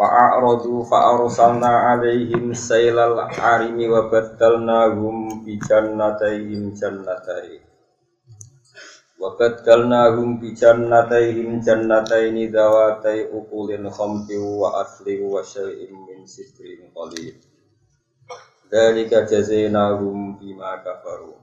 Fa'aradu 0.00 0.80
fa'arsalna 0.88 1.92
alaihim 1.92 2.56
sailal 2.56 3.20
arimi 3.36 3.84
wa 3.84 4.08
baddalnahum 4.08 5.44
bi 5.44 5.60
jannatayhim 5.60 6.72
jannatayn 6.72 7.60
wa 9.20 9.36
baddalnahum 9.36 10.40
bi 10.40 10.56
jannatayhim 10.56 11.60
jannatayn 11.60 12.48
dawatay 12.48 13.28
ukulin 13.28 13.92
khamti 13.92 14.40
wa 14.40 14.80
asli 14.80 15.20
wa 15.20 15.44
syai'in 15.44 15.92
min 15.92 16.24
sidrin 16.24 16.88
qalil. 16.96 17.36
Dalika 18.72 19.28
jazainahum 19.28 20.40
bima 20.40 20.80
kafaru. 20.80 21.36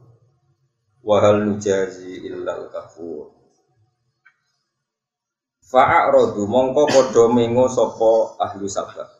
Wa 1.06 1.22
hal 1.22 1.46
nujazi 1.46 2.26
illal 2.26 2.74
kafur 2.74 3.37
Fa'arodu 5.68 6.48
mongko 6.48 6.88
podo 6.88 7.28
mengo 7.28 7.68
sopo 7.68 8.40
ahlu 8.40 8.72
sabak. 8.72 9.12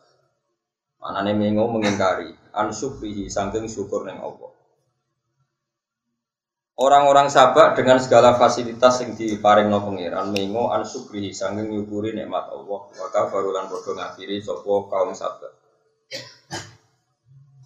Manane 0.96 1.36
mengo 1.36 1.68
mengingkari 1.68 2.32
an 2.56 2.72
syukrihi 2.72 3.28
syukur 3.68 4.08
neng 4.08 4.16
Allah. 4.16 4.48
Orang-orang 6.80 7.28
sabak 7.28 7.76
dengan 7.76 8.00
segala 8.00 8.40
fasilitas 8.40 9.04
yang 9.04 9.12
diparing 9.12 9.68
no 9.68 9.84
pengiran 9.84 10.32
mengo 10.32 10.72
an 10.72 10.88
syukrihi 10.88 11.36
saking 11.36 11.68
nyukuri 11.68 12.16
nikmat 12.16 12.48
Allah. 12.48 12.80
Maka 12.96 13.28
barulan 13.28 13.68
podo 13.68 13.92
ngafiri 13.92 14.40
sopo 14.40 14.88
kaum 14.88 15.12
sabak. 15.12 15.52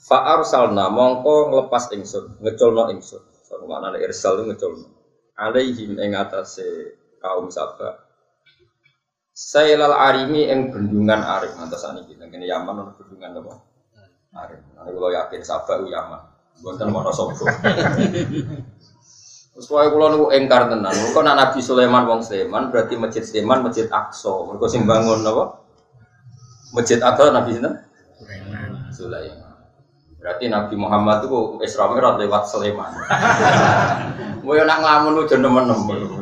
Fa'ar 0.02 0.42
salna 0.42 0.90
mongko 0.90 1.54
ngelepas 1.54 1.94
ingsun, 1.94 2.42
ngeculno 2.42 2.90
ingsun. 2.90 3.22
So, 3.46 3.62
maknane 3.62 4.02
irsal 4.02 4.42
ngeculno. 4.42 4.90
Alaihim 5.38 6.02
ing 6.02 6.18
atase 6.18 6.98
kaum 7.22 7.46
sabak 7.46 8.01
Sailal 9.32 9.96
arimi 9.96 10.44
yang 10.44 10.68
bendungan 10.68 11.24
arim 11.24 11.56
atau 11.56 11.80
saat 11.80 11.96
ini 11.96 12.04
kita 12.12 12.28
Yaman 12.36 12.84
ada 12.84 12.92
bendungan 12.92 13.40
apa? 13.40 13.52
Arim. 14.44 14.60
Nanti 14.76 14.90
kalau 14.92 15.08
yakin 15.08 15.40
sabar 15.40 15.80
u 15.80 15.88
Yaman. 15.88 16.20
Bukan 16.60 16.88
mau 16.92 17.08
sobo. 17.16 17.48
Terus 19.52 19.66
kalau 19.68 19.88
kalau 19.88 20.06
nunggu 20.12 20.28
engkar 20.36 20.68
tenan, 20.68 20.92
kok 20.92 21.24
nak 21.24 21.36
Nabi 21.36 21.60
Sulaiman 21.64 22.08
wong 22.08 22.20
Sulaiman 22.24 22.72
berarti 22.72 22.96
masjid 23.00 23.24
Sulaiman 23.24 23.64
masjid 23.64 23.88
Aqsa. 23.88 24.32
Mereka 24.48 24.64
sing 24.68 24.84
bangun 24.84 25.24
apa? 25.24 25.64
Masjid 26.76 27.00
Aqsa 27.00 27.32
Nabi 27.32 27.56
Sulaiman. 27.56 27.74
Sulaiman. 28.92 29.52
Berarti 30.22 30.44
Nabi 30.46 30.74
Muhammad 30.78 31.26
itu 31.26 31.58
Isra 31.66 31.90
Mi'raj 31.90 32.20
lewat 32.20 32.46
Sulaiman. 32.48 32.94
Yang 34.44 34.66
nak 34.70 34.78
ngelamun 34.80 35.24
udah 35.24 35.38
nemen-nemen. 35.40 36.21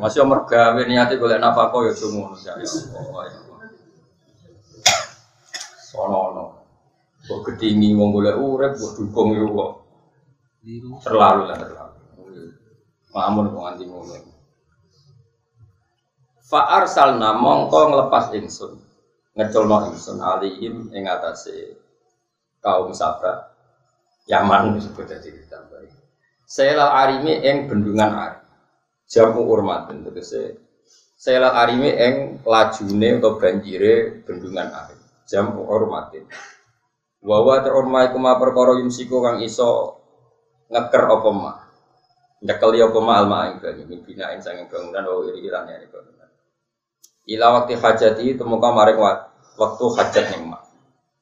Masih 0.00 0.24
umur 0.24 0.48
gawe 0.48 0.80
niati 0.88 1.20
boleh 1.20 1.36
nafako 1.36 1.84
ya 1.84 1.92
semua 1.92 2.32
ya 2.40 2.56
Allah 2.56 3.22
ya 3.28 3.38
Sono 5.90 6.22
no. 6.32 6.44
Kok 7.28 7.40
kedingi 7.44 7.92
wong 7.92 8.16
golek 8.16 8.40
urip 8.40 8.72
kok 8.80 8.96
dukung 8.96 9.36
yo 9.36 9.52
kok. 9.52 9.72
Terlalu 11.04 11.42
lah 11.52 11.56
terlalu. 11.60 11.98
Mamun 13.12 13.52
kok 13.52 13.60
nganti 13.60 13.84
ngono. 13.84 14.14
Fa 16.48 16.80
arsalna 16.80 17.36
mongko 17.36 17.92
nglepas 17.92 18.32
ingsun. 18.32 18.80
Ngeculno 19.36 19.92
ingsun 19.92 20.16
alihim 20.24 20.88
ing 20.96 21.04
atase 21.04 21.76
kaum 22.64 22.96
Sabah. 22.96 23.52
Yaman 24.30 24.78
disebut 24.78 25.10
jadi 25.10 25.28
ditambahi. 25.28 25.90
Selal 26.46 26.88
arimi 26.88 27.34
ing 27.42 27.66
bendungan 27.66 28.14
Ari 28.14 28.49
jamu 29.10 29.42
urmatin 29.44 30.06
tegese. 30.06 30.62
Sela 31.20 31.52
arime 31.58 31.90
eng 31.98 32.16
lajune 32.46 33.20
atau 33.20 33.36
banjire 33.36 34.24
bendungan 34.24 34.72
air 34.72 34.96
jamu 35.28 35.68
urmatin 35.68 36.24
wawa 37.20 37.60
terormai 37.60 38.08
kuma 38.10 38.40
perkara 38.40 38.80
yumsiku 38.80 39.20
kang 39.20 39.44
iso 39.44 40.00
ngeker 40.72 41.04
apa 41.04 41.30
ma? 41.30 41.52
Nyekel 42.40 42.72
apa 42.80 42.98
ma 43.04 43.12
alma 43.20 43.38
ing 43.52 43.60
banyu 43.60 43.84
min 43.84 44.00
binain 44.00 44.40
sanging 44.40 44.64
bangunan 44.72 45.04
wa 45.04 45.20
iri 45.28 45.44
irane 45.44 45.76
ini 45.76 45.86
bangunan. 45.92 46.28
Ila 47.28 47.46
waktu 47.60 47.76
hajati 47.76 48.40
temuka 48.40 48.72
maring 48.72 48.96
waktu 49.60 49.84
hajat 50.00 50.24
ning 50.32 50.48
ma. 50.48 50.58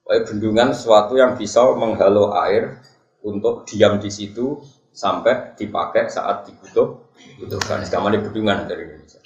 Bendungan 0.07 0.73
sesuatu 0.73 1.19
yang 1.19 1.35
bisa 1.35 1.67
menghalau 1.75 2.31
air 2.39 2.79
untuk 3.27 3.67
diam 3.67 3.99
di 3.99 4.09
situ 4.09 4.63
sampai 4.93 5.55
dipakai 5.55 6.11
saat 6.11 6.49
dibutuh 6.49 7.09
butuhkan 7.39 7.85
sekarang 7.87 8.23
bedungan 8.29 8.67
dari 8.67 8.89
Indonesia. 8.89 9.23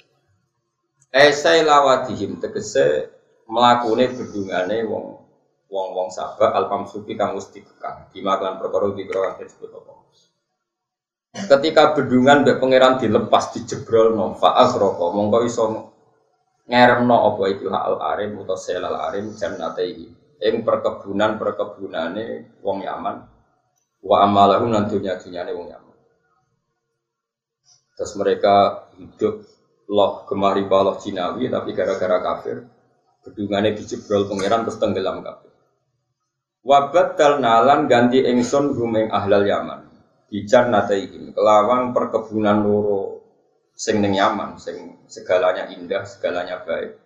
Esai 1.13 1.61
lawatihim 1.61 2.41
tegese 2.41 3.09
melakune 3.45 4.09
bedungane 4.09 4.81
wong 4.85 5.21
wong 5.69 5.87
wong 5.93 6.07
sabak 6.13 6.53
alpam 6.53 6.85
supi 6.85 7.13
kang 7.13 7.37
mesti 7.37 7.61
kekang 7.61 8.09
dimakan 8.13 8.61
perkara 8.61 8.93
dikira 8.93 9.37
disebut 9.37 9.69
apa. 9.73 9.93
Ketika 11.33 11.97
bedungan 11.97 12.45
mbek 12.45 12.61
pangeran 12.61 13.01
dilepas 13.01 13.57
dijebrol 13.57 14.13
no 14.13 14.37
faas 14.37 14.77
roko 14.77 15.09
mongko 15.17 15.39
iso 15.41 15.63
ngeremno 16.69 17.33
apa 17.33 17.43
itu 17.49 17.73
hal 17.73 17.97
arim 18.13 18.37
utawa 18.37 18.53
selal 18.53 18.95
arim 19.09 19.33
jannataihi 19.33 20.05
ing 20.45 20.61
perkebunan 20.61 21.41
perkebunane 21.41 22.53
wong 22.61 22.85
Yaman 22.85 23.32
wa 24.03 24.27
amalahu 24.27 24.67
nan 24.67 24.91
dunya 24.91 25.15
dunyane 25.15 25.55
wong 25.55 25.71
Yaman 25.71 25.93
Terus 27.93 28.13
mereka 28.17 28.89
hidup 28.97 29.45
loh 29.87 30.25
kemari 30.25 30.65
baloh 30.65 30.97
Cinawi 30.97 31.47
tapi 31.47 31.77
gara-gara 31.77 32.17
kafir 32.19 32.65
bedungannya 33.23 33.77
dijebrol 33.79 34.27
pangeran 34.27 34.67
terus 34.67 34.81
tenggelam 34.81 35.23
kafir. 35.23 35.53
Wabat 36.63 37.19
nalan 37.39 37.91
ganti 37.91 38.23
engson 38.23 38.71
rumeng 38.71 39.11
ahlal 39.11 39.45
Yaman. 39.47 39.81
Bijan 40.31 40.73
nataihim 40.73 41.35
kelawan 41.35 41.93
perkebunan 41.93 42.65
loro 42.65 43.21
sing 43.77 44.01
neng 44.01 44.17
Yaman, 44.17 44.57
sing 44.57 45.05
segalanya 45.05 45.69
indah, 45.69 46.07
segalanya 46.07 46.65
baik. 46.65 46.97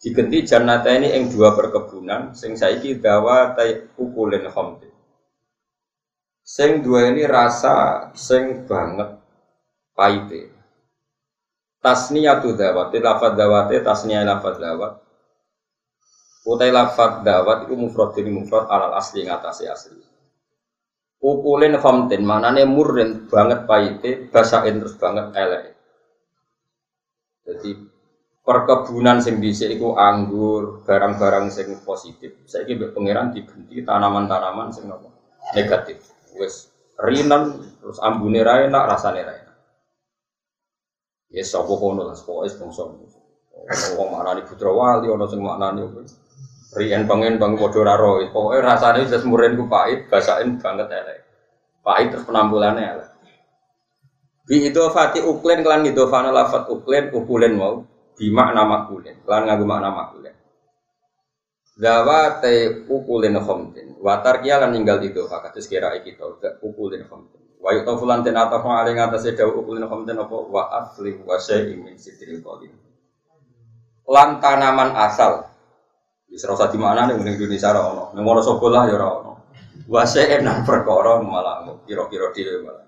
Digenti 0.00 0.48
jannata 0.48 0.94
ini 0.94 1.12
eng 1.12 1.28
dua 1.28 1.52
perkebunan, 1.52 2.32
sing 2.32 2.56
saiki 2.56 3.02
dawa 3.02 3.52
tai 3.52 3.92
ukulin 4.00 4.48
khamdi. 4.48 4.93
Sing 6.44 6.84
dua 6.84 7.08
ini 7.08 7.24
rasa 7.24 8.12
sing 8.12 8.68
banget 8.68 9.16
paite. 9.96 10.52
Tasniyatu 11.80 12.52
dawat, 12.52 12.92
lafad 13.00 13.32
dawat, 13.32 13.72
tasniyah 13.80 14.28
lafad 14.28 14.60
dawat. 14.60 14.92
Utai 16.44 16.68
lafad 16.68 17.24
dawat 17.24 17.64
itu 17.64 17.72
mufrad 17.72 18.12
jadi 18.12 18.28
mufrad 18.28 18.68
alal 18.68 18.92
asli 18.92 19.24
ngatasi 19.24 19.64
asli. 19.64 20.04
Ukulin 21.24 21.80
famtin, 21.80 22.20
manane 22.20 22.68
murren 22.68 23.24
banget 23.24 23.64
paite, 23.64 24.28
basain 24.28 24.76
terus 24.76 25.00
banget 25.00 25.32
elek. 25.32 25.72
Jadi 27.48 27.72
perkebunan 28.44 29.24
sing 29.24 29.40
dhisik 29.40 29.72
iku 29.72 29.96
anggur, 29.96 30.84
barang-barang 30.84 31.48
sing 31.48 31.80
positif. 31.80 32.44
Saiki 32.44 32.76
mbek 32.76 32.92
pangeran 32.92 33.32
dibenti 33.32 33.80
tanaman-tanaman 33.80 34.68
apa? 34.68 35.08
Negatif. 35.56 36.13
Wis 36.34 36.68
rinan 36.98 37.62
terus 37.78 37.98
ambune 38.02 38.42
ra 38.42 38.66
enak, 38.66 38.84
rasane 38.90 39.22
ra 39.22 39.34
Ya 41.34 41.42
sapa 41.42 41.74
kono 41.74 42.06
lah 42.06 42.14
pokoke 42.14 42.46
bangsa. 42.54 42.82
Wong 43.98 44.08
maknani 44.14 44.46
putra 44.46 44.70
wali 44.70 45.10
ana 45.10 45.26
sing 45.26 45.42
maknani 45.42 45.82
Rien 46.74 47.06
pengen 47.06 47.38
bang 47.38 47.58
padha 47.58 47.78
ora 47.82 47.94
ro. 47.98 48.22
Pokoke 48.30 48.62
rasane 48.62 49.02
wis 49.02 49.26
muren 49.26 49.58
ku 49.58 49.66
pahit, 49.66 50.06
basain 50.06 50.62
banget 50.62 50.90
elek. 50.94 51.18
Pahit 51.82 52.14
terus 52.14 52.22
penampilannya 52.22 52.86
elek. 52.86 53.08
Bi 54.44 54.70
fati 54.70 55.24
uklen 55.24 55.64
kelan 55.64 55.88
idofana 55.88 56.28
lafat 56.28 56.68
uklen 56.68 57.10
ukulen 57.16 57.56
mau 57.56 57.82
bi 58.14 58.30
makna 58.30 58.62
makulen. 58.62 59.16
Kelan 59.26 59.42
nganggo 59.48 59.66
makna 59.66 59.90
makulen. 59.90 60.34
Dawa 61.74 62.38
te 62.38 62.86
ukulen 62.86 63.34
khomtin. 63.42 63.98
Watar 63.98 64.42
kia 64.42 64.62
lan 64.62 64.70
ninggal 64.74 65.02
idofa 65.02 65.42
kados 65.42 65.66
kira 65.66 65.90
iki 65.98 66.14
to 66.14 66.38
ukulen 66.62 67.02
khomtin. 67.10 67.44
Wa 67.64 67.72
yuqtafu 67.72 68.04
lan 68.04 68.20
ten 68.20 68.36
atafa 68.36 68.84
ale 68.84 68.92
ngatasé 68.92 69.32
dawu 69.32 69.64
ulin 69.64 69.88
khamten 69.88 70.20
apa 70.20 70.36
wa 70.36 70.68
asli 70.84 71.16
wa 71.24 71.40
syai'in 71.40 71.80
min 71.80 71.96
sidril 71.96 72.44
qadim. 72.44 72.76
Lan 74.04 74.36
tanaman 74.36 74.92
asal 74.92 75.48
usah 76.28 76.68
di 76.68 76.76
mana 76.76 77.08
ning 77.08 77.24
Indonesia 77.24 77.72
ora 77.72 77.88
ono. 77.88 78.04
Ning 78.12 78.20
Wonosobo 78.20 78.68
lah 78.68 78.84
ya 78.84 79.00
ono. 79.00 79.48
Wase 79.88 80.28
enak 80.28 80.68
perkara 80.68 81.24
malah 81.24 81.64
kira-kira 81.88 82.36
dhewe 82.36 82.68
malah. 82.68 82.84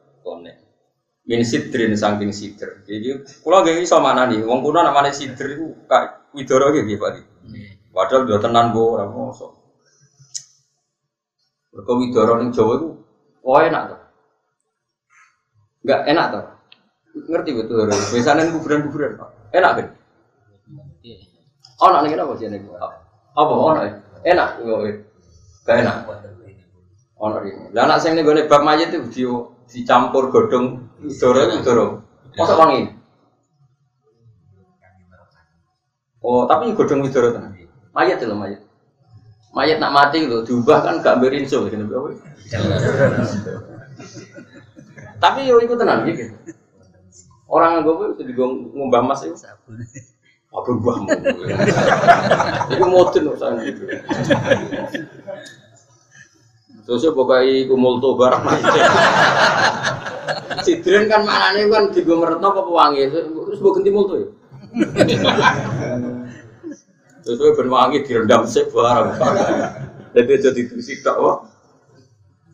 Min 1.25 1.41
sidrin 1.41 1.97
saking 1.97 2.37
sidr. 2.37 2.85
Jadi 2.85 3.17
kula 3.41 3.65
nggih 3.65 3.81
iso 3.81 3.97
maknani 3.97 4.45
wong 4.45 4.61
kuno 4.61 4.85
namane 4.85 5.09
sidr 5.09 5.57
kak 5.89 6.37
widoro 6.37 6.69
nggih 6.69 7.01
Pak. 7.01 7.36
Padahal 7.97 8.29
dia 8.29 8.37
tenan 8.37 8.77
gue 8.77 8.85
orang 8.85 9.09
mosok. 9.09 9.57
Mereka 11.73 11.93
widoro 11.97 12.37
ning 12.37 12.53
Jawa 12.53 12.77
itu, 12.77 12.89
oh 13.41 13.57
enak 13.57 13.83
tuh. 13.89 14.01
Enggak 15.81 16.01
enak 16.05 16.27
tuh. 16.29 16.45
Ngerti 17.25 17.51
betul. 17.57 17.89
Biasanya 17.89 18.53
kuburan-kuburan. 18.53 19.17
Enak 19.57 19.73
kan? 19.81 19.87
Oh, 21.81 21.89
nak 21.89 22.05
nih 22.05 22.21
apa 22.21 22.33
sih 22.37 22.53
nih? 22.53 22.61
Apa? 23.33 23.53
Nak 23.81 23.85
enak. 24.29 24.49
Gak 25.65 25.77
enak. 25.81 25.97
Nak 27.17 27.45
ini. 27.49 27.73
Lah 27.73 27.83
anak 27.89 28.05
nih 28.05 28.21
gue 28.21 28.45
bab 28.45 28.61
mayat 28.61 28.93
itu 28.93 29.09
di 29.09 29.25
dicampur 29.73 30.29
godong 30.29 30.85
itu 31.01 31.33
widoro. 31.33 32.05
Masa 32.37 32.61
wangi? 32.61 32.93
Oh, 36.21 36.45
tapi 36.45 36.77
godong 36.77 37.01
widoro 37.01 37.33
tuh. 37.33 37.56
Mayat 37.97 38.21
itu 38.21 38.37
mayat. 38.37 38.61
Mayat 39.57 39.81
nak 39.81 39.97
mati 39.97 40.29
loh, 40.29 40.45
diubah 40.45 40.85
kan 40.85 41.01
gak 41.01 41.17
berinso 41.17 41.65
gitu. 41.65 41.89
Tapi 45.17 45.49
yo 45.49 45.57
ikut 45.65 45.81
tenang 45.81 46.05
gitu. 46.05 46.29
Orang 47.49 47.81
gue 47.81 48.13
itu 48.13 48.23
digong 48.29 48.69
ngubah 48.77 49.01
mas 49.01 49.25
itu. 49.25 49.33
Apa 50.53 50.71
buahmu? 50.77 51.09
Itu 52.69 52.85
modern 52.85 53.33
urusan 53.33 53.65
gitu. 53.65 53.89
Terus 56.85 57.03
ya 57.03 57.11
pokoknya 57.17 57.67
iku 57.67 57.75
multo 57.81 58.15
barang 58.15 58.45
Sidren 60.63 61.09
kan 61.09 61.25
maknanya 61.25 61.65
kan 61.73 61.85
digong 61.97 62.21
meretno 62.21 62.53
apa 62.53 62.61
pewangi. 62.61 63.09
Terus 63.09 63.57
gue 63.57 63.73
ganti 63.73 63.89
multo 63.89 64.15
ya. 64.21 64.29
Terus 67.27 67.43
gue 67.43 67.53
berwangi 67.59 68.07
direndam 68.07 68.47
sih 68.47 68.71
barang. 68.71 69.19
Jadi 70.15 70.33
jadi 70.47 70.61
tusi 70.71 71.03
tak 71.03 71.19
wah. 71.19 71.43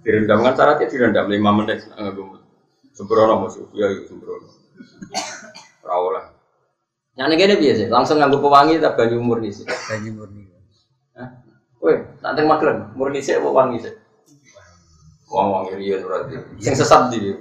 Direndam 0.01 0.41
kan 0.41 0.57
syaratnya 0.57 0.89
direndam 0.89 1.29
lima 1.29 1.53
menit. 1.53 1.85
Sembrono 2.97 3.45
musuh, 3.45 3.69
ya 3.77 3.93
sembrono. 4.09 4.49
Rawol 5.85 6.17
lah. 6.17 6.25
Yang 7.13 7.45
ini 7.45 7.55
biasa, 7.61 7.85
langsung 7.93 8.17
nganggu 8.17 8.41
pewangi 8.41 8.81
tak 8.81 8.97
banyu 8.97 9.21
murni 9.21 9.53
sih. 9.53 9.69
Banyu 9.69 10.17
murni. 10.17 10.49
Woi, 11.83 11.99
nanti 12.23 12.41
maklum, 12.47 12.95
murni 12.95 13.19
sih 13.19 13.37
apa 13.37 13.49
wangi 13.51 13.83
sih? 13.83 13.93
Wong 15.29 15.49
wangi 15.51 15.73
rian 15.83 16.01
berarti. 16.07 16.39
Yang 16.63 16.87
sesat 16.87 17.11
di. 17.11 17.35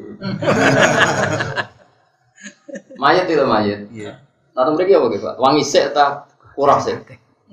mayat 2.97 3.29
itu 3.29 3.45
mayat. 3.45 3.85
Iya. 3.93 4.17
Nah, 4.57 4.67
mereka 4.73 4.97
apa 4.97 5.07
gitu? 5.13 5.27
Wangi 5.37 5.61
sih 5.61 5.85
tak 5.93 6.27
kurang 6.57 6.81
sih. 6.81 6.97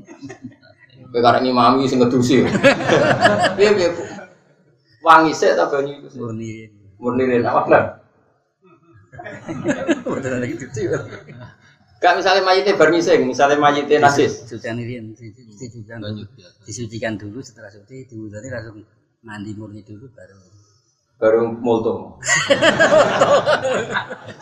Kowe 1.09 1.21
karek 1.25 1.41
ngimami 1.41 1.89
sing 1.89 1.99
ngedusi. 2.05 2.45
Piye 3.57 3.71
piye 3.77 3.89
wangi 5.01 5.33
sik 5.33 5.57
ta 5.57 5.65
banyu 5.73 6.05
iku 6.05 6.09
Murni. 6.21 6.69
Murni 7.01 7.23
ren 7.25 7.49
apa. 7.49 8.05
Betul 10.05 10.37
lagi 10.45 10.55
gitu. 10.61 11.01
Gak 11.99 12.15
misalnya 12.15 12.47
mayitnya 12.47 12.79
bar 12.79 12.95
ngising, 12.95 13.27
misalnya 13.27 13.59
mayitnya 13.59 14.07
nasis. 14.07 14.47
Sucian 14.47 14.79
ini 14.79 15.03
disucikan 15.17 15.99
disucikan 16.63 17.13
dulu 17.19 17.43
setelah 17.43 17.73
suci 17.73 18.07
diwudani 18.07 18.49
langsung 18.55 18.79
mandi 19.27 19.51
murni 19.57 19.83
dulu 19.83 20.07
baru 20.15 20.39
baru 21.19 21.41
multo. 21.59 22.23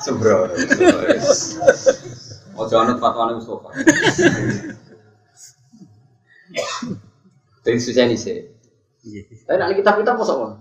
Sembro. 0.02 0.52
Ojo 2.56 2.74
anut 2.76 2.98
fatwane 3.00 3.40
Mustafa. 3.40 3.68
Dari 7.64 7.78
susah 7.82 8.04
nih 8.06 8.18
sih. 8.18 8.38
iya 9.06 9.22
Tapi 9.46 9.56
nanti 9.58 9.74
kitab 9.82 9.94
kita 10.00 10.14
kosong 10.16 10.38
kan? 10.42 10.54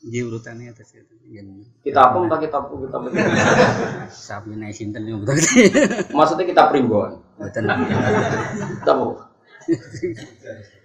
iya 0.00 0.24
urutannya 0.24 0.72
atas 0.72 0.96
itu 0.96 1.12
yang 1.28 1.60
Kita 1.84 2.00
apa 2.08 2.16
entah 2.24 2.40
kitab 2.40 2.72
kita 2.72 2.96
apa? 2.96 3.08
sapi 4.28 4.56
naik 4.56 4.72
sinten 4.72 5.04
yang 5.04 5.20
betul 5.20 5.36
Maksudnya 6.16 6.48
kita 6.48 6.62
primbon. 6.72 7.20
betul 7.36 7.64
Kita 7.68 8.90
apa? 8.96 9.06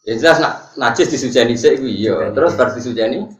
Ya 0.00 0.16
jelas 0.16 0.40
nak 0.40 0.54
najis 0.80 1.12
disujani 1.12 1.54
sih, 1.54 1.76
iya. 1.76 2.32
Terus 2.32 2.56
baru 2.56 2.72
disujani, 2.72 3.30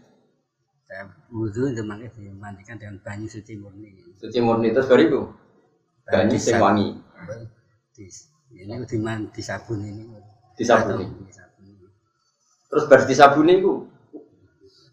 saya 0.86 1.08
wudhu 1.32 1.72
itu 1.72 1.82
makanya 1.82 2.12
dimandikan 2.14 2.76
dengan 2.76 3.00
banyu 3.00 3.26
suci 3.26 3.56
murni 3.56 3.90
suci 4.20 4.38
murni 4.44 4.70
terus 4.70 4.86
baru 4.86 5.02
itu. 5.02 5.20
Banyu 6.10 6.38
sing 6.42 6.58
wangi, 6.58 6.98
di, 7.94 8.10
ini 8.58 8.82
diman 8.82 9.30
disabun 9.30 9.86
ini 9.86 10.02
disabuni. 10.58 11.06
disabuni 11.30 11.70
Terus 12.70 12.84
baru 12.90 13.04
disabuni 13.06 13.52
itu. 13.62 13.72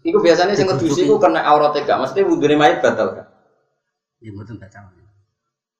Iku 0.06 0.24
biasanya 0.24 0.56
sing 0.56 0.70
ngedusi 0.70 1.04
iku 1.04 1.20
kena 1.20 1.44
aurat 1.44 1.76
gak, 1.76 2.00
maksudnya 2.00 2.30
wudune 2.30 2.56
mayit 2.56 2.80
batal 2.80 3.18
kan? 3.18 3.28
ya 4.18 4.34
betul 4.34 4.58
batal 4.58 4.90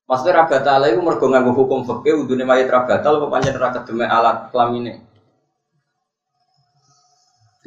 Maksudnya 0.08 0.40
ra 0.40 0.44
batal 0.48 0.88
iku 0.88 1.02
mergo 1.04 1.28
nganggo 1.28 1.52
hukum 1.52 1.84
fikih 1.84 2.24
wudune 2.24 2.48
mayit 2.48 2.72
ra 2.72 2.88
batal 2.88 3.20
apa 3.20 3.28
pancen 3.28 3.56
ra 3.56 3.76
kedeme 3.76 4.06
alat 4.08 4.52
kelamine. 4.52 5.04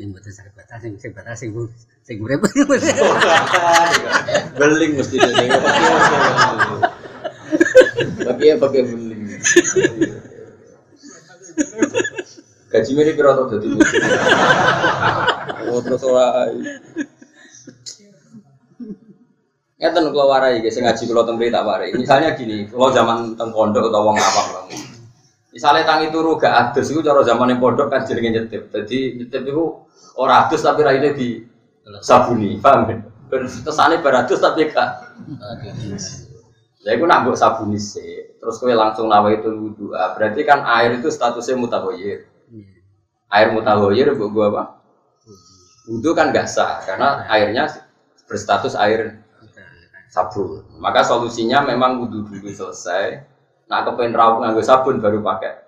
yang 0.00 0.16
betul 0.16 0.32
sakit 0.32 0.56
batal 0.56 0.80
sing 0.80 0.96
sing 0.96 1.12
batal 1.12 1.36
sing 1.36 1.52
sing 2.00 2.16
urip 2.24 2.40
beling 4.58 4.92
mesti 4.96 5.16
dene. 5.20 5.52
Tapi 8.30 8.42
ya 8.46 8.54
pakai 8.62 8.86
beling. 8.86 9.22
Gaji 12.70 12.90
mirip 12.94 13.18
kira 13.18 13.34
tau 13.34 13.50
dadi. 13.50 13.66
Oh 15.66 15.82
terus 15.82 16.06
ora. 16.06 16.46
Ngeten 19.80 20.12
kula 20.14 20.24
warai 20.30 20.62
guys, 20.62 20.78
ngaji 20.78 21.02
kula 21.10 21.26
teng 21.26 21.42
tak 21.42 21.66
warai. 21.66 21.90
Misalnya 21.98 22.38
gini, 22.38 22.70
kalau 22.70 22.94
zaman 22.94 23.34
teng 23.34 23.50
pondok 23.50 23.90
atau 23.90 24.06
wong 24.06 24.14
awam 24.14 24.46
lah. 24.54 24.64
Misalnya 25.50 25.82
tangi 25.82 26.14
turu 26.14 26.38
gak 26.38 26.70
adus 26.70 26.94
itu 26.94 27.02
cara 27.02 27.26
zaman 27.26 27.58
pondok 27.58 27.90
kan 27.90 28.06
jenenge 28.06 28.30
nyetip. 28.30 28.70
Jadi 28.70 29.18
nyetip 29.18 29.42
itu 29.42 29.82
ora 30.14 30.46
adus 30.46 30.62
tapi 30.62 30.86
raine 30.86 31.10
di 31.16 31.42
sabuni, 31.98 32.62
paham 32.62 32.86
kan? 32.86 32.98
Kesane 33.66 33.98
baradus 33.98 34.38
tapi 34.38 34.70
gak 34.70 35.10
Ya 36.80 36.96
itu 36.96 37.04
nak 37.04 37.28
mbok 37.28 37.36
sabuni 37.36 37.76
sih, 37.76 38.19
terus 38.40 38.56
kowe 38.56 38.72
langsung 38.72 39.06
nawa 39.12 39.36
itu 39.36 39.52
wudhu. 39.52 39.92
Ah, 39.92 40.16
berarti 40.16 40.42
kan 40.48 40.64
air 40.64 40.96
itu 40.96 41.12
statusnya 41.12 41.60
mutahoyir. 41.60 42.26
Air 43.30 43.54
mutahoyir 43.54 44.16
mbok 44.16 44.30
gua 44.32 44.46
apa? 44.50 44.62
Wudhu 45.86 46.16
kan 46.16 46.32
gak 46.32 46.48
sah 46.48 46.82
karena 46.82 47.28
airnya 47.28 47.68
berstatus 48.26 48.74
air 48.74 49.20
sabun. 50.10 50.66
Maka 50.80 51.06
solusinya 51.06 51.62
memang 51.62 52.02
wudhu 52.02 52.26
dulu 52.26 52.50
selesai. 52.50 53.22
Nah 53.70 53.86
kepengen 53.86 54.16
rawuh 54.16 54.42
nganggo 54.42 54.64
sabun 54.64 54.98
baru 54.98 55.22
pakai 55.22 55.62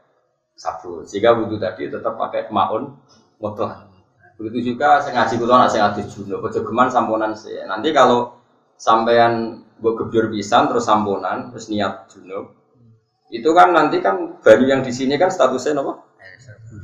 sabun. 0.58 1.06
Sehingga 1.06 1.38
wudhu 1.38 1.60
tadi 1.60 1.86
tetap 1.86 2.18
pakai 2.18 2.50
maun 2.50 2.98
mutlak. 3.38 3.92
Begitu 4.40 4.74
juga 4.74 4.98
saya 4.98 5.22
ngaji 5.22 5.34
kulo 5.38 5.54
nak 5.54 5.70
saya 5.70 5.86
ngaji 5.86 6.02
junub, 6.08 6.42
ojo 6.42 6.60
geman 6.66 6.88
samponan 6.90 7.36
sih. 7.36 7.62
Nanti 7.62 7.94
kalau 7.94 8.42
sampean 8.74 9.62
buat 9.78 9.94
gebyur 10.02 10.34
pisan 10.34 10.66
terus 10.66 10.88
samponan 10.88 11.54
terus 11.54 11.70
niat 11.70 12.10
junub, 12.10 12.50
itu 13.32 13.48
kan 13.56 13.72
nanti 13.72 14.04
kan 14.04 14.36
banyu 14.44 14.68
yang 14.68 14.84
di 14.84 14.92
sini 14.92 15.16
kan 15.16 15.32
statusnya 15.32 15.80
apa? 15.80 16.04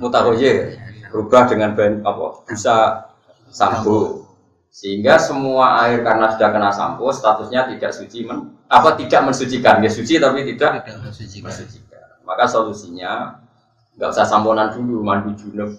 Mutahoye 0.00 0.81
berubah 1.12 1.45
dengan 1.45 1.76
banyu 1.76 2.00
apa? 2.00 2.49
Bisa 2.49 3.05
sampo. 3.52 4.25
Sehingga 4.73 5.21
semua 5.21 5.85
air 5.85 6.00
karena 6.00 6.33
sudah 6.33 6.49
kena 6.49 6.71
sampo 6.73 7.12
statusnya 7.12 7.69
tidak 7.69 7.93
suci 7.93 8.25
men, 8.25 8.57
apa 8.64 8.97
tidak 8.97 9.28
mensucikan. 9.28 9.85
Ya 9.85 9.93
suci 9.93 10.17
tapi 10.17 10.49
tidak 10.49 10.88
mensucikan. 11.05 11.52
Maka 12.25 12.49
solusinya 12.49 13.45
nggak 14.00 14.09
usah 14.09 14.25
samponan 14.25 14.73
dulu 14.73 15.05
mandi 15.05 15.37
junub. 15.37 15.76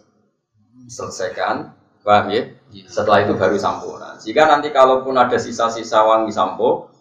Selesaikan. 0.85 1.73
Paham 2.05 2.31
ya? 2.31 2.45
Setelah 2.85 3.25
itu 3.25 3.33
baru 3.33 3.57
samponan. 3.57 4.21
Jika 4.21 4.45
nanti 4.45 4.69
kalaupun 4.69 5.17
ada 5.17 5.37
sisa-sisa 5.41 6.05
wangi 6.05 6.29
sampo 6.29 6.93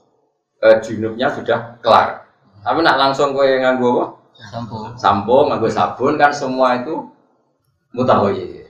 eh, 0.64 0.80
junubnya 0.80 1.32
sudah 1.32 1.80
kelar 1.84 2.27
tapi 2.68 2.84
nak 2.84 3.00
langsung 3.00 3.32
kue 3.32 3.48
nganggo 3.64 3.88
apa? 3.96 4.04
sampo 4.52 4.76
sampo 5.00 5.36
nganggo 5.48 5.68
sabun 5.72 6.20
kan 6.20 6.28
semua 6.28 6.76
itu 6.76 7.08
mutahoyir 7.96 8.68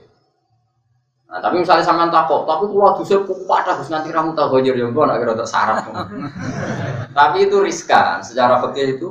nah 1.27 1.43
tapi 1.43 1.59
misalnya 1.59 1.83
sampean 1.83 2.07
takut 2.07 2.47
tapi 2.47 2.63
kalau 2.71 2.95
dusnya 2.95 3.19
kupat 3.27 3.67
harus 3.67 3.91
nanti 3.91 4.07
ramu 4.15 4.31
mutahoyir 4.31 4.71
ya 4.71 4.87
enggak 4.87 5.05
nak 5.05 5.17
kira 5.21 5.33
tak 5.37 5.49
sarap. 5.51 5.85
Tapi 7.09 7.49
itu 7.49 7.57
riskan, 7.61 8.21
secara 8.21 8.61
fikih 8.65 8.97
itu 8.97 9.09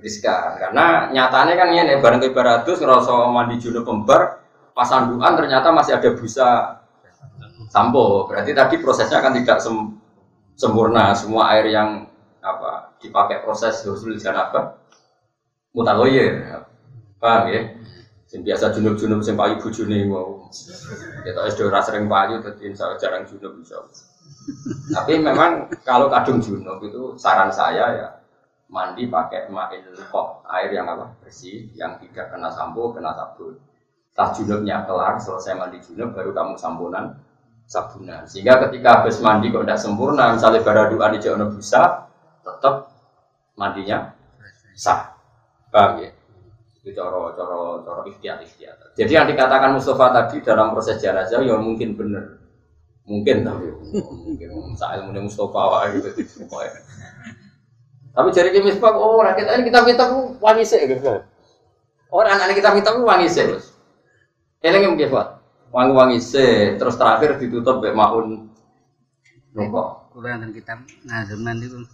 riskan. 0.00 0.60
Karena 0.60 1.08
nyatanya 1.12 1.54
kan 1.56 1.68
ini 1.72 1.96
bareng 2.00 2.20
ke 2.20 2.32
baratus 2.32 2.80
ngerasa 2.80 3.28
mandi 3.32 3.56
junub 3.60 3.84
pembar 3.88 4.40
pas 4.72 4.88
anduan 4.92 5.36
ternyata 5.36 5.72
masih 5.74 5.96
ada 5.96 6.08
busa 6.16 6.48
sampo 7.68 8.24
berarti 8.28 8.56
tadi 8.56 8.80
prosesnya 8.80 9.20
akan 9.20 9.32
tidak 9.40 9.58
sem 9.60 9.76
sempurna. 10.56 11.12
Semua 11.16 11.52
air 11.56 11.68
yang 11.72 12.08
apa 12.40 12.89
dipakai 13.00 13.42
proses 13.42 13.80
husul 13.82 14.14
apa 14.20 14.78
mutaloyer 15.72 16.64
paham 17.20 17.52
ya? 17.52 17.62
Sing 18.30 18.46
biasa 18.46 18.70
junub-junub 18.70 19.26
sing 19.26 19.34
payu 19.34 19.58
bojone 19.58 20.06
mau. 20.06 20.46
Kita 21.26 21.50
SD 21.50 21.66
ora 21.66 21.82
sering 21.82 22.06
payu 22.06 22.38
dadi 22.38 22.70
jarang 22.78 23.26
junub 23.26 23.58
bisa. 23.58 23.82
Tapi 24.94 25.18
memang 25.18 25.66
kalau 25.82 26.06
kadung 26.06 26.38
junub 26.38 26.78
itu 26.78 27.18
saran 27.18 27.50
saya 27.50 27.86
ya 27.98 28.08
mandi 28.70 29.10
pakai 29.10 29.50
ma'il 29.50 29.82
kok 29.98 30.46
air 30.46 30.70
yang 30.70 30.86
apa? 30.86 31.10
Bersih 31.26 31.74
yang 31.74 31.98
tidak 31.98 32.30
kena 32.30 32.54
sampo 32.54 32.94
kena 32.94 33.10
sabun. 33.18 33.58
Setelah 34.14 34.30
junubnya 34.38 34.76
kelar 34.86 35.18
selesai 35.18 35.58
mandi 35.58 35.82
junub 35.82 36.14
baru 36.14 36.30
kamu 36.30 36.54
sampunan 36.54 37.18
sabunan. 37.70 38.26
Sehingga 38.26 38.62
ketika 38.66 39.02
habis 39.02 39.18
mandi 39.22 39.50
kok 39.50 39.66
tidak 39.66 39.78
sempurna 39.82 40.34
misalnya 40.34 40.62
doa 40.90 41.06
di 41.14 41.18
bisa 41.54 41.82
tetap 42.42 42.89
mandinya? 43.60 44.16
Sah. 44.72 45.12
Paham 45.68 46.00
ya? 46.00 46.10
Itu 46.80 46.96
coro 46.96 47.36
coro 47.36 47.84
coro 47.84 48.00
ikhtiar 48.08 48.40
ikhtiar 48.40 48.72
jadi 48.96 49.20
yang 49.20 49.26
dikatakan 49.28 49.76
Mustafa 49.76 50.16
tadi 50.16 50.40
dalam 50.40 50.72
proses 50.72 50.96
jenazah 50.96 51.44
ya 51.44 51.60
mungkin 51.60 51.92
benar 51.92 52.40
mungkin 53.04 53.44
tapi 53.44 53.68
mungkin. 53.74 54.48
Saya 54.78 55.02
ilmu 55.02 55.26
Mustafa 55.26 55.92
gitu. 55.92 56.08
Tapi 58.10 58.28
jadi 58.34 58.50
kita 58.50 58.66
misbah, 58.66 58.90
oh 58.98 59.22
rakyat 59.22 59.54
ini 59.54 59.70
kita 59.70 59.86
minta 59.86 60.04
wangi 60.42 60.66
sih 60.66 60.82
gitu. 60.82 61.22
Oh 62.10 62.22
anak 62.22 62.54
kita 62.58 62.74
minta 62.74 62.90
wangi 62.94 63.30
sih. 63.30 63.46
Eleng 64.60 64.98
yang 64.98 65.10
buat 65.10 65.40
wangi 65.70 65.92
wangi 65.94 66.18
sih, 66.18 66.74
terus 66.74 66.98
terakhir 66.98 67.38
ditutup 67.38 67.78
be 67.78 67.94
maun. 67.94 68.50
Nopo. 69.54 70.10
Kurang 70.10 70.42
dan 70.42 70.50
kita 70.50 70.74
ngazeman 71.06 71.62
itu 71.62 71.86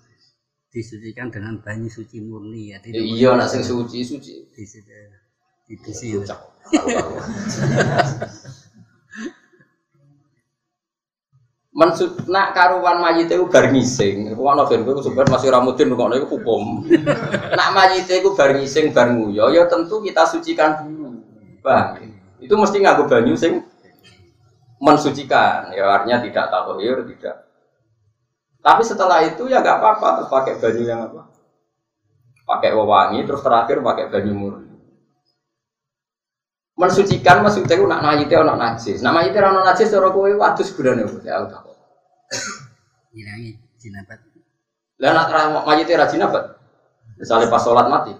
disucikan 0.76 1.32
dengan 1.32 1.56
banyu 1.64 1.88
suci 1.88 2.20
murni 2.20 2.76
ya. 2.76 2.78
Iya, 2.84 3.32
nak 3.32 3.48
sing 3.48 3.64
suci 3.64 4.04
suci. 4.04 4.44
Di 4.52 4.64
situ, 4.68 4.92
di 5.64 5.92
situ. 5.96 6.20
mensut 11.76 12.20
nak 12.32 12.52
karuan 12.52 13.00
mayit 13.00 13.32
itu 13.32 13.48
bar 13.48 13.72
ngising. 13.72 14.36
Iku 14.36 14.42
ana 14.52 14.68
ben 14.68 14.84
kowe 14.84 15.00
masih 15.00 15.48
ramudin 15.48 15.96
kok 15.96 16.12
itu 16.12 16.28
hukum. 16.28 16.84
nak 17.58 17.68
mayit 17.72 18.04
itu 18.04 18.36
bar 18.36 18.52
ngising 18.52 18.92
bar 18.92 19.16
nguyo 19.16 19.56
ya 19.56 19.64
tentu 19.64 20.04
kita 20.04 20.28
sucikan 20.28 20.84
dulu. 20.84 21.24
Bang, 21.64 21.98
itu 22.36 22.52
mesti 22.52 22.84
nganggo 22.84 23.08
banyu 23.08 23.32
sing 23.32 23.64
mensucikan. 24.76 25.72
Ya 25.72 25.88
artinya 25.88 26.20
tidak 26.20 26.52
tahoir, 26.52 27.00
tidak. 27.08 27.45
Tapi 28.66 28.82
setelah 28.82 29.22
itu 29.22 29.46
ya 29.46 29.62
nggak 29.62 29.78
apa-apa 29.78 30.26
pakai 30.26 30.58
banyu 30.58 30.82
yang 30.82 31.06
apa? 31.06 31.30
Pakai 32.42 32.74
wewangi 32.74 33.22
terus 33.22 33.46
terakhir 33.46 33.78
pakai 33.78 34.10
banyu 34.10 34.34
murni 34.34 34.66
mensucikan 36.76 37.40
maksudnya 37.40 37.74
itu 37.74 37.88
nak 37.88 38.04
mayite 38.04 38.34
ono 38.36 38.54
najis. 38.54 39.00
Nak 39.00 39.12
mayite 39.16 39.40
ono 39.40 39.64
najis 39.64 39.88
cara 39.88 40.12
kowe 40.12 40.28
wadus 40.28 40.68
gunane 40.76 41.08
opo 41.08 41.18
ya 41.24 41.40
tak. 41.48 41.64
Ngilangi 43.16 43.50
jinabat. 43.80 44.20
Lah 45.00 45.10
nak 45.16 45.64
mayite 45.64 45.96
ra 45.96 46.06
jinabat. 46.06 46.60
Misalnya 47.16 47.48
pas 47.48 47.64
sholat 47.64 47.88
mati. 47.88 48.12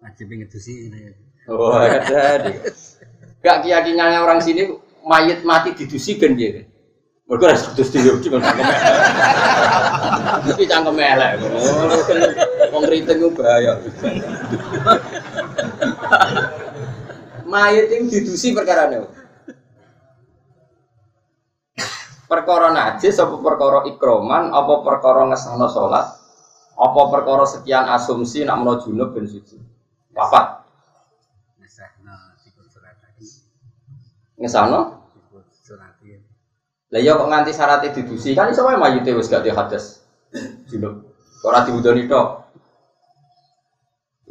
Wajib 0.00 0.32
ngedusi. 0.32 0.88
Oh, 1.46 1.76
jadi. 1.84 2.52
Gak 3.44 3.62
keyakinannya 3.62 4.18
orang 4.26 4.42
sini 4.42 4.66
mayit 5.06 5.44
mati 5.46 5.76
didusi 5.76 6.18
kan 6.18 6.34
dia. 6.34 6.65
Mereka 7.26 7.42
ada 7.42 7.58
satu 7.58 7.82
studio 7.82 8.22
cuma 8.22 8.38
cangkem 8.38 8.62
elek. 8.62 8.78
Tapi 10.46 10.62
cangkem 10.70 10.94
elek. 10.94 11.32
Wong 12.70 12.82
kriting 12.86 13.18
ku 13.18 13.34
bahaya. 13.34 13.82
Mayit 17.50 17.90
itu 17.90 18.06
didusi 18.06 18.54
perkara 18.54 18.94
ini. 18.94 19.02
Perkara 22.30 22.70
najis 22.70 23.18
apa 23.18 23.34
perkara 23.42 23.90
ikroman 23.90 24.54
apa 24.54 24.86
perkara 24.86 25.26
ngesana 25.26 25.66
sholat 25.66 26.06
apa 26.78 27.00
perkara 27.10 27.42
sekian 27.42 27.90
asumsi 27.90 28.46
nak 28.46 28.62
menawa 28.62 28.78
junub 28.86 29.10
ben 29.10 29.26
suci. 29.26 29.58
Papat. 30.14 30.62
Ngesana 34.38 35.05
lah 36.96 37.04
ya 37.04 37.12
kok 37.12 37.28
nganti 37.28 37.52
syaratnya 37.52 37.92
didusi 37.92 38.32
kan 38.32 38.48
iso 38.48 38.64
wae 38.64 38.80
mayite 38.80 39.12
wis 39.12 39.28
gak 39.28 39.44
hadas. 39.44 40.00
Junub. 40.72 41.04
Ora 41.44 41.60
diwudoni 41.68 42.08
tok. 42.08 42.28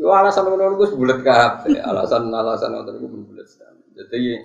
Yo 0.01 0.09
alasan 0.09 0.49
ngono 0.49 0.73
iku 0.73 0.97
bulet 0.97 1.21
kabeh. 1.21 1.77
Alasan-alasan 1.77 2.73
ngono 2.73 2.89
iku 2.97 3.07
bulet. 3.21 3.45
Jadi 3.93 4.41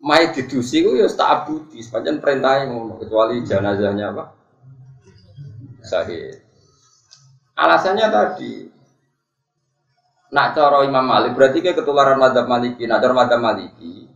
mai 0.00 0.32
didusi 0.32 0.80
ku 0.80 0.96
ya 0.96 1.04
tak 1.12 1.44
abudi, 1.44 1.84
sepanjang 1.84 2.24
perintah 2.24 2.64
ngono 2.64 2.96
kecuali 2.96 3.44
jenazahnya 3.44 4.16
apa? 4.16 4.24
Sahih. 5.84 6.40
Alasannya 7.52 8.06
tadi 8.08 8.52
nak 10.32 10.56
cara 10.56 10.88
Imam 10.88 11.04
Malik 11.04 11.36
berarti 11.36 11.60
kayak 11.60 11.84
ketularan 11.84 12.16
madhab 12.16 12.48
Maliki, 12.48 12.88
nak 12.88 13.04
cara 13.04 13.12
madhab 13.12 13.44
Maliki 13.44 14.09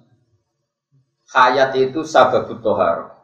hayat 1.34 1.74
itu 1.74 2.06
sababut 2.06 2.62
tohar. 2.62 3.18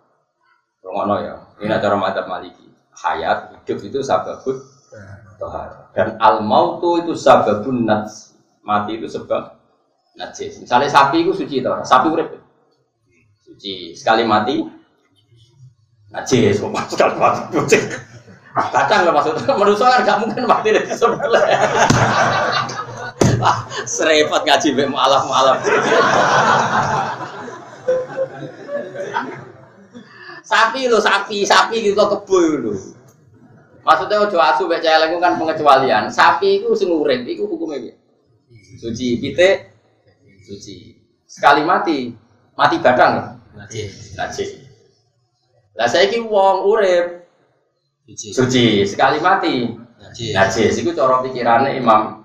Ngono 0.82 1.22
ya, 1.22 1.34
ini 1.62 1.70
nak 1.70 1.78
cara 1.78 1.94
madhab 1.94 2.26
Maliki. 2.26 2.66
Hayat 2.90 3.54
hidup 3.54 3.78
itu 3.86 4.02
sababut 4.02 4.58
tohar. 5.38 5.94
Dan 5.94 6.18
al 6.18 6.42
mautu 6.42 6.98
itu 6.98 7.14
sababun 7.14 7.86
nats. 7.86 8.34
Mati 8.60 9.00
itu 9.00 9.08
sebab 9.08 9.56
najis. 10.18 10.60
Misalnya 10.60 10.92
sapi 10.92 11.24
itu 11.24 11.32
suci 11.32 11.64
toh. 11.64 11.80
Sapi 11.80 12.12
urip. 12.12 12.28
Suci. 13.40 13.96
Sekali 13.96 14.26
mati 14.26 14.60
najis. 16.12 16.60
Sekali 16.92 17.14
mati 17.16 17.40
suci. 17.56 17.78
Kadang 18.50 19.06
lah 19.06 19.12
maksudnya 19.14 19.54
manusia 19.62 19.86
kan 19.86 20.02
gak 20.02 20.18
mungkin 20.26 20.44
mati 20.44 20.74
dari 20.74 20.90
sebelah. 20.90 21.40
Serepot 23.88 24.42
ngaji 24.44 24.68
be 24.76 24.84
malam 24.90 25.22
malam. 25.24 25.56
Sapi 30.50 30.90
lo 30.90 30.98
sapi 30.98 31.46
sapi 31.46 31.76
gitu 31.86 32.02
kebo 32.02 32.38
lo 32.58 32.74
Maksudnya 33.80 34.20
ojo 34.20 34.38
asu 34.38 34.68
mek 34.68 34.84
celeng 34.84 35.16
kan 35.18 35.40
pengecualian. 35.40 36.12
Sapi 36.12 36.60
itu 36.60 36.68
sing 36.76 36.92
urip 36.92 37.24
iku 37.24 37.48
hukume 37.48 37.80
piye? 37.80 37.94
Suci 38.76 39.16
pite 39.16 39.72
suci. 40.44 41.00
Sekali 41.24 41.64
mati, 41.64 42.12
mati 42.58 42.76
badang 42.76 43.40
najis. 43.56 44.14
Najis. 44.20 44.50
Lah 45.74 45.88
saiki 45.88 46.20
wong 46.20 46.68
urip 46.68 47.24
suci. 48.04 48.36
Suci, 48.36 48.66
sekali 48.84 49.16
mati 49.18 49.72
najis. 49.96 50.36
Najis 50.36 50.76
iku 50.84 50.92
cara 50.92 51.24
pikirane 51.24 51.80
Imam 51.80 52.20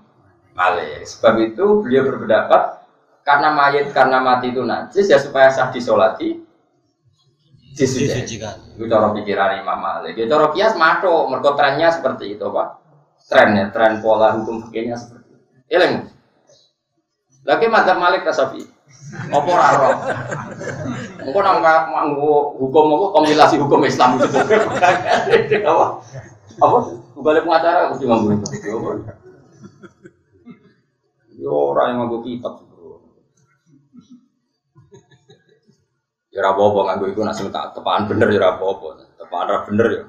Malik. 0.52 1.08
Sebab 1.08 1.40
itu 1.40 1.66
beliau 1.80 2.04
berpendapat 2.04 2.84
karena 3.24 3.50
mayat 3.56 3.90
karena 3.96 4.20
mati 4.20 4.52
itu 4.52 4.62
najis 4.62 5.08
ya 5.08 5.18
supaya 5.18 5.48
sah 5.50 5.72
disolati 5.74 6.45
disucikan. 7.76 8.56
Itu 8.80 8.88
cara 8.88 9.12
pikiran 9.12 9.60
Imam 9.60 9.80
Malik. 9.84 10.16
Ya 10.16 10.26
cara 10.32 10.50
kias 10.56 10.74
mato, 10.80 11.28
mergo 11.28 11.54
trennya 11.60 11.92
seperti 11.92 12.40
itu, 12.40 12.46
Pak. 12.48 12.68
Trennya, 13.28 13.70
tren 13.76 14.00
pola 14.00 14.32
hukum 14.40 14.64
fikihnya 14.70 14.96
seperti 14.96 15.36
itu. 15.36 15.46
Ileng. 15.76 15.94
Lagi 17.46 17.66
madzhab 17.68 18.00
Malik 18.00 18.24
Kasafi. 18.24 18.64
Apa 19.30 19.48
ora 19.48 19.66
ora? 19.78 19.90
Engko 21.22 21.40
nang 21.46 21.62
nganggo 21.62 22.58
hukum 22.58 22.98
apa 22.98 23.06
kompilasi 23.22 23.62
hukum 23.62 23.86
Islam 23.86 24.18
itu. 24.18 24.26
Apa? 25.62 25.86
Apa? 26.58 26.78
Balik 27.22 27.46
pengacara 27.46 27.94
mesti 27.94 28.06
nganggo 28.08 28.30
itu. 28.34 28.48
Yo 31.38 31.54
ora 31.76 31.94
yang 31.94 32.06
nganggo 32.06 32.26
kitab. 32.26 32.66
Ya 36.36 36.44
ora 36.44 36.52
apa-apa 36.52 36.80
nganggo 36.84 37.06
iku 37.16 37.24
nek 37.24 37.40
tak 37.48 37.80
tepaan 37.80 38.12
bener 38.12 38.28
ya 38.28 38.44
ora 38.44 38.50
apa-apa. 38.60 38.88
Tepaan 39.16 39.46
ora 39.48 39.60
bener 39.64 39.88
ya. 39.88 40.04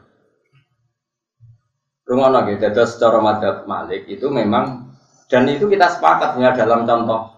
Rungono 2.06 2.38
gitu, 2.46 2.62
jadi 2.62 2.82
secara 2.86 3.18
madhab 3.18 3.66
Malik 3.66 4.06
itu 4.06 4.26
memang 4.30 4.94
dan 5.26 5.46
itu 5.50 5.66
kita 5.66 5.90
sepakat 5.90 6.38
ya 6.38 6.54
dalam 6.54 6.86
contoh 6.86 7.34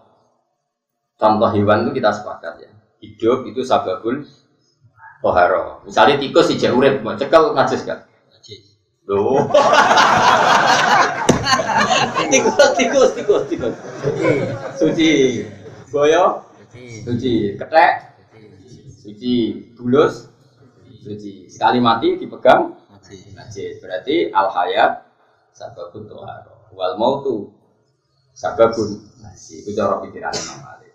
contoh 1.17 1.49
hewan 1.49 1.89
itu 1.89 1.97
kita 1.97 2.13
sepakat 2.13 2.53
ya 2.61 2.69
hidup 3.01 3.49
itu 3.49 3.65
sababul 3.65 4.25
toharo. 5.25 5.81
Misalnya 5.89 6.21
tikus 6.21 6.53
si 6.53 6.55
urip, 6.69 7.01
mau 7.01 7.17
cekel 7.17 7.53
najis 7.55 7.81
kan? 7.85 8.09
Loh. 9.09 9.41
tikus, 12.29 12.69
tikus, 12.77 13.09
tikus, 13.17 13.43
tikus. 13.49 13.73
Suci. 14.77 15.09
Goyo, 15.89 16.45
Jadi, 16.61 17.01
suci. 17.01 17.33
Ketek, 17.57 18.18
suci. 19.09 19.35
Bulus, 19.73 20.29
suci. 21.01 21.49
Sekali 21.49 21.81
mati 21.81 22.21
dipegang, 22.21 22.77
najis. 23.33 23.81
Berarti 23.81 24.29
al 24.29 24.47
hayat 24.53 24.91
sababun 25.55 26.05
toharo. 26.05 26.69
Wal 26.77 26.95
mautu 27.01 27.49
sababun 28.37 29.01
najis. 29.25 29.65
Itu 29.65 29.73
cara 29.73 29.97
pikiran 30.05 30.29
Imam 30.29 30.57
Malik. 30.61 30.93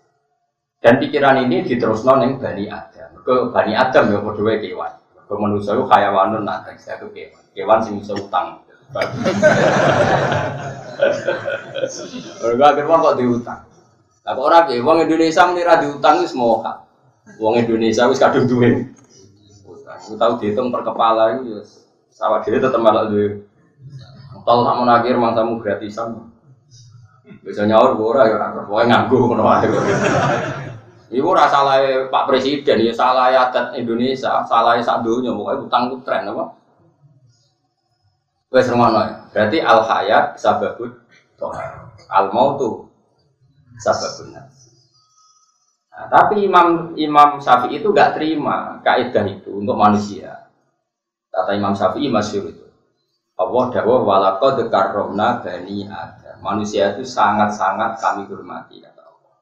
Dan 0.79 1.01
pikiran 1.01 1.41
ini 1.43 1.65
diteruskan 1.65 2.23
yang 2.23 2.33
Bani 2.39 2.65
Adam. 2.71 3.19
Ke 3.25 3.49
Bani 3.51 3.73
Adam 3.75 4.03
ya 4.13 4.19
padha 4.21 4.41
wae 4.45 4.57
kewan. 4.61 4.93
Ke 5.25 5.33
manusia 5.33 5.73
itu 5.73 5.83
hayawanun 5.89 6.45
nah 6.45 6.61
saya 6.77 7.01
itu 7.01 7.09
kewan. 7.11 7.43
Kewan 7.51 7.79
sing 7.83 7.99
iso 7.99 8.13
utang. 8.15 8.61
Mereka 12.45 12.63
akhirnya 12.63 13.01
kok 13.01 13.17
diutang. 13.17 13.61
Lah 14.25 14.31
kok 14.33 14.45
ora 14.45 14.69
wong 14.69 14.97
Indonesia 15.09 15.41
muni 15.49 15.65
ra 15.65 15.81
diutang 15.81 16.21
wis 16.21 16.37
moha. 16.37 16.84
Wong 17.41 17.57
Indonesia 17.57 18.05
wis 18.05 18.21
kadung 18.21 18.45
duwe. 18.45 18.93
Aku 19.85 20.13
tahu 20.15 20.37
dihitung 20.37 20.69
per 20.69 20.85
kepala 20.85 21.39
itu 21.39 21.57
ya 21.57 21.61
sawah 22.13 22.39
dhewe 22.45 22.61
tetep 22.61 22.77
malah 22.77 23.09
duwe. 23.09 23.41
Tol 24.45 24.61
mau 24.61 24.85
akhir 24.85 25.17
mangsamu 25.17 25.57
gratisan. 25.57 26.29
Bisa 27.41 27.65
nyaur 27.65 27.97
ora 27.97 28.29
ya 28.29 28.37
ora 28.37 28.53
pokoke 28.61 28.85
nganggo 28.85 29.17
ngono 29.33 29.43
wae. 29.45 29.65
Iku 31.13 31.25
ora 31.33 31.45
salah 31.49 31.81
Pak 32.09 32.25
Presiden 32.29 32.81
ya 32.81 32.93
salah 32.93 33.29
adat 33.29 33.77
Indonesia, 33.77 34.45
salah 34.45 34.77
sak 34.81 35.01
donya 35.01 35.33
pokoke 35.33 35.65
utang 35.65 35.89
ku 35.89 36.01
tren 36.05 36.29
apa? 36.29 36.53
Wes 38.53 38.69
rumono 38.69 39.01
ya. 39.01 39.15
Berarti 39.33 39.57
al 39.61 39.81
hayat 39.81 40.37
sababut 40.37 40.93
tohar. 41.37 41.89
Al 42.09 42.29
mautu 42.29 42.85
sababun. 43.81 44.54
Nah, 45.95 46.11
tapi 46.11 46.43
Imam 46.43 46.91
Imam 46.99 47.39
Syafi'i 47.39 47.79
itu 47.79 47.95
nggak 47.95 48.19
terima 48.19 48.83
kaidah 48.83 49.23
itu 49.31 49.55
untuk 49.55 49.79
manusia. 49.79 50.51
Kata 51.31 51.55
Imam 51.55 51.71
Syafi'i 51.71 52.11
masyhur 52.11 52.51
itu. 52.51 52.67
Allah 53.35 53.63
dawuh 53.71 54.03
walaqad 54.03 54.67
karramna 54.67 55.39
bani 55.39 55.87
Adam. 55.87 56.39
Manusia 56.43 56.95
itu 56.95 57.07
sangat-sangat 57.07 57.99
kami 58.03 58.27
hormati 58.27 58.83
kata 58.83 59.07
Allah. 59.07 59.35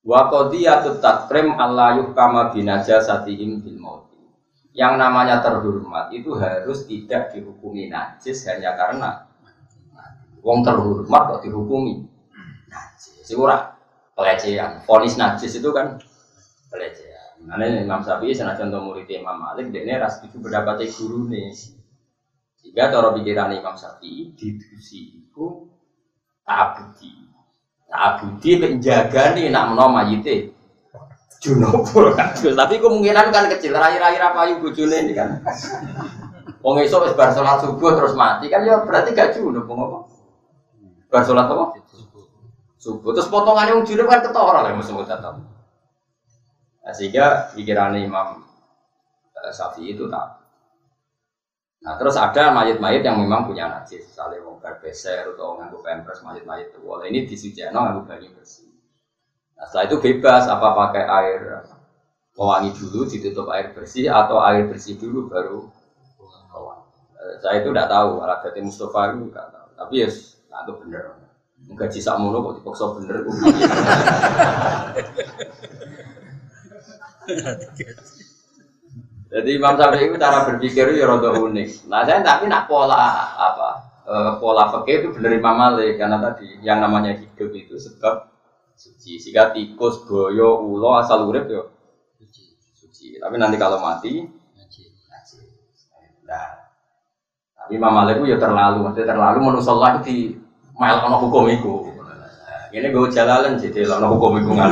Wa 0.00 0.20
qadiyatut 0.32 1.04
takrim 1.04 1.56
Allah 1.60 2.00
yuhkama 2.00 2.56
binajasatihim 2.56 3.60
bil 3.60 3.76
mauti. 3.76 4.20
Yang 4.72 4.94
namanya 4.96 5.44
terhormat 5.44 6.08
itu 6.12 6.36
harus 6.40 6.88
tidak 6.88 7.36
dihukumi 7.36 7.92
najis 7.92 8.48
hanya 8.48 8.76
karena 8.76 9.28
wong 10.40 10.64
terhormat 10.64 11.36
kok 11.36 11.40
dihukumi 11.44 12.04
najis. 12.68 13.24
Sing 13.24 13.36
pelecehan. 14.16 14.82
Fonis 14.88 15.20
najis 15.20 15.60
itu 15.60 15.68
kan 15.70 16.00
pelecehan. 16.72 17.44
Nah, 17.44 17.60
Imam 17.62 18.00
Syafi'i 18.00 18.32
senajan 18.32 18.72
to 18.72 18.80
murid 18.80 19.06
Imam 19.12 19.36
Malik 19.38 19.70
dekne 19.70 20.00
ras 20.00 20.18
itu 20.24 20.40
pendapat 20.40 20.82
guru 20.96 21.28
nih. 21.28 21.52
Sehingga 22.58 22.90
cara 22.90 23.12
pikiran 23.12 23.52
Imam 23.54 23.76
Syafi'i 23.76 24.32
didusi 24.34 25.20
itu 25.20 25.68
abudi. 26.48 27.12
Abudi 27.92 28.50
penjaga 28.58 29.36
nih 29.36 29.52
nak 29.52 29.76
menawa 29.76 30.02
mayite. 30.02 30.56
Junub 31.36 31.84
Tapi 32.40 32.74
kemungkinan 32.80 33.28
kan 33.28 33.46
kecil. 33.52 33.76
Rai-rai 33.76 34.16
rapayu 34.16 34.58
bojone 34.58 34.96
ini 35.06 35.12
kan. 35.12 35.44
Wong 36.64 36.82
esuk 36.82 37.06
wis 37.06 37.14
bar 37.14 37.30
salat 37.30 37.62
subuh 37.62 37.94
terus 37.94 38.18
mati 38.18 38.50
kan 38.50 38.66
ya 38.66 38.82
berarti 38.82 39.14
gak 39.14 39.38
junub 39.38 39.70
apa? 39.70 40.10
Bar 41.06 41.22
salat 41.22 41.46
apa? 41.46 41.78
Subuh. 42.86 43.10
Terus 43.10 43.26
potongannya 43.26 43.82
wong 43.82 43.86
junub 43.90 44.06
kan 44.06 44.22
ketara 44.22 44.62
lah 44.62 44.70
musuh 44.78 45.02
tetap. 45.02 45.34
Nah, 46.86 46.94
sehingga 46.94 47.50
pikiran 47.50 47.98
Imam 47.98 48.46
eh, 49.34 49.50
Syafi'i 49.50 49.98
itu 49.98 50.06
tak 50.06 50.46
Nah 51.86 51.94
terus 51.94 52.18
ada 52.18 52.50
mayat-mayat 52.50 53.06
yang 53.06 53.22
memang 53.22 53.46
punya 53.46 53.70
najis, 53.70 54.10
misalnya 54.10 54.42
mau 54.42 54.58
berbeser 54.58 55.22
atau 55.22 55.54
nganggu 55.54 55.78
pampers 55.86 56.18
mayat-mayat 56.26 56.74
itu, 56.74 56.82
boleh 56.82 57.06
ini 57.14 57.30
disucikan 57.30 57.70
nganggu 57.70 58.10
banyu 58.10 58.34
bersih. 58.34 58.66
Nah 59.54 59.70
setelah 59.70 59.86
itu 59.86 59.96
bebas 60.02 60.50
apa 60.50 60.68
pakai 60.74 61.04
air 61.06 61.40
pewangi 62.34 62.74
dulu, 62.74 63.06
ditutup 63.06 63.46
air 63.54 63.70
bersih 63.70 64.10
atau 64.10 64.42
air 64.42 64.66
bersih 64.66 64.98
dulu 64.98 65.30
baru 65.30 65.70
pewangi. 66.50 66.90
Eh, 67.22 67.34
Saya 67.38 67.62
itu 67.62 67.70
tidak 67.70 67.86
tahu, 67.86 68.10
alat 68.18 68.42
Mustafa 68.66 69.00
itu 69.14 69.30
tidak 69.30 69.46
tahu. 69.54 69.68
Tapi 69.78 69.94
ya, 70.02 70.08
nah 70.50 70.60
itu 70.66 70.72
bener. 70.82 71.25
Jisa 71.66 72.16
mulu 72.16 72.40
kok 72.40 72.54
dipaksa 72.62 72.84
bener. 72.96 73.16
Jadi 79.26 79.50
Imam 79.58 79.74
Syafi'i 79.74 80.08
itu 80.08 80.16
cara 80.16 80.46
berpikir 80.46 80.94
ya 80.94 81.04
rada 81.10 81.34
unik. 81.36 81.90
Nah 81.90 82.06
saya 82.06 82.22
tapi 82.22 82.46
nak 82.46 82.70
pola 82.70 82.96
apa 83.34 83.70
eh, 84.06 84.32
pola 84.38 84.70
fikih 84.70 84.96
itu 85.02 85.08
bener 85.18 85.36
Imam 85.36 85.58
Malik 85.58 85.98
karena 85.98 86.22
tadi 86.22 86.62
yang 86.62 86.78
namanya 86.78 87.18
hidup 87.18 87.50
itu 87.52 87.76
sebab 87.76 88.30
suci. 88.78 89.18
Sehingga 89.18 89.50
tikus, 89.50 90.06
boyo, 90.06 90.62
ulo 90.62 90.96
asal 91.02 91.26
urip 91.26 91.50
yo 91.50 91.68
Suci. 92.16 92.56
suci. 92.72 93.06
Tapi 93.18 93.34
nanti 93.36 93.58
kalau 93.58 93.82
mati. 93.82 94.24
Nah, 96.26 96.66
tapi 97.54 97.78
Imam 97.78 97.94
Malik 97.94 98.18
itu 98.18 98.34
ya 98.34 98.38
terlalu, 98.38 98.82
maksudnya 98.82 99.14
terlalu 99.14 99.38
menurut 99.46 99.62
Allah 99.70 100.02
di 100.02 100.34
mail 100.76 100.96
ono 101.04 101.16
hukum. 101.24 101.48
Nah, 101.48 102.68
Ini 102.72 102.92
gue 102.92 103.08
jalalan 103.08 103.56
jadi 103.56 103.88
ono 103.88 104.06
hukum 104.12 104.40
itu 104.40 104.50
nggak 104.52 104.70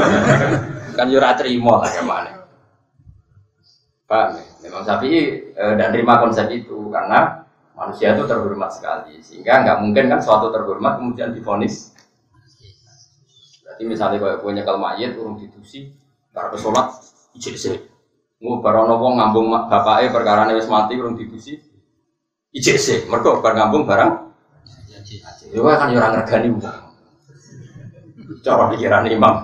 kan 0.95 1.11
yo 1.11 1.19
ora 1.19 1.35
trimo 1.35 1.83
lah 1.83 1.90
gimana. 1.90 2.31
Paham 4.07 4.38
ya? 4.38 4.45
Memang 4.62 4.83
Syafi'i 4.87 5.21
eh, 5.53 5.75
dan 5.75 5.90
terima 5.90 6.23
konsep 6.23 6.47
itu 6.55 6.88
karena 6.93 7.45
manusia 7.75 8.14
itu 8.14 8.25
terhormat 8.31 8.71
sekali 8.71 9.19
sehingga 9.21 9.67
nggak 9.67 9.77
mungkin 9.83 10.07
kan 10.07 10.21
suatu 10.23 10.55
terhormat 10.55 11.03
kemudian 11.03 11.35
difonis. 11.35 11.90
Berarti 13.67 13.83
misalnya 13.90 14.23
kalau 14.23 14.38
punya 14.38 14.62
kalau 14.62 14.79
mayat 14.79 15.19
urung 15.19 15.35
ditusi, 15.40 15.90
para 16.31 16.53
pesolat 16.53 16.95
ijek 17.35 17.59
sih. 17.59 17.77
Ngu 18.38 18.62
barono 18.62 19.01
wong 19.01 19.19
ngambung 19.19 19.51
bapake 19.51 20.14
perkara 20.14 20.47
wis 20.55 20.71
mati 20.71 20.95
urung 20.95 21.19
ditusi, 21.19 21.59
ijek 22.55 22.79
sih. 22.79 22.99
Mereka 23.11 23.43
bar 23.43 23.59
ngambung 23.59 23.88
barang. 23.88 24.12
Ya 25.50 25.61
kan 25.61 25.92
ya 25.92 25.98
orang 26.00 26.12
ngergani 26.20 26.48
wong. 26.55 26.64
Cara 28.44 28.70
pikiran 28.72 29.09
imam. 29.09 29.35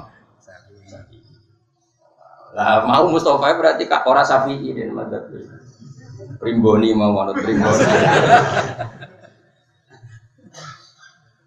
Lah 2.56 2.82
mau 2.82 3.06
Mustafa 3.08 3.54
berarti 3.54 3.86
kak 3.86 4.04
ora 4.08 4.26
Syafi'i 4.26 4.74
dan 4.74 4.92
madzhab. 4.96 5.30
Primboni 6.40 6.96
mau 6.96 7.12
manut 7.12 7.36
primboni. 7.38 7.84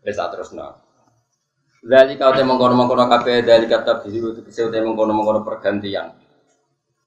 Tak 0.03 0.27
terusno. 0.36 0.83
Dari 1.83 2.15
kau 2.15 2.31
teh 2.31 2.47
mengkono 2.47 2.79
mengkono 2.79 3.12
kabeh 3.12 3.43
dari 3.43 3.67
kata 3.67 4.03
biru 4.07 4.31
itu 4.31 4.41
bisa 4.45 4.71
teh 4.71 4.79
mengkono 4.79 5.12
mengkono 5.12 5.43
pergantian. 5.43 6.15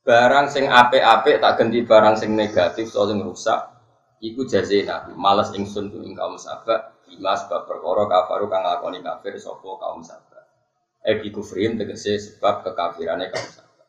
Barang 0.04 0.52
sing 0.52 0.68
apik-apik 0.68 1.40
tak 1.40 1.58
ganti 1.58 1.82
barang 1.82 2.14
sing 2.20 2.36
negatif 2.36 2.92
soal 2.92 3.10
sing 3.10 3.24
rusak. 3.24 3.72
Iku 4.16 4.48
jazina, 4.48 5.12
malas 5.12 5.52
ingsun 5.52 5.92
tu 5.92 6.00
ing 6.00 6.16
sabak, 6.16 6.95
lima 7.16 7.32
sebab 7.32 7.64
perkara 7.64 8.04
kafaru 8.04 8.46
kang 8.52 8.62
lakoni 8.62 9.00
kafir 9.00 9.40
sapa 9.40 9.64
kaum 9.64 10.04
sabak. 10.04 10.44
Ebi 11.00 11.32
kufrim 11.32 11.80
tegese 11.80 12.20
sebab 12.20 12.60
kekafirane 12.60 13.32
kaum 13.32 13.48
sabak. 13.48 13.88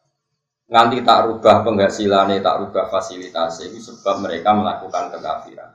Nganti 0.71 1.03
tak 1.03 1.19
rubah 1.27 1.63
penghasilannya, 1.67 2.39
tak 2.39 2.55
rubah 2.63 2.87
fasilitasnya 2.87 3.71
itu 3.71 3.91
sebab 3.91 4.23
mereka 4.23 4.55
melakukan 4.55 5.11
kekafiran. 5.11 5.71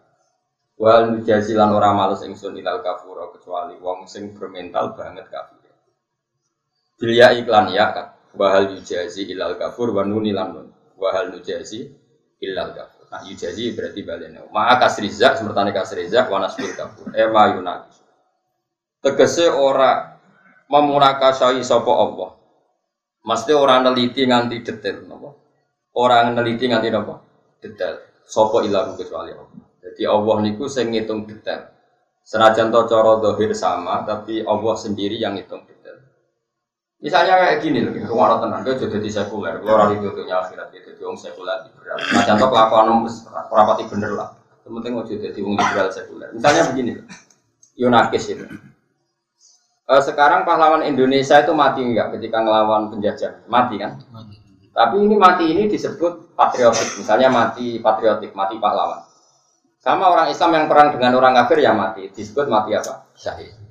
Wal 0.80 1.14
mujazilan 1.14 1.70
ora 1.70 1.92
males 1.92 2.24
ingsun 2.24 2.56
ilal 2.56 2.80
kafuro 2.80 3.30
kecuali 3.36 3.76
wong 3.76 4.08
sing 4.08 4.32
bermental 4.32 4.96
banget 4.96 5.28
kafir. 5.28 5.62
Bilya 7.02 7.34
iklan 7.38 7.70
ya 7.74 7.92
kan. 7.92 8.06
Wahal 8.32 8.72
yujazi 8.72 9.28
ilal 9.28 9.60
kafur 9.60 9.92
wa 9.92 10.06
nuni 10.06 10.32
lan 10.32 10.48
nun. 10.56 10.68
Wahal 10.96 11.34
yujazi 11.36 11.86
ilal 12.40 12.72
kafur. 12.72 13.01
Nah 13.12 13.20
yujazi 13.28 13.76
berarti 13.76 14.00
balene. 14.00 14.48
Ma'a 14.48 14.80
kasriza 14.80 15.36
semertane 15.36 15.76
kasriza 15.76 16.24
wa 16.32 16.40
nasbil 16.40 16.72
kafur. 16.72 17.12
Eh 17.12 17.28
ma. 17.28 17.52
Tegese 19.04 19.52
ora 19.52 20.16
memurakasai 20.72 21.60
sapa 21.60 21.92
Allah. 21.92 22.30
Mesti 23.22 23.52
orang 23.52 23.86
neliti 23.86 24.24
nganti 24.24 24.64
detail, 24.64 25.06
napa? 25.06 25.30
Orang 25.94 26.34
neliti 26.34 26.66
nganti 26.66 26.88
napa? 26.88 27.20
Detail. 27.60 28.24
Sopo 28.24 28.64
ilahu 28.64 28.96
kecuali 28.96 29.30
Allah. 29.34 29.66
Jadi 29.82 30.02
Allah 30.06 30.36
niku 30.46 30.70
sing 30.70 30.94
ngitung 30.94 31.28
detail. 31.28 31.68
Senajan 32.22 32.70
to 32.70 32.86
cara 32.86 33.18
dohir 33.18 33.50
sama, 33.52 34.06
tapi 34.06 34.46
Allah 34.46 34.74
sendiri 34.78 35.18
yang 35.18 35.34
ngitung 35.34 35.66
detail. 35.66 35.81
Misalnya 37.02 37.34
kayak 37.34 37.58
gini 37.66 37.82
loh, 37.82 37.92
rumah 38.14 38.30
orang 38.30 38.38
tenang, 38.46 38.60
dia 38.62 38.86
jadi 38.86 39.08
sekuler, 39.10 39.58
orang 39.66 39.98
itu 39.98 40.06
tuh 40.14 40.22
akhirat 40.22 40.70
dia 40.70 40.80
jadi 40.86 41.02
orang 41.02 41.18
sekuler 41.18 41.58
liberal. 41.66 41.98
Nah 41.98 42.22
contoh 42.22 42.48
kelakuan 42.54 42.86
om 42.94 43.00
rapati 43.50 43.84
bener 43.90 44.14
lah. 44.14 44.30
Yang 44.62 44.72
penting 44.78 44.92
mau 44.94 45.02
jadi 45.02 45.26
orang 45.34 45.58
liberal 45.58 45.88
sekuler. 45.90 46.28
Misalnya 46.30 46.62
begini 46.70 46.90
loh, 46.94 47.06
Yunakis 47.74 48.24
itu. 48.30 48.46
Eh, 49.92 50.02
sekarang 50.06 50.46
pahlawan 50.46 50.86
Indonesia 50.86 51.42
itu 51.42 51.50
mati 51.50 51.82
enggak 51.82 52.14
ketika 52.14 52.38
ngelawan 52.38 52.86
penjajah? 52.94 53.42
Mati 53.50 53.82
kan? 53.82 53.98
Mati. 54.14 54.38
Tapi 54.72 54.96
ini 55.02 55.14
mati 55.18 55.44
ini 55.50 55.66
disebut 55.66 56.38
patriotik. 56.38 57.02
Misalnya 57.02 57.28
mati 57.28 57.82
patriotik, 57.82 58.30
mati 58.32 58.62
pahlawan. 58.62 59.02
Sama 59.82 60.06
orang 60.06 60.30
Islam 60.30 60.54
yang 60.54 60.66
perang 60.70 60.94
dengan 60.94 61.18
orang 61.18 61.34
kafir 61.34 61.66
ya 61.66 61.74
mati, 61.74 62.06
disebut 62.14 62.46
mati 62.46 62.78
apa? 62.78 63.10
Syahid. 63.18 63.61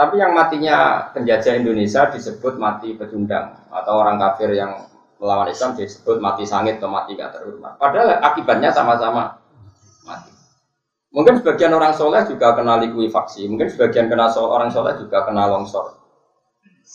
Tapi 0.00 0.16
yang 0.16 0.32
matinya 0.32 1.12
penjajah 1.12 1.60
Indonesia 1.60 2.08
disebut 2.08 2.56
mati 2.56 2.96
pecundang 2.96 3.52
atau 3.68 4.00
orang 4.00 4.16
kafir 4.16 4.56
yang 4.56 4.88
melawan 5.20 5.52
Islam 5.52 5.76
disebut 5.76 6.24
mati 6.24 6.48
sangit 6.48 6.80
atau 6.80 6.88
mati 6.88 7.12
gak 7.20 7.36
terhormat. 7.36 7.76
Padahal 7.76 8.16
akibatnya 8.24 8.72
sama-sama 8.72 9.36
mati. 10.08 10.32
Mungkin 11.12 11.44
sebagian 11.44 11.76
orang 11.76 11.92
soleh 11.92 12.24
juga 12.24 12.56
kena 12.56 12.80
likuifaksi, 12.80 13.44
mungkin 13.44 13.68
sebagian 13.68 14.08
kena 14.08 14.32
sol, 14.32 14.48
orang 14.48 14.72
soleh 14.72 14.96
juga 14.96 15.20
kena 15.28 15.44
longsor. 15.52 16.00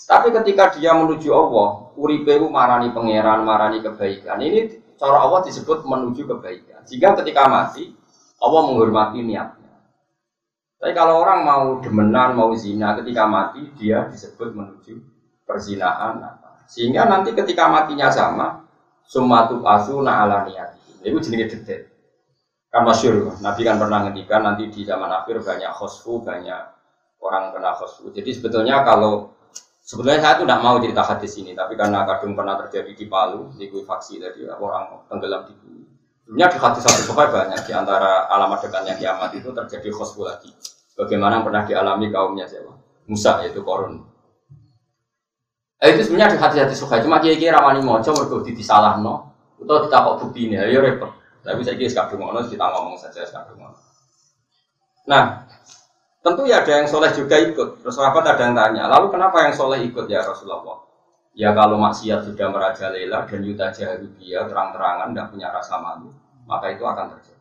Tapi 0.10 0.34
ketika 0.42 0.74
dia 0.74 0.98
menuju 0.98 1.30
Allah, 1.30 1.94
uripewu 1.94 2.50
marani 2.50 2.90
pangeran, 2.90 3.46
marani 3.46 3.86
kebaikan. 3.86 4.42
Ini 4.42 4.82
cara 4.98 5.22
Allah 5.22 5.46
disebut 5.46 5.86
menuju 5.86 6.26
kebaikan. 6.26 6.82
Jika 6.90 7.22
ketika 7.22 7.46
mati, 7.46 7.94
Allah 8.42 8.62
menghormati 8.66 9.22
niatnya. 9.22 9.65
Tapi 10.86 10.94
kalau 10.94 11.18
orang 11.18 11.42
mau 11.42 11.64
demenan, 11.82 12.38
mau 12.38 12.54
zina, 12.54 12.94
ketika 13.02 13.26
mati 13.26 13.74
dia 13.74 14.06
disebut 14.06 14.54
menuju 14.54 15.02
perzinahan. 15.42 16.22
Sehingga 16.70 17.10
nanti 17.10 17.34
ketika 17.34 17.66
matinya 17.74 18.14
sama, 18.14 18.70
sumatu 19.02 19.66
asuna 19.66 20.30
ala 20.30 20.46
niyati. 20.46 21.02
Itu 21.02 21.18
jenis 21.26 21.58
detail. 21.58 21.90
Kan 22.70 22.86
masyur, 22.86 23.34
Nabi 23.42 23.66
kan 23.66 23.82
pernah 23.82 24.06
ngendikan 24.06 24.46
nanti 24.46 24.70
di 24.70 24.86
zaman 24.86 25.10
akhir 25.10 25.42
banyak 25.42 25.74
khosfu, 25.74 26.22
banyak 26.22 26.62
orang 27.18 27.50
kena 27.50 27.74
khosfu. 27.74 28.14
Jadi 28.14 28.30
sebetulnya 28.38 28.86
kalau 28.86 29.34
Sebetulnya 29.82 30.22
saya 30.22 30.38
tuh 30.38 30.46
tidak 30.46 30.62
mau 30.62 30.78
cerita 30.82 31.02
hadis 31.02 31.34
ini, 31.42 31.54
tapi 31.58 31.78
karena 31.78 32.06
kadung 32.10 32.38
pernah 32.38 32.58
terjadi 32.62 32.94
di 32.94 33.06
Palu, 33.10 33.54
di 33.58 33.70
faksi 33.70 34.18
tadi 34.18 34.46
orang 34.46 35.06
tenggelam 35.10 35.46
di 35.50 35.54
bumi. 35.58 35.84
Sebenarnya 36.26 36.58
di 36.58 36.58
hadis 36.58 36.82
satu 36.86 37.14
banyak 37.14 37.62
di 37.70 37.74
antara 37.74 38.26
alamat 38.34 38.66
dekatnya 38.66 38.98
kiamat 38.98 39.38
itu 39.38 39.54
terjadi 39.54 39.90
khosbu 39.94 40.26
lagi. 40.26 40.50
Bagaimana 40.96 41.44
pernah 41.44 41.68
dialami 41.68 42.08
kaumnya 42.08 42.48
siapa? 42.48 42.72
Musa 43.06 43.44
yaitu 43.44 43.62
korun. 43.62 44.02
Eh, 45.84 45.92
itu 45.92 46.08
sebenarnya 46.08 46.34
di 46.34 46.40
hati-hati 46.40 46.74
suka 46.74 47.04
cuma 47.04 47.20
kiai 47.20 47.36
kiai 47.36 47.52
ramani 47.52 47.84
mojo 47.84 48.16
mergo 48.16 48.40
di 48.42 48.56
salah 48.64 48.96
no, 48.98 49.36
atau 49.60 49.86
ditakok 49.86 50.24
bukti 50.24 50.48
ini, 50.48 50.56
ya 50.56 50.80
repot. 50.80 51.12
Tapi 51.46 51.62
saya 51.62 51.78
kira 51.78 51.92
sekarang 51.92 52.18
ngono 52.26 52.48
kita 52.48 52.66
ngomong 52.66 52.96
saja 52.98 53.22
sekarang 53.22 53.60
ngono. 53.60 53.78
Nah, 55.06 55.46
tentu 56.26 56.48
ya 56.50 56.66
ada 56.66 56.82
yang 56.82 56.88
soleh 56.90 57.14
juga 57.14 57.38
ikut. 57.38 57.86
Terus 57.86 58.02
ada 58.02 58.34
yang 58.40 58.56
tanya, 58.58 58.90
lalu 58.90 59.14
kenapa 59.14 59.46
yang 59.46 59.54
soleh 59.54 59.84
ikut 59.86 60.10
ya 60.10 60.26
Rasulullah? 60.26 60.82
Ya 61.36 61.52
kalau 61.52 61.76
maksiat 61.78 62.24
sudah 62.32 62.48
merajalela 62.48 63.28
dan 63.28 63.40
yuta 63.44 63.68
dia 64.16 64.48
terang-terangan 64.48 65.12
tidak 65.12 65.28
punya 65.36 65.52
rasa 65.52 65.76
malu, 65.84 66.08
maka 66.48 66.72
itu 66.72 66.88
akan 66.88 67.12
terjadi. 67.12 67.35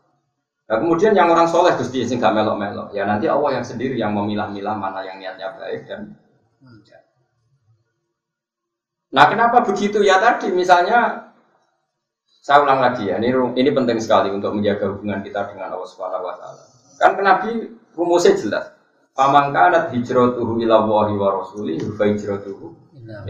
Nah 0.65 0.77
kemudian 0.81 1.13
yang 1.13 1.29
orang 1.29 1.45
soleh 1.45 1.77
Gusti 1.77 2.09
sing 2.09 2.17
gak 2.17 2.33
melok-melok, 2.33 2.97
ya 2.97 3.05
nanti 3.05 3.29
Allah 3.29 3.61
yang 3.61 3.65
sendiri 3.65 4.01
yang 4.01 4.17
memilah-milah 4.17 4.73
mana 4.73 5.05
yang 5.05 5.21
niatnya 5.21 5.53
baik 5.61 5.85
dan 5.85 6.17
Nah 9.15 9.31
kenapa 9.31 9.63
begitu 9.63 10.03
ya 10.03 10.19
tadi 10.19 10.51
misalnya 10.51 11.31
saya 12.45 12.67
ulang 12.67 12.83
lagi 12.83 13.07
ya 13.07 13.23
ini 13.23 13.31
ini 13.55 13.71
penting 13.71 14.03
sekali 14.03 14.29
untuk 14.35 14.53
menjaga 14.53 14.91
hubungan 14.91 15.23
kita 15.23 15.55
dengan 15.55 15.71
Allah 15.79 15.87
Subhanahu 15.87 16.27
Wa 16.27 16.35
Taala. 16.35 16.63
Kan 16.99 17.13
Nabi 17.23 17.51
rumusnya 17.95 18.35
jelas. 18.35 18.75
Faman 19.15 19.55
kanat 19.55 19.95
hijratuhu 19.95 20.59
ila 20.67 20.83
Allahi 20.83 21.15
wa 21.15 21.39
rasuli 21.39 21.79
fa 21.95 22.11
hijratuhu 22.11 22.75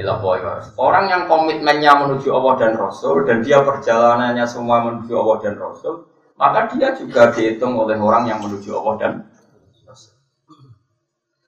ila 0.00 0.10
Allahi 0.16 0.40
wa 0.40 0.56
Orang 0.80 1.12
yang 1.12 1.28
komitmennya 1.28 1.92
menuju 2.00 2.32
Allah 2.32 2.54
dan 2.56 2.72
Rasul 2.80 3.28
dan 3.28 3.44
dia 3.44 3.60
perjalanannya 3.60 4.48
semua 4.48 4.80
menuju 4.80 5.12
Allah 5.12 5.36
dan 5.44 5.60
Rasul, 5.60 6.08
maka 6.34 6.70
dia 6.74 6.90
juga 6.98 7.30
dihitung 7.30 7.78
oleh 7.78 7.94
orang 7.98 8.26
yang 8.26 8.42
menuju 8.42 8.74
Allah 8.74 8.94
dan 8.98 9.12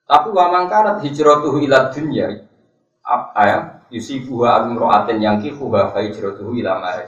tapi 0.07 0.31
wa 0.31 0.45
mangkarat 0.47 1.03
hijratuhu 1.03 1.59
ila 1.67 1.91
dunya 1.91 2.47
apa 3.03 3.41
ya 3.43 3.57
yusibuha 3.91 4.63
amroatin 4.63 5.19
yang 5.19 5.43
kifuha 5.43 5.91
fa 5.91 5.99
hijratuhu 5.99 6.55
ila 6.63 6.79
ma 6.79 7.03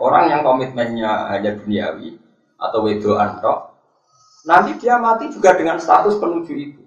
Orang 0.00 0.32
yang 0.32 0.40
komitmennya 0.40 1.28
hanya 1.32 1.56
duniawi 1.60 2.16
atau 2.56 2.80
wedo 2.84 3.20
antok 3.20 3.68
nanti 4.48 4.80
dia 4.80 4.96
mati 4.96 5.28
juga 5.28 5.52
dengan 5.52 5.76
status 5.76 6.16
penuju 6.16 6.52
itu. 6.56 6.82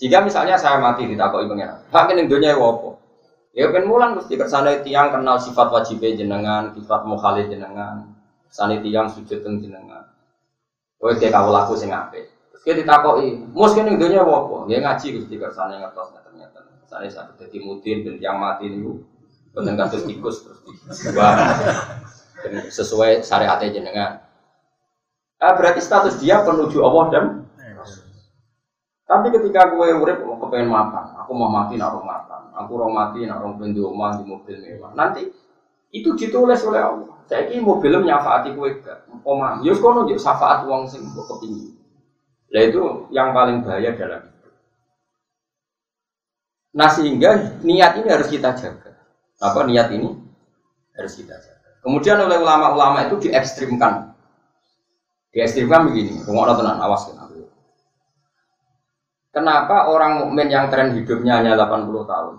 Jika 0.00 0.24
misalnya 0.24 0.56
saya 0.56 0.80
mati 0.80 1.08
di 1.08 1.16
takoi 1.16 1.48
pengiran, 1.48 1.84
hak 1.92 2.12
ini 2.12 2.28
dunia 2.28 2.56
wopo. 2.56 3.00
Ya 3.52 3.68
kan 3.68 3.84
mulan 3.84 4.16
mesti 4.16 4.36
kersane 4.36 4.80
tiang 4.80 5.12
kenal 5.12 5.36
sifat 5.36 5.68
wajib 5.68 6.00
jenengan, 6.00 6.72
sifat 6.72 7.04
mukhalif 7.04 7.50
jenengan, 7.52 8.08
Sani 8.50 8.82
tiang 8.82 9.06
sujud 9.06 9.40
teng 9.40 9.62
jenengan. 9.62 10.10
Kowe 10.98 11.14
kayak 11.16 11.32
kau 11.32 11.54
laku 11.54 11.78
sing 11.78 11.94
apik. 11.94 12.28
Terus 12.52 12.62
kita 12.66 12.76
ditakoki, 12.84 13.40
"Mus 13.54 13.72
kene 13.72 13.96
dunya 13.96 14.20
apa?" 14.20 14.68
Ya 14.68 14.82
ngaji 14.84 15.06
Gusti 15.16 15.34
kersane 15.40 15.80
ngertos 15.80 16.12
ternyata. 16.12 16.60
Sane 16.90 17.06
sakit 17.08 17.38
dadi 17.38 17.58
mudin 17.62 18.04
ben 18.04 18.18
tiang 18.20 18.36
mati 18.36 18.68
niku. 18.68 19.00
Boten 19.54 19.78
kados 19.78 20.04
tikus 20.04 20.44
terus 20.44 20.60
dibuang. 21.00 21.38
sesuai 22.72 23.20
syariat 23.20 23.60
jenengan. 23.60 24.24
Ah, 25.40 25.56
berarti 25.56 25.80
status 25.80 26.20
dia 26.20 26.40
penuju 26.44 26.80
Allah 26.84 27.04
dan 27.12 27.24
tapi 29.10 29.26
ketika 29.34 29.74
gue 29.74 29.90
urip 29.90 30.22
mau 30.22 30.38
kepengen 30.38 30.70
makan, 30.70 31.18
aku 31.18 31.34
mau 31.34 31.50
mati 31.50 31.74
naruh 31.74 31.98
makan, 31.98 32.54
aku 32.54 32.78
mau 32.78 32.94
mati 32.94 33.26
di 33.26 33.80
rumah 33.82 34.14
di 34.14 34.22
mobil 34.22 34.54
mewah. 34.62 34.94
Nanti 34.94 35.26
itu 35.90 36.14
ditulis 36.14 36.62
oleh 36.62 36.78
Allah. 36.78 37.18
Saya 37.30 37.46
ini 37.46 37.62
mobil 37.62 37.94
nyafaati 37.94 38.58
kue 38.58 38.82
gak, 38.82 39.06
omah. 39.22 39.62
Yus 39.62 39.78
kono 39.78 40.02
yuk 40.10 40.18
syafaat 40.18 40.66
uang 40.66 40.90
sing 40.90 41.06
mbok 41.14 41.30
kepingin. 41.30 41.78
Nah 42.50 42.62
itu 42.66 42.82
yang 43.14 43.30
paling 43.30 43.62
bahaya 43.62 43.94
dalam 43.94 44.26
hidup. 44.26 44.54
Nah 46.74 46.90
sehingga 46.90 47.62
niat 47.62 48.02
ini 48.02 48.08
harus 48.10 48.26
kita 48.26 48.50
jaga. 48.58 48.98
Apa 49.38 49.62
niat 49.62 49.94
ini 49.94 50.10
harus 50.98 51.14
kita 51.14 51.38
jaga. 51.38 51.70
Kemudian 51.86 52.18
oleh 52.18 52.42
ulama-ulama 52.42 53.06
itu 53.06 53.30
diekstrimkan. 53.30 54.10
Diekstrimkan 55.30 55.86
begini, 55.86 56.26
rumah 56.26 56.50
tenang, 56.58 56.82
awas 56.82 57.06
kenapa. 57.06 57.30
Kenapa 59.30 59.86
orang 59.86 60.26
mukmin 60.26 60.50
yang 60.50 60.66
tren 60.66 60.98
hidupnya 60.98 61.38
hanya 61.38 61.54
80 61.54 61.86
tahun? 62.02 62.34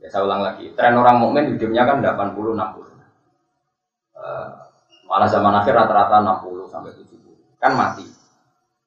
Ya 0.00 0.08
saya 0.08 0.24
ulang 0.24 0.40
lagi, 0.40 0.72
tren 0.72 0.96
orang 0.96 1.20
mukmin 1.20 1.52
hidupnya 1.52 1.84
kan 1.84 2.00
80 2.00 2.56
60. 2.56 2.95
Uh, 4.26 4.50
malah 5.06 5.30
zaman 5.30 5.54
akhir 5.54 5.70
rata-rata 5.70 6.18
60 6.18 6.66
sampai 6.66 6.90
70. 6.98 7.62
Kan 7.62 7.78
mati. 7.78 8.02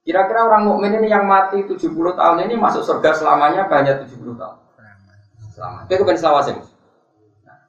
Kira-kira 0.04 0.52
orang 0.52 0.67
mukmin 0.67 0.99
ini 0.99 1.08
yang 1.08 1.23
mati 1.23 1.63
70 1.63 1.80
tahun 1.95 2.43
ini 2.43 2.60
masuk 2.60 2.84
surga 2.84 3.15
selamanya 3.15 3.71
banyak 3.71 4.04
70 4.04 4.36
tahun. 4.36 4.58
Selama. 5.56 5.80
Itu 5.88 6.04
kan 6.04 6.17
selawasin. 6.19 6.60
Nah. 7.47 7.60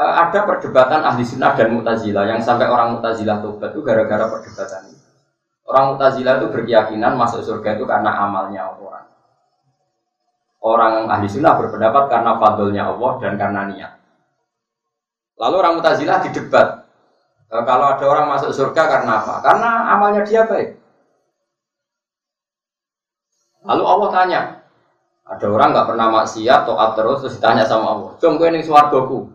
Uh, 0.00 0.14
ada 0.24 0.40
perdebatan 0.48 1.04
ahli 1.04 1.20
sunnah 1.20 1.52
dan 1.52 1.68
mutazilah 1.76 2.24
yang 2.24 2.40
sampai 2.40 2.64
orang 2.64 2.96
mutazilah 2.96 3.44
tobat 3.44 3.76
itu 3.76 3.80
gara-gara 3.84 4.24
perdebatan 4.24 4.88
ini. 4.88 5.00
Orang 5.68 5.96
mutazilah 5.96 6.40
itu 6.40 6.46
berkeyakinan 6.48 7.12
masuk 7.14 7.44
surga 7.44 7.76
itu 7.76 7.84
karena 7.84 8.16
amalnya 8.16 8.72
orang. 8.72 9.04
Orang 10.60 11.12
ahli 11.12 11.28
sunnah 11.28 11.60
berpendapat 11.60 12.08
karena 12.08 12.36
fadlnya 12.40 12.82
Allah 12.88 13.12
dan 13.20 13.32
karena 13.36 13.62
niat. 13.68 13.92
Lalu 15.40 15.54
orang 15.56 15.74
Mutazilah 15.80 16.20
didebat. 16.20 16.84
E, 17.48 17.56
kalau 17.64 17.96
ada 17.96 18.04
orang 18.04 18.26
masuk 18.28 18.52
surga 18.52 18.82
karena 18.84 19.24
apa? 19.24 19.34
Karena 19.40 19.70
amalnya 19.96 20.22
dia 20.28 20.44
baik. 20.44 20.76
Lalu 23.64 23.84
Allah 23.84 24.08
tanya, 24.12 24.40
ada 25.24 25.46
orang 25.48 25.68
nggak 25.72 25.88
pernah 25.88 26.06
maksiat, 26.20 26.60
toat 26.64 26.90
terus, 26.96 27.18
terus 27.24 27.34
ditanya 27.40 27.64
sama 27.64 27.92
Allah, 27.92 28.10
gue 28.16 28.48
ini 28.52 28.64
suargoku. 28.64 29.32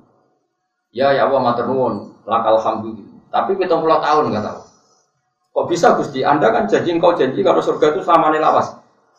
Ya 0.95 1.11
ya 1.11 1.27
Allah 1.27 1.41
matur 1.43 1.67
nuwun, 1.69 2.15
lakal 2.25 2.57
alhamdulillah. 2.57 3.19
Tapi 3.29 3.59
kita 3.59 3.75
puluh 3.75 3.99
tahun 3.99 4.31
nggak 4.31 4.45
tahu. 4.47 4.59
Kok 5.55 5.65
bisa 5.67 5.95
Gusti? 5.99 6.23
Anda 6.23 6.51
kan 6.51 6.67
janji 6.71 6.95
engkau 6.95 7.15
janji 7.15 7.43
kalau 7.43 7.59
surga 7.59 7.95
itu 7.95 8.01
sama 8.01 8.31
nih 8.31 8.39
lawas. 8.39 8.75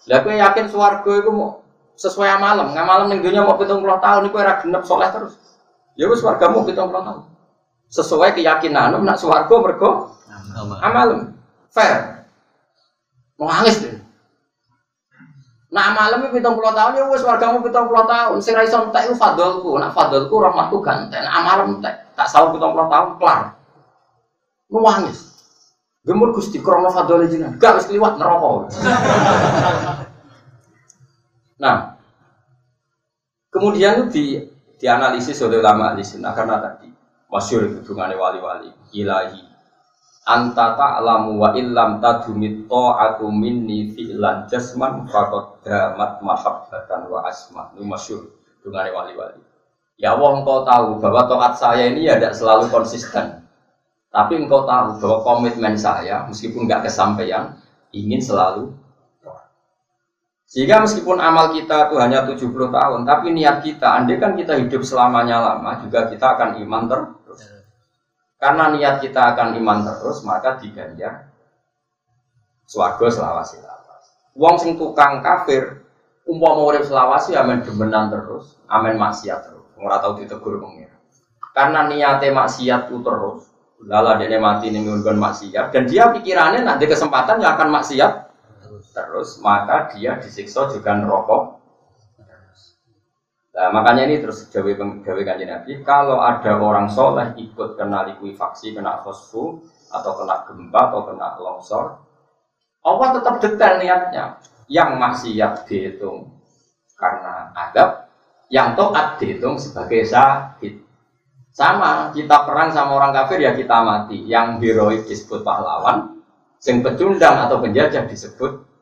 Lah 0.09 0.21
gue 0.25 0.37
yakin 0.37 0.67
suarga 0.73 1.13
itu 1.21 1.31
mau 1.33 1.61
sesuai 1.97 2.29
amalam, 2.41 2.73
nggak 2.73 2.87
malam 2.87 3.07
nih 3.13 3.41
mau 3.41 3.57
pitung 3.57 3.81
puluh 3.85 4.01
tahun, 4.01 4.29
gue 4.29 4.41
era 4.41 4.61
genep 4.61 4.83
soleh 4.85 5.09
terus. 5.13 5.37
Ya 5.97 6.07
wis 6.13 6.21
wargamu 6.21 6.69
kita 6.69 6.85
tahun. 6.85 7.25
Sesuai 7.89 8.37
keyakinan 8.37 9.01
nak 9.01 9.17
swarga 9.17 9.57
mergo 9.57 10.13
amal. 10.85 11.33
Fair. 11.73 12.29
Mau 13.37 13.49
nangis 13.49 13.81
deh. 13.85 13.97
Nah 15.73 15.93
malam 15.93 16.25
itu 16.25 16.41
pitung 16.41 16.57
puluh 16.57 16.73
tahun 16.73 16.97
ya 16.97 17.05
wes 17.09 17.21
wargamu 17.21 17.61
pitung 17.61 17.89
puluh 17.89 18.09
tahun. 18.09 18.41
Sing 18.41 18.57
raison 18.57 18.89
entek 18.89 19.13
itu 19.13 19.15
fadolku. 19.17 19.77
Nah 19.77 19.93
fadolku 19.93 20.41
rahmatku 20.41 20.81
ganteng. 20.81 21.21
Nah 21.21 21.43
malam 21.45 21.81
entek 21.81 22.13
tak 22.17 22.29
sahur 22.29 22.57
pitung 22.57 22.73
puluh 22.73 22.89
tahun 22.89 23.21
kelar. 23.21 23.41
Nuwangis. 24.73 25.37
Gemur 26.07 26.33
gusti 26.33 26.65
krono 26.65 26.89
fadol 26.89 27.29
jenengan. 27.29 27.61
Gak 27.61 27.77
wis 27.83 27.93
liwat 27.93 28.17
neraka. 28.17 28.53
nah 31.63 31.97
kemudian 33.49 34.13
di 34.13 34.56
dianalisis 34.77 35.41
oleh 35.45 35.61
ulama 35.61 35.97
di 35.97 36.05
sini 36.05 36.29
karena 36.33 36.61
tadi 36.61 36.89
masyur 37.33 37.81
hubungannya 37.81 38.17
wali-wali 38.17 38.71
ilahi. 38.93 39.43
Anta 40.27 40.75
ta'lamu 40.75 41.39
wa 41.39 41.55
illam 41.55 42.03
tadumit 42.03 42.67
ta'atu 42.67 43.31
minni 43.31 43.95
fi'lan 43.95 44.51
jasman 44.51 45.07
faqad 45.07 45.63
damat 45.63 46.19
mahabbatan 46.19 47.07
wa 47.07 47.23
asma 47.23 47.71
ini 47.79 47.87
masyur 47.87 48.27
hubungannya 48.61 48.91
wali-wali. 48.91 49.41
Ya 49.97 50.13
Allah 50.13 50.43
engkau 50.43 50.61
tahu 50.67 51.01
bahwa 51.01 51.25
taat 51.25 51.57
saya 51.57 51.89
ini 51.89 52.05
ya 52.05 52.21
tidak 52.21 52.37
selalu 52.37 52.69
konsisten. 52.69 53.49
Tapi 54.13 54.35
engkau 54.37 54.69
tahu 54.69 55.01
bahwa 55.01 55.17
komitmen 55.25 55.79
saya 55.79 56.29
meskipun 56.29 56.69
nggak 56.69 56.91
kesampaian 56.91 57.57
ingin 57.97 58.21
selalu 58.21 58.77
sehingga 60.47 60.79
meskipun 60.79 61.19
amal 61.19 61.51
kita 61.51 61.91
itu 61.91 61.99
hanya 61.99 62.23
70 62.23 62.71
tahun, 62.71 63.01
tapi 63.03 63.35
niat 63.35 63.67
kita, 63.67 63.99
andai 63.99 64.23
kan 64.23 64.39
kita 64.39 64.55
hidup 64.55 64.87
selamanya 64.87 65.43
lama, 65.43 65.83
juga 65.83 66.07
kita 66.07 66.39
akan 66.39 66.63
iman 66.63 66.83
terus. 66.87 67.11
Karena 68.39 68.71
niat 68.71 69.03
kita 69.03 69.35
akan 69.35 69.59
iman 69.59 69.79
terus, 69.83 70.23
maka 70.23 70.55
diganjar 70.63 71.35
swarga 72.63 73.07
selawasi 73.11 73.59
lawas. 73.59 74.05
Wong 74.39 74.55
sing 74.63 74.79
tukang 74.79 75.19
kafir, 75.19 75.83
umpama 76.23 76.63
urip 76.63 76.87
selawasi 76.87 77.35
amen 77.35 77.67
demenan 77.67 78.07
terus, 78.15 78.55
amen 78.71 78.95
maksiat 79.03 79.51
terus. 79.51 79.67
Ora 79.83 79.99
tau 79.99 80.15
ditegur 80.15 80.63
pengira. 80.63 80.95
Karena 81.51 81.91
niatnya 81.91 82.31
maksiat 82.31 82.87
itu 82.87 83.03
terus, 83.03 83.51
lala 83.83 84.15
dia 84.15 84.39
mati 84.39 84.71
nih 84.71 84.85
maksiat, 84.95 85.75
dan 85.75 85.83
dia 85.91 86.15
pikirannya 86.15 86.63
nanti 86.63 86.87
kesempatan 86.87 87.43
ya 87.43 87.59
akan 87.59 87.69
maksiat 87.83 88.26
terus 88.97 89.37
maka 89.45 89.93
dia 89.93 90.17
disiksa 90.17 90.73
juga 90.73 90.97
neraka 90.97 91.61
Nah, 93.57 93.73
makanya 93.73 94.05
ini 94.05 94.21
terus 94.21 94.53
jawa 94.53 94.69
jawa 95.01 95.23
kanjeng 95.25 95.49
Nabi, 95.49 95.81
kalau 95.81 96.21
ada 96.21 96.61
orang 96.61 96.93
soleh 96.93 97.33
ikut 97.41 97.81
kena 97.81 98.05
likuifaksi, 98.13 98.77
kena 98.77 99.01
fosfu, 99.01 99.65
atau 99.89 100.13
kena 100.13 100.45
gempa, 100.45 100.93
atau 100.93 101.09
kena 101.09 101.41
longsor, 101.41 102.05
Allah 102.85 103.09
tetap 103.17 103.41
detail 103.41 103.81
niatnya. 103.81 104.45
Yang 104.69 104.91
maksiat 105.01 105.53
dihitung 105.65 106.37
karena 107.01 107.57
adab, 107.57 108.13
yang 108.53 108.77
toat 108.77 109.17
dihitung 109.25 109.57
sebagai 109.57 110.05
sakit. 110.05 110.85
Sama, 111.57 112.13
kita 112.13 112.45
perang 112.45 112.77
sama 112.77 113.01
orang 113.01 113.17
kafir 113.17 113.41
ya 113.41 113.57
kita 113.57 113.81
mati. 113.81 114.21
Yang 114.29 114.61
heroik 114.61 115.09
disebut 115.09 115.41
pahlawan, 115.41 116.21
yang 116.61 116.85
pecundang 116.85 117.49
atau 117.49 117.57
penjajah 117.65 118.05
disebut 118.05 118.76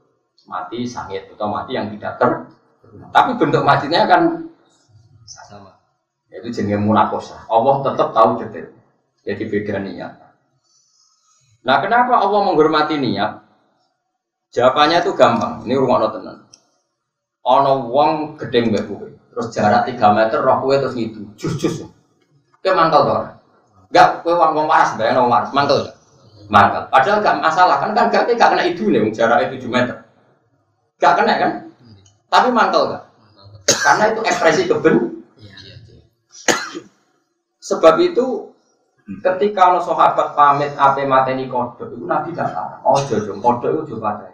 mati 0.45 0.85
sangit 0.85 1.29
atau 1.33 1.49
mati 1.49 1.77
yang 1.77 1.89
tidak 1.97 2.21
ter 2.21 2.31
tapi 3.11 3.35
bentuk 3.41 3.65
matinya 3.65 4.07
kan 4.07 4.23
sama. 5.25 5.73
Yaitu 6.29 6.53
jenis 6.53 6.79
munakosa 6.79 7.49
Allah 7.49 7.81
tetap 7.83 8.13
tahu 8.13 8.43
detail 8.45 8.69
jadi 9.25 9.45
beda 9.49 9.75
niat. 9.81 10.13
Nah 11.65 11.81
kenapa 11.81 12.21
Allah 12.21 12.41
menghormati 12.45 13.01
niat? 13.01 13.41
Jawabannya 14.53 15.03
itu 15.03 15.17
gampang. 15.17 15.65
Ini 15.65 15.75
rumah 15.81 16.07
tenan. 16.13 16.47
Ono 17.45 17.89
wong 17.91 18.37
gede 18.39 18.69
mbak 18.69 18.85
gue 18.89 19.09
terus 19.35 19.51
jarak 19.51 19.91
3 19.91 19.99
meter 19.99 20.39
roh 20.41 20.63
gue 20.63 20.77
terus 20.79 20.95
gitu 20.95 21.21
jus 21.35 21.55
jus. 21.59 21.77
Ke 22.61 22.73
mantel 22.73 23.05
tuh 23.05 23.17
enggak 23.91 24.25
gue 24.25 24.33
wong 24.33 24.53
wong 24.57 24.67
waras 24.69 24.97
bayang 24.97 25.25
wong 25.25 25.33
waras. 25.33 25.51
Mantel 25.53 25.93
mantel 26.49 26.85
padahal 26.93 27.25
gak 27.25 27.41
masalah 27.41 27.77
kan 27.81 27.91
kan 27.97 28.13
gak 28.13 28.29
gak 28.37 28.53
kena 28.53 28.65
itu 28.69 28.93
nih 28.93 29.09
jarak 29.13 29.49
7 29.49 29.65
meter 29.69 30.04
Gak 30.99 31.15
kena 31.19 31.35
kan? 31.37 31.53
Tapi 32.31 32.49
mantel 32.55 32.83
gak? 32.95 33.05
Karena 33.83 34.05
itu 34.13 34.21
ekspresi 34.23 34.63
keben. 34.71 35.25
Sebab 37.65 37.97
itu 38.05 38.53
ketika 39.25 39.73
lo 39.73 39.81
sahabat 39.81 40.37
pamit 40.37 40.73
ape 40.77 41.05
mateni 41.09 41.49
kodok 41.49 41.93
itu 41.93 42.05
Nabi 42.05 42.33
gak 42.37 42.53
larang. 42.53 42.83
Oh 42.85 43.01
jojo 43.05 43.37
kodok 43.41 43.71
itu 43.73 43.97
coba 43.97 44.21
deh. 44.21 44.33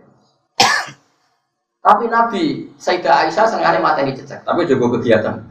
Tapi 1.81 2.05
Nabi 2.13 2.69
Sayyidah 2.77 3.25
Aisyah 3.25 3.49
sengaja 3.49 3.81
mateni 3.81 4.13
cecek, 4.13 4.45
tapi 4.45 4.69
juga 4.69 5.01
kegiatan. 5.01 5.49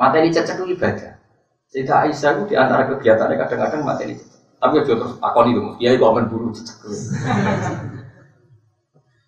Mateni 0.00 0.32
cecek 0.32 0.56
itu 0.56 0.72
ibadah. 0.72 1.20
Sayyidah 1.68 2.08
Aisyah 2.08 2.30
itu 2.40 2.42
di 2.48 2.54
antara 2.56 2.88
kegiatannya 2.88 3.36
kadang-kadang 3.36 3.84
mateni 3.84 4.16
cecek. 4.16 4.40
Tapi 4.56 4.80
juga 4.88 5.04
terus 5.04 5.14
akon 5.20 5.52
itu, 5.52 5.60
dia 5.76 5.92
itu 5.92 6.04
akan 6.08 6.24
buru 6.32 6.48
cecek. 6.56 6.76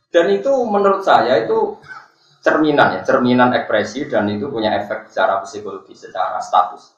Dan 0.08 0.26
itu 0.32 0.52
menurut 0.64 1.04
saya 1.04 1.44
itu 1.44 1.76
cerminan 2.40 2.96
ya, 2.96 3.00
cerminan 3.04 3.52
ekspresi 3.52 4.08
dan 4.08 4.24
itu 4.32 4.48
punya 4.48 4.72
efek 4.80 5.12
secara 5.12 5.44
psikologi, 5.44 5.92
secara 5.92 6.40
status. 6.40 6.96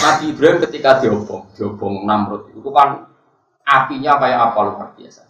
Nabi 0.00 0.32
Ibrahim 0.32 0.64
ketika 0.64 1.04
diobong, 1.04 1.52
diobong 1.52 2.08
Namrud 2.08 2.48
itu 2.56 2.70
kan 2.72 3.04
apinya 3.66 4.16
kayak 4.16 4.40
apa 4.50 4.60
luar 4.64 4.88
biasa. 4.96 5.28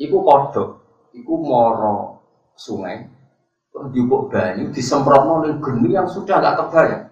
Iku 0.00 0.24
kodok, 0.24 0.68
iku 1.12 1.34
moro 1.44 2.24
sungai, 2.56 3.04
terus 3.68 3.88
diubuk 3.92 4.32
banyu, 4.32 4.72
disemprot 4.72 5.44
ning 5.44 5.60
geni 5.60 5.92
yang 5.92 6.08
sudah 6.08 6.40
gak 6.40 6.56
kebayang. 6.64 7.04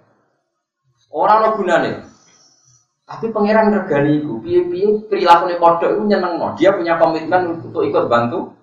Orang 1.12 1.38
lo 1.45 1.49
gunane, 1.61 1.92
tapi 3.12 3.29
pangeran 3.29 3.68
regani 3.77 4.25
itu, 4.25 4.40
piye-piye 4.40 5.05
perilaku 5.05 5.53
kodok 5.61 5.90
itu 5.92 6.03
nyeneng 6.09 6.40
no. 6.40 6.57
Dia 6.57 6.72
punya 6.72 6.96
komitmen 6.96 7.61
untuk 7.61 7.85
ikut 7.85 8.09
bantu 8.09 8.57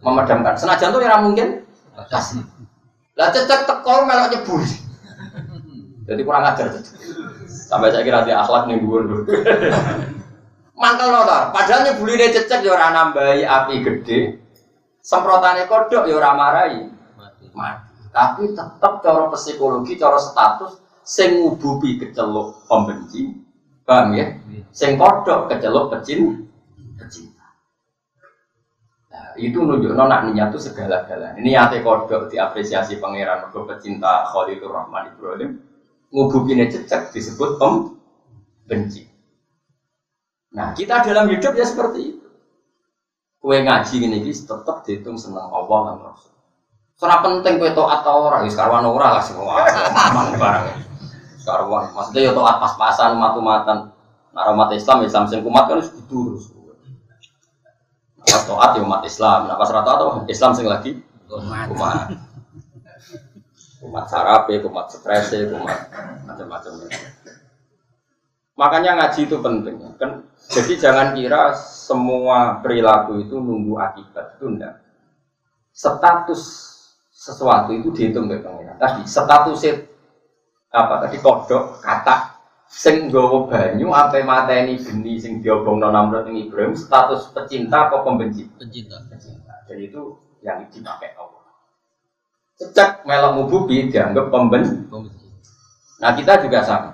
memadamkan. 0.00 0.56
Senajan 0.56 0.88
tuh 0.88 1.04
ya 1.04 1.20
mungkin 1.20 1.68
kasih. 2.08 2.40
Lah 3.20 3.28
cecek 3.28 3.68
teko 3.68 4.08
melok 4.08 4.32
nyebur. 4.32 4.64
Jadi 6.08 6.20
kurang 6.26 6.42
ajar 6.42 6.74
Sampai 7.46 7.94
saya 7.94 8.02
kira 8.02 8.26
dia 8.26 8.42
akhlak 8.42 8.66
nih 8.66 8.82
gue 8.82 8.98
Mantel 10.74 11.14
loh 11.14 11.22
Padahal 11.54 11.86
nyebuli 11.86 12.18
dia 12.18 12.34
cecek 12.34 12.66
ya 12.66 12.72
orang 12.72 12.96
nambahi 12.96 13.44
api 13.44 13.74
gede. 13.84 14.40
Semprotannya 15.04 15.68
kodok 15.68 16.08
ya 16.08 16.16
orang 16.16 16.36
marahi. 16.40 16.80
Mati. 17.52 18.00
Tapi 18.10 18.56
tetap 18.56 19.04
cara 19.04 19.28
psikologi, 19.30 19.94
cara 19.94 20.18
status, 20.18 20.82
sing 21.04 21.38
ngububi 21.44 22.00
keceluk 22.00 22.66
pembenci, 22.66 23.49
Paham 23.84 24.14
ya? 24.14 24.26
Sing 24.70 24.94
kodok 24.94 25.50
kecelok 25.50 25.90
pecin 25.90 26.46
pecinta. 26.94 27.46
Nah, 29.10 29.34
itu 29.34 29.58
nunjuk 29.58 29.92
nona 29.98 30.30
niat 30.30 30.54
itu 30.54 30.70
segala-galanya. 30.70 31.38
Ini 31.42 31.50
ate 31.58 31.82
kodok 31.82 32.30
diapresiasi 32.30 33.02
pangeran 33.02 33.48
mergo 33.48 33.66
pecinta 33.66 34.30
Khalilur 34.30 34.70
Rahman 34.70 35.10
Ibrahim. 35.10 35.50
Ngubukine 36.10 36.66
cecek 36.70 37.14
disebut 37.14 37.58
pem 37.58 37.98
benci. 38.66 39.06
Nah, 40.50 40.74
kita 40.74 41.06
dalam 41.06 41.30
hidup 41.30 41.54
ya 41.54 41.66
seperti 41.66 42.00
itu. 42.14 42.28
Kue 43.40 43.62
ngaji 43.62 43.96
ini 44.04 44.18
tetap 44.26 44.82
dihitung 44.84 45.16
senang 45.16 45.48
Allah 45.48 45.94
dan 45.94 45.96
Rasul. 46.04 46.34
Soalnya 46.98 47.24
penting 47.24 47.56
kue 47.56 47.72
toat 47.72 48.04
atau 48.04 48.28
orang, 48.28 48.44
sekarang 48.52 48.84
orang 48.84 49.16
lah 49.16 49.24
semua 49.24 49.64
aman 50.12 50.36
barang 50.36 50.89
karuan. 51.42 51.90
Maksudnya 51.92 52.30
ya 52.30 52.32
toat 52.36 52.56
pas-pasan 52.60 53.16
matu-matan. 53.16 53.92
Nah, 54.30 54.54
umat 54.54 54.70
Islam 54.70 55.02
Islam 55.02 55.26
sing 55.26 55.42
kumat 55.42 55.66
kan 55.66 55.82
harus 55.82 55.90
gitu 55.90 56.34
terus. 56.34 56.44
Pas 58.20 58.42
toat 58.46 58.70
ya 58.78 58.82
umat 58.84 59.02
Islam. 59.02 59.48
Nah 59.48 59.56
pas 59.58 59.70
rata 59.72 59.90
atau 59.96 60.08
Islam 60.30 60.52
sing 60.54 60.66
lagi 60.68 61.00
kumat. 61.26 62.14
Kumat 63.80 64.04
sarape, 64.12 64.60
kumat 64.60 64.92
stres, 64.92 65.32
kumat 65.32 65.88
macam-macam. 66.28 66.72
Makanya 68.60 68.90
ngaji 69.00 69.20
itu 69.24 69.36
penting. 69.40 69.76
Kan 69.96 70.28
jadi 70.52 70.72
jangan 70.76 71.16
kira 71.16 71.56
semua 71.56 72.60
perilaku 72.60 73.24
itu 73.24 73.40
nunggu 73.40 73.80
akibat 73.80 74.36
itu 74.36 74.46
enggak. 74.52 74.84
Status 75.72 76.42
sesuatu 77.08 77.72
itu 77.72 77.88
dihitung 77.92 78.28
oleh 78.28 78.44
pengiran. 78.44 78.76
Tadi 78.76 79.08
status 79.08 79.60
apa 80.70 81.06
tadi? 81.06 81.18
Kodok 81.18 81.82
kata 81.82 82.38
sing 82.70 83.10
gowo 83.10 83.50
banyu 83.50 83.90
apa 83.90 84.22
mateni 84.22 84.78
geni 84.78 85.18
sing 85.18 85.42
diobong 85.42 85.82
Namrud 85.82 86.30
ing 86.30 86.46
Ibrahim? 86.46 86.78
Status 86.78 87.34
pecinta 87.34 87.90
atau 87.90 88.06
pembenci? 88.06 88.46
Pecinta. 88.54 89.02
Pecinta. 89.10 89.66
Jadi 89.66 89.90
itu 89.90 90.14
yang 90.46 90.62
dipakai 90.70 91.18
Allah. 91.18 91.42
Cecak 92.54 93.02
melok 93.02 93.32
mububi 93.40 93.90
dianggap 93.90 94.30
pembenci. 94.30 94.78
Nah 96.00 96.14
kita 96.14 96.40
juga 96.46 96.62
sama. 96.62 96.90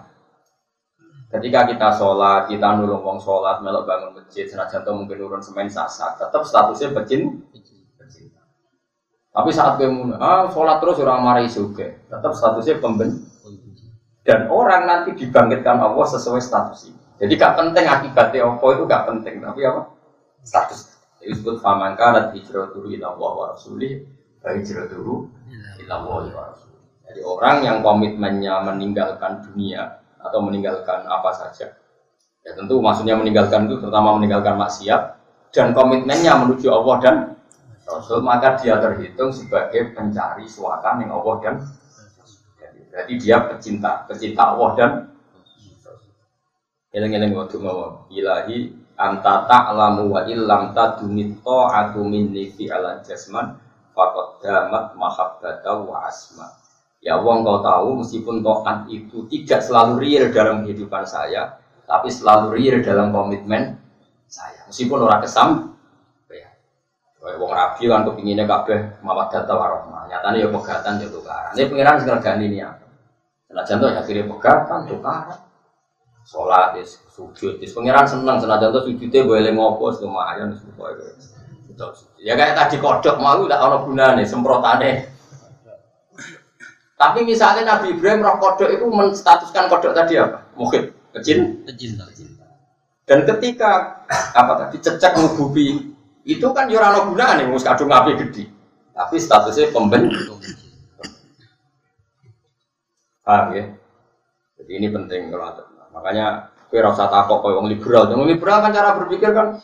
Ketika 1.27 1.67
kita 1.69 1.89
sholat 1.99 2.49
kita 2.49 2.81
nulung 2.81 3.03
wong 3.03 3.19
sholat 3.21 3.61
melok 3.61 3.85
bangun 3.85 4.15
masjid 4.17 4.47
senajan 4.47 4.87
atau 4.87 4.95
mungkin 4.95 5.21
urun 5.21 5.43
semen 5.43 5.67
sasak 5.67 6.17
tetap 6.17 6.47
statusnya 6.47 6.95
pecin 6.95 7.45
pecinta. 7.51 8.41
Tapi 9.37 9.51
saat 9.53 9.77
mun 9.85 10.17
ah 10.17 10.49
salat 10.49 10.81
terus 10.81 10.97
ora 11.03 11.21
mari 11.21 11.45
suge, 11.45 12.09
tetap 12.09 12.33
statusnya 12.33 12.81
pemben 12.81 13.27
dan 14.27 14.51
orang 14.51 14.83
nanti 14.91 15.15
dibangkitkan 15.15 15.79
Allah 15.79 16.07
sesuai 16.11 16.43
status 16.43 16.91
ini. 16.91 17.01
Jadi 17.23 17.33
gak 17.39 17.55
penting 17.57 17.87
akibatnya 17.87 18.45
apa 18.45 18.67
itu 18.75 18.83
gak 18.85 19.05
penting, 19.09 19.41
tapi 19.41 19.61
apa? 19.63 19.89
Status. 20.43 20.99
Jadi 21.23 21.33
disebut 21.33 21.63
faman 21.63 21.95
kanat 21.95 22.35
hijratuhu 22.35 22.91
ila 22.99 23.15
Allah 23.15 23.31
wa 23.33 23.45
rasulih, 23.55 24.05
fa 24.43 24.53
hijratuhu 24.53 25.31
ila 25.87 25.95
Allah 26.03 26.23
wa 26.35 26.43
rasulih. 26.53 26.83
Jadi 27.07 27.21
orang 27.23 27.57
yang 27.63 27.79
komitmennya 27.81 28.67
meninggalkan 28.67 29.47
dunia 29.47 30.03
atau 30.19 30.43
meninggalkan 30.43 31.07
apa 31.07 31.31
saja. 31.33 31.73
Ya 32.43 32.53
tentu 32.55 32.83
maksudnya 32.83 33.15
meninggalkan 33.15 33.71
itu 33.71 33.79
terutama 33.79 34.19
meninggalkan 34.19 34.59
maksiat 34.59 35.19
dan 35.55 35.71
komitmennya 35.73 36.35
menuju 36.43 36.69
Allah 36.69 36.97
dan 37.01 37.17
Rasul 37.87 38.19
maka 38.19 38.59
dia 38.59 38.83
terhitung 38.83 39.31
sebagai 39.31 39.95
pencari 39.95 40.51
suaka 40.51 40.99
yang 40.99 41.15
Allah 41.15 41.35
dan 41.39 41.55
Berarti 42.97 43.15
dia 43.21 43.45
pecinta, 43.45 44.09
pecinta 44.09 44.57
Allah 44.57 44.71
dan 44.73 44.91
Eleng-eleng 46.97 47.37
waktu 47.37 47.61
mau 47.61 48.09
ilahi 48.09 48.73
anta 48.97 49.45
ta'lamu 49.45 50.17
wa 50.17 50.25
illam 50.25 50.73
tadumit 50.73 51.45
ta'atu 51.45 52.01
minni 52.01 52.49
fi 52.49 52.73
ala 52.73 53.05
jasman 53.05 53.53
faqad 53.93 54.41
damat 54.41 54.97
mahabbata 54.97 55.77
wa 55.85 56.09
asma. 56.09 56.49
Ya 57.05 57.21
Allah 57.21 57.45
kau 57.45 57.61
tahu 57.61 57.89
meskipun 58.01 58.41
taat 58.41 58.89
itu 58.89 59.29
tidak 59.29 59.61
selalu 59.61 60.09
real 60.09 60.25
dalam 60.33 60.65
kehidupan 60.65 61.05
saya, 61.05 61.61
tapi 61.85 62.09
selalu 62.09 62.57
real 62.57 62.81
dalam 62.81 63.13
komitmen 63.13 63.77
saya. 64.25 64.65
Meskipun 64.65 65.05
orang 65.05 65.21
kesam, 65.21 65.77
ya. 66.33 66.49
Wong 67.37 67.53
rabi 67.53 67.93
kan 67.93 68.09
kepinginnya 68.09 68.49
kabeh 68.49 69.05
mawaddah 69.05 69.45
warahmah. 69.45 70.09
Nyatanya 70.09 70.39
ya 70.39 70.49
pegatan 70.49 70.97
ya 70.97 71.13
tukaran. 71.13 71.53
Ini 71.53 71.69
pengiran 71.69 72.01
segala 72.01 72.25
ganti 72.25 72.49
ini 72.49 72.65
Senajan 73.57 73.81
tuh 73.81 73.89
akhirnya 73.89 74.29
pegatan, 74.29 74.85
tukaran. 74.85 75.41
Sholat, 76.29 76.77
is, 76.77 77.01
sujud, 77.09 77.57
is. 77.65 77.73
Pengiran 77.73 78.05
seneng, 78.05 78.37
senajan 78.37 78.69
tuh 78.69 78.85
sujudnya 78.85 79.25
boleh 79.25 79.49
ngopo, 79.57 79.89
lumayan, 80.05 80.53
pokoknya. 80.77 81.09
Ya 82.21 82.37
kayak 82.37 82.53
tadi 82.53 82.77
kodok 82.77 83.17
mau 83.17 83.41
tidak 83.41 83.57
ada 83.57 83.81
gunanya, 83.81 84.29
semprotane. 84.29 85.09
Tapi 87.01 87.25
misalnya 87.25 87.65
Nabi 87.65 87.97
Ibrahim 87.97 88.29
roh 88.29 88.37
kodok 88.37 88.69
itu 88.69 88.85
menstatuskan 88.93 89.73
kodok 89.73 89.97
tadi 89.97 90.21
apa? 90.21 90.53
Mungkin 90.53 90.93
kecil. 91.17 91.65
Kecil. 91.65 91.97
Dan 93.09 93.25
ketika 93.25 94.05
apa 94.37 94.53
tadi 94.69 94.85
cecek 94.85 95.17
ngububi 95.17 95.97
itu 96.29 96.47
kan 96.53 96.69
yurano 96.69 97.09
gunanya, 97.09 97.49
mus 97.49 97.65
kadung 97.65 97.89
api 97.89 98.21
gede. 98.21 98.53
Tapi 98.93 99.17
statusnya 99.17 99.73
pemben. 99.73 100.13
Paham 103.27 103.59
ya? 103.59 103.75
Jadi 104.63 104.73
ini 104.79 104.87
penting 104.95 105.35
kalau 105.35 105.51
ada. 105.51 105.67
Makanya 105.91 106.55
kue 106.71 106.79
rasa 106.79 107.11
takut 107.11 107.43
kau 107.43 107.59
yang 107.59 107.67
liberal. 107.67 108.07
Yang 108.07 108.39
liberal 108.39 108.63
kan 108.63 108.71
cara 108.71 108.95
berpikir 108.95 109.35
kan 109.35 109.59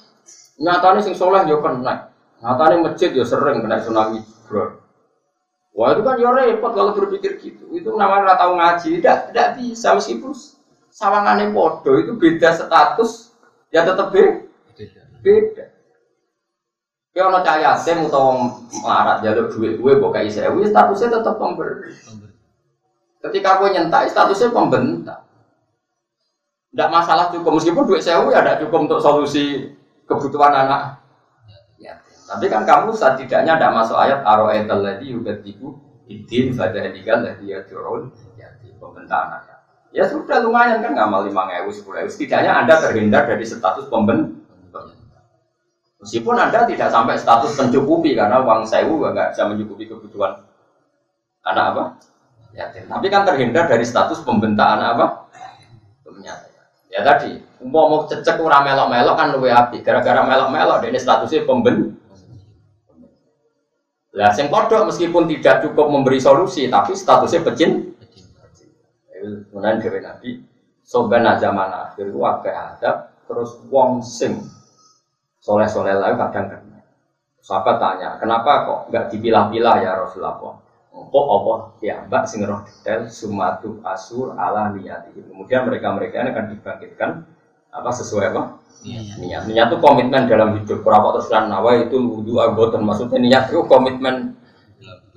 nyatanya 0.59 0.99
sing 0.99 1.15
soleh 1.15 1.47
yo 1.47 1.63
kena. 1.63 2.11
Nyatanya 2.43 2.91
masjid 2.91 3.15
yo 3.15 3.23
sering 3.23 3.63
kena 3.63 3.79
tsunami 3.79 4.19
bro. 4.51 4.83
Wah 5.79 5.95
itu 5.95 6.03
kan 6.03 6.19
yo 6.19 6.35
repot 6.35 6.75
kalau 6.75 6.91
berpikir 6.99 7.39
gitu. 7.39 7.71
Itu 7.71 7.95
namanya 7.95 8.35
tahu 8.35 8.59
ngaji. 8.59 8.99
Tidak, 8.99 9.31
tidak 9.31 9.49
bisa 9.63 9.95
meskipun 9.95 10.35
sawangannya 10.91 11.55
podo 11.55 12.03
itu 12.03 12.19
beda 12.19 12.51
status 12.59 13.31
ya 13.71 13.87
tetap 13.87 14.11
beda. 14.11 14.43
Beda. 15.23 15.65
Ya 17.13 17.29
ono 17.29 17.45
cahaya 17.45 17.77
yatim 17.77 18.09
utawa 18.09 18.59
melarat 18.73 19.21
jalur 19.21 19.47
duit 19.53 19.77
gue 19.77 19.93
buka 20.01 20.25
isewi 20.25 20.67
statusnya 20.67 21.21
tetap 21.21 21.37
pemberi. 21.39 21.93
Ketika 23.23 23.63
gue 23.63 23.69
nyentak 23.71 24.11
statusnya 24.11 24.51
pembentak. 24.51 25.23
Tidak 26.73 26.89
masalah 26.89 27.29
cukup 27.31 27.61
meskipun 27.61 27.85
duit 27.85 28.01
sewu 28.01 28.33
ya 28.33 28.41
tidak 28.41 28.65
cukup 28.65 28.89
untuk 28.89 28.99
solusi 29.05 29.71
kebutuhan 30.09 30.51
anak. 30.51 31.05
Ya, 31.77 32.01
tapi 32.25 32.49
kan 32.49 32.65
kamu 32.65 32.97
setidaknya 32.97 33.61
tidak 33.61 33.77
masuk 33.77 34.01
ayat 34.01 34.25
aroetal 34.25 34.81
lagi 34.81 35.13
udah 35.13 35.37
tibu 35.45 35.77
idin 36.09 36.57
pada 36.57 36.81
edigal 36.81 37.21
lagi 37.23 37.53
ya 37.53 37.61
turun 37.69 38.09
ya 38.41 38.49
pembentak 38.81 39.21
anak. 39.29 39.41
Ya 39.93 40.09
sudah 40.09 40.41
lumayan 40.41 40.81
kan 40.81 40.97
ngamal 40.97 41.29
lima 41.29 41.45
ewu 41.61 41.69
sepuluh 41.69 42.03
ewu. 42.03 42.09
Setidaknya 42.09 42.65
anda 42.65 42.81
terhindar 42.81 43.29
dari 43.29 43.45
status 43.45 43.87
pemben. 43.93 44.41
Meskipun 46.03 46.35
anda 46.35 46.67
tidak 46.67 46.91
sampai 46.91 47.15
status 47.15 47.55
mencukupi 47.55 48.19
karena 48.19 48.43
uang 48.43 48.67
sewu 48.67 48.99
nggak 48.99 49.37
bisa 49.37 49.47
mencukupi 49.47 49.87
kebutuhan 49.87 50.41
anak 51.47 51.65
apa 51.75 51.85
yatim. 52.57 52.89
Tapi 52.89 53.07
kan 53.09 53.23
terhindar 53.29 53.69
dari 53.69 53.85
status 53.85 54.25
pembentaan 54.25 54.79
apa? 54.81 55.29
Penyata. 56.05 56.49
Ya 56.93 57.01
tadi, 57.01 57.41
mau 57.65 57.89
mau 57.89 58.05
cecek 58.05 58.37
ora 58.41 58.61
melok-melok 58.61 59.15
kan 59.17 59.29
luwe 59.33 59.49
api. 59.49 59.81
Gara-gara 59.81 60.25
melok-melok 60.25 60.85
ini 60.89 61.01
statusnya 61.01 61.49
pemben. 61.49 61.97
Lah 64.13 64.29
sing 64.37 64.53
kodok 64.53 64.93
meskipun 64.93 65.25
tidak 65.25 65.65
cukup 65.65 65.89
memberi 65.89 66.21
solusi 66.21 66.69
tapi 66.69 66.93
statusnya 66.93 67.49
pecin. 67.49 67.97
Kemudian 69.49 69.79
dari 69.81 70.01
Nabi 70.03 70.31
Sobana 70.83 71.39
zaman 71.39 71.71
akhir 71.73 72.11
itu 72.11 72.21
ada 72.21 73.15
terus 73.25 73.57
wong 73.73 74.05
sing 74.05 74.45
soleh-soleh 75.41 75.97
lain 75.97 76.21
kadang 76.21 76.53
kena. 76.53 76.81
Sahabat 77.41 77.81
tanya, 77.81 78.21
kenapa 78.21 78.69
kok 78.69 78.81
nggak 78.93 79.09
dipilah-pilah 79.11 79.77
ya 79.81 79.99
Rasulullah? 79.99 80.61
Apa 80.93 81.81
ya 81.81 82.05
mbak 82.05 82.29
sing 82.29 82.45
roh 82.45 82.61
detail 82.69 83.09
sumatu 83.09 83.81
asur 83.81 84.37
ala 84.37 84.77
niat 84.77 85.09
Kemudian 85.09 85.65
mereka-mereka 85.65 86.21
ini 86.21 86.31
akan 86.37 86.45
dibangkitkan 86.53 87.11
apa 87.73 87.91
sesuai 87.97 88.37
apa? 88.37 88.43
Niat. 88.85 89.17
Niat, 89.17 89.43
niat 89.49 89.67
itu 89.73 89.79
komitmen 89.81 90.29
dalam 90.29 90.61
hidup. 90.61 90.85
Berapa 90.85 91.17
terus 91.17 91.33
kan 91.33 91.49
nawa 91.49 91.81
itu 91.81 91.97
wudhu 91.97 92.37
anggota 92.45 92.77
maksudnya 92.77 93.17
niat 93.17 93.45
itu 93.49 93.65
komitmen 93.65 94.37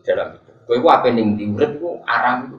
dalam 0.07 0.39
hidup. 0.39 0.55
Kau 0.63 0.73
itu 0.79 0.87
apa 0.87 1.07
ning 1.11 1.35
diurip 1.35 1.77
itu 1.77 1.89
aram 2.07 2.35
itu. 2.47 2.57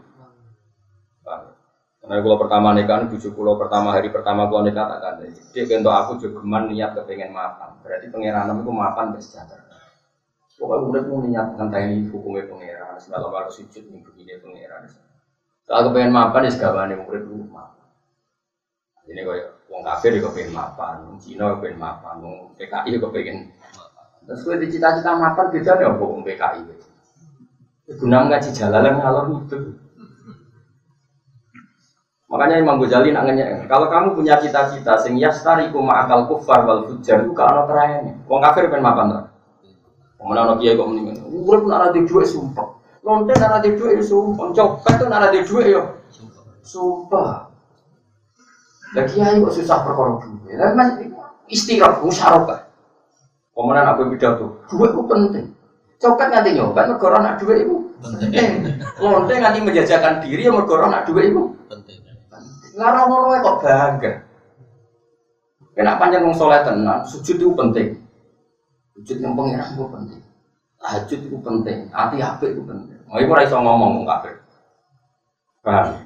Karena 2.07 2.23
kalau 2.23 2.39
pertama 2.39 2.71
nikah, 2.71 3.03
bujuk 3.11 3.35
pulau 3.35 3.59
pertama 3.59 3.91
hari 3.91 4.15
pertama 4.15 4.47
kalau 4.47 4.63
nikah 4.63 4.87
tak 4.87 4.99
kan. 5.03 5.15
Dia 5.51 5.65
aku 5.83 6.23
juga 6.23 6.39
geman 6.39 6.71
niat 6.71 6.95
kepengen 6.95 7.35
makan. 7.35 7.83
Berarti 7.83 8.07
pengiranan 8.15 8.63
itu 8.63 8.71
makan 8.71 9.07
bersejahtera. 9.19 9.76
Pokoknya 10.57 10.89
udah 10.89 11.03
mau 11.05 11.21
niat 11.21 11.49
ngenteni 11.61 12.09
hukumnya 12.09 12.49
pangeran. 12.49 12.97
Semalam 12.97 13.29
kalau 13.29 13.51
sujud 13.53 13.85
nih 13.93 14.01
begini 14.01 14.41
pangeran. 14.41 14.89
Kalau 15.69 15.93
kepengen 15.93 16.17
makan 16.17 16.47
ya 16.49 16.51
segala 16.53 16.89
nih 16.89 16.97
murid 16.97 17.29
lu 17.29 17.45
makan. 17.53 17.85
Ini 19.07 19.21
kau 19.23 19.37
wong 19.71 19.83
kafir 19.85 20.17
ya 20.17 20.25
kepengen 20.25 20.57
makan, 20.57 20.97
wong 21.13 21.19
Cina 21.21 21.53
kepengen 21.59 21.79
makan, 21.79 22.15
wong 22.25 22.37
PKI 22.57 22.99
kepengen 22.99 23.39
Terus 24.27 24.43
gue 24.43 24.57
dicita-cita 24.59 25.15
makan 25.15 25.47
beda 25.55 25.73
nih 25.77 25.87
wong 25.93 26.23
PKI. 26.25 26.61
Guna 28.01 28.19
ngaji 28.27 28.51
jalalan 28.51 28.99
ngalor 28.99 29.27
itu. 29.45 29.59
Makanya 32.27 32.59
Imam 32.59 32.83
Ghazali 32.83 33.15
nak 33.15 33.31
nanya, 33.31 33.71
kalau 33.71 33.87
kamu 33.87 34.19
punya 34.19 34.35
cita-cita 34.43 34.99
sing 34.99 35.15
yastariku 35.15 35.79
ma'akal 35.79 36.27
kufar 36.27 36.67
wal 36.67 36.83
fujar 36.91 37.23
itu 37.23 37.31
kalau 37.31 37.71
terakhirnya. 37.71 38.19
Wong 38.27 38.41
kafir 38.43 38.67
pengen 38.67 38.83
makan 38.83 39.07
tuh. 39.15 39.25
Kemudian 40.17 40.43
anak 40.49 40.57
kiai 40.65 40.77
kok 40.77 40.89
mendingan. 40.89 41.17
Urip 41.29 41.63
nak 41.69 41.93
ada 41.93 42.01
duit 42.01 42.27
sumpah. 42.27 42.69
Lonte 43.05 43.33
nak 43.37 43.61
ada 43.61 43.69
duit 43.69 44.01
sumpah. 44.01 44.47
Copet 44.57 44.93
tuh 44.97 45.07
nak 45.07 45.29
ada 45.29 45.39
duit 45.45 45.67
yo. 45.69 45.83
Sumpah. 46.65 47.53
Lah 48.97 49.05
kiai 49.05 49.39
kok 49.39 49.55
susah 49.55 49.79
perkara 49.85 50.19
duit. 50.25 50.57
Lah 50.57 50.73
men 50.73 50.89
istirahat 51.53 52.01
musyarakah. 52.01 52.65
Kemudian 53.53 53.89
apa 53.89 54.03
pidato? 54.09 54.47
Duit 54.73 54.91
itu 54.93 55.03
penting. 55.05 55.47
Copet 55.97 56.27
nganti 56.29 56.51
nyobat 56.57 56.85
negara 56.93 57.17
nak 57.25 57.37
duit 57.41 57.65
itu 57.65 57.77
penting. 58.05 58.77
Lonte 59.01 59.35
nganti 59.37 59.59
menjajakan 59.65 60.21
diri 60.21 60.45
yang 60.45 60.57
negara 60.61 60.93
nak 60.93 61.05
duit 61.09 61.33
itu 61.33 61.43
Penting. 61.67 61.99
Ngarang 62.77 63.09
ngono 63.09 63.41
kok 63.41 63.57
bangga. 63.65 64.13
Kena 65.77 66.01
panjang 66.01 66.25
wong 66.25 66.37
soleh 66.37 66.61
tenan, 66.65 67.05
sujud 67.05 67.37
itu 67.37 67.53
penting. 67.53 68.01
Sujud 68.97 69.21
yang 69.21 69.37
pengiran 69.37 69.77
itu 69.77 69.85
penting. 69.93 70.23
Tahajud 70.81 71.21
itu 71.29 71.37
penting, 71.45 71.79
hati 71.93 72.17
apik 72.17 72.57
itu 72.57 72.63
penting. 72.65 72.97
Mau 73.05 73.21
iku 73.21 73.37
ora 73.37 73.45
iso 73.45 73.61
ngomong 73.61 73.91
wong 74.01 74.05
kafir. 74.09 74.41
Paham? 75.61 76.01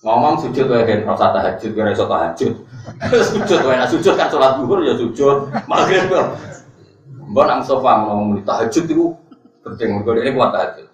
Ngomong 0.00 0.34
sujud 0.40 0.64
wae 0.72 0.88
kan 0.88 1.04
rasa 1.04 1.36
tahajud, 1.36 1.70
ora 1.76 1.92
iso 1.92 2.08
tahajud. 2.08 2.52
sujud 3.32 3.60
wae 3.68 3.76
nah 3.76 3.88
sujud 3.88 4.16
kan 4.16 4.32
salat 4.32 4.56
zuhur 4.56 4.80
ya 4.80 4.96
sujud, 4.96 5.52
maghrib 5.68 6.08
kok. 6.08 6.32
Mbok 7.28 7.44
nang 7.44 7.60
sofa 7.60 7.92
ngomong 8.08 8.40
tahajud 8.40 8.84
itu 8.88 9.12
penting, 9.60 10.00
mergo 10.00 10.16
ini 10.16 10.32
kuat 10.32 10.52
tahajud. 10.56 10.88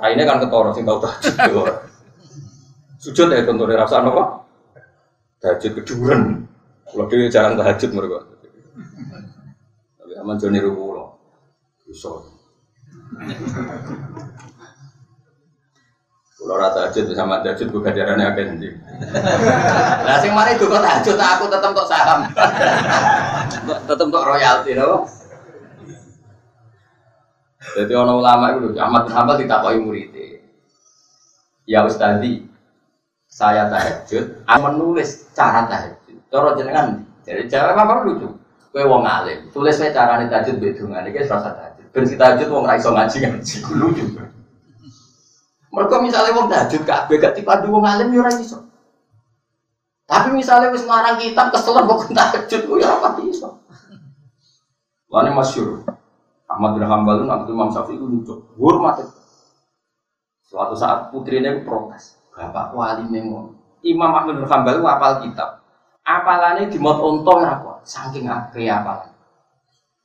Ini 0.00 0.22
kan 0.24 0.40
ketoro 0.40 0.72
sing 0.72 0.88
tau 0.88 1.04
tahajud. 1.04 1.68
Sujud 2.96 3.28
ya 3.28 3.44
tentu 3.44 3.68
rasa 3.68 4.00
apa? 4.00 4.48
Tahajud 5.44 5.72
keduren. 5.84 6.48
Kalau 6.88 7.04
dia 7.12 7.28
jarang 7.28 7.60
tahajud 7.60 7.92
mereka. 7.92 8.29
Aman 10.20 10.36
joni 10.36 10.60
ruku 10.60 10.84
lo. 10.92 11.16
Bisa. 11.88 12.12
Kalau 16.40 16.56
rata 16.56 16.88
tahajud 16.88 17.12
sama 17.12 17.44
tahajud 17.44 17.68
gue 17.68 17.84
gajarannya 17.84 18.24
agak 18.24 18.44
nanti. 18.48 18.72
Nah, 20.08 20.16
sing 20.24 20.32
mari 20.32 20.56
itu 20.56 20.64
kok 20.64 20.80
tahajud 20.80 21.16
aku 21.20 21.44
tetap 21.52 21.68
untuk 21.68 21.84
saham, 21.84 22.24
tetap 23.84 24.06
untuk 24.08 24.24
royalti, 24.24 24.72
no? 24.72 25.04
Jadi 27.76 27.92
orang 27.92 28.16
ulama 28.24 28.56
itu 28.56 28.72
Ahmad 28.80 29.04
bin 29.04 29.12
Hambal 29.12 29.36
ditakoki 29.36 29.78
murid. 29.84 30.16
Ya 31.68 31.84
Ustadi, 31.84 32.48
saya 33.28 33.68
tahajud, 33.68 34.48
menulis 34.48 35.28
cara 35.36 35.68
tahajud. 35.68 36.18
Cara 36.32 36.56
jenengan, 36.56 37.04
jadi 37.20 37.44
cara 37.52 37.76
apa 37.76 38.00
lucu? 38.08 38.39
Kue 38.70 38.86
wong 38.86 39.02
alim, 39.02 39.50
tulis 39.50 39.82
cara 39.82 40.22
nih 40.22 40.30
tahajud 40.30 40.62
bedungan, 40.62 41.02
ini 41.02 41.26
serasa 41.26 41.50
tahajud. 41.58 41.86
Ben 41.90 42.06
kita 42.06 42.22
tahajud 42.22 42.48
wong 42.54 42.64
raiso 42.70 42.94
ngaji 42.94 43.16
ngaji, 43.18 43.56
lucu. 43.74 44.04
Mereka 45.74 45.96
misalnya 45.98 46.38
wong 46.38 46.46
tahajud 46.46 46.82
kabeh 46.86 47.16
gak 47.18 47.34
dipandu 47.34 47.74
wong 47.74 47.82
alim 47.82 48.14
yo 48.14 48.22
ora 48.22 48.30
iso. 48.30 48.62
Tapi 50.06 50.34
misalnya 50.34 50.70
wis 50.70 50.86
ngarang 50.86 51.18
kitab 51.18 51.50
kesel 51.50 51.82
kok 51.82 52.14
tahajud 52.14 52.62
ku 52.66 52.78
ya 52.78 52.94
apa 52.94 53.18
iso. 53.26 53.58
Lane 55.10 55.34
masyhur. 55.34 55.82
Ahmad 56.50 56.74
bin 56.74 56.86
Hambal 56.86 57.22
itu 57.22 57.26
nanti 57.30 57.50
Imam 57.54 57.70
Syafi'i 57.70 57.94
itu 57.94 58.06
lucu, 58.10 58.34
hormat 58.58 59.06
itu. 59.06 59.18
Suatu 60.50 60.74
saat 60.74 61.14
putrinya 61.14 61.54
protes, 61.62 62.18
bapak 62.34 62.74
wali 62.74 63.06
memang. 63.06 63.54
Imam 63.86 64.10
Ahmad 64.10 64.42
bin 64.42 64.50
Hambal 64.50 64.82
itu 64.82 64.86
apal 64.86 65.22
kitab. 65.22 65.59
Apalannya 66.10 66.66
di 66.66 66.78
mod 66.82 66.98
untung 66.98 67.46
aku, 67.46 67.86
saking 67.86 68.26
akeh 68.26 68.66
apalan. 68.66 69.14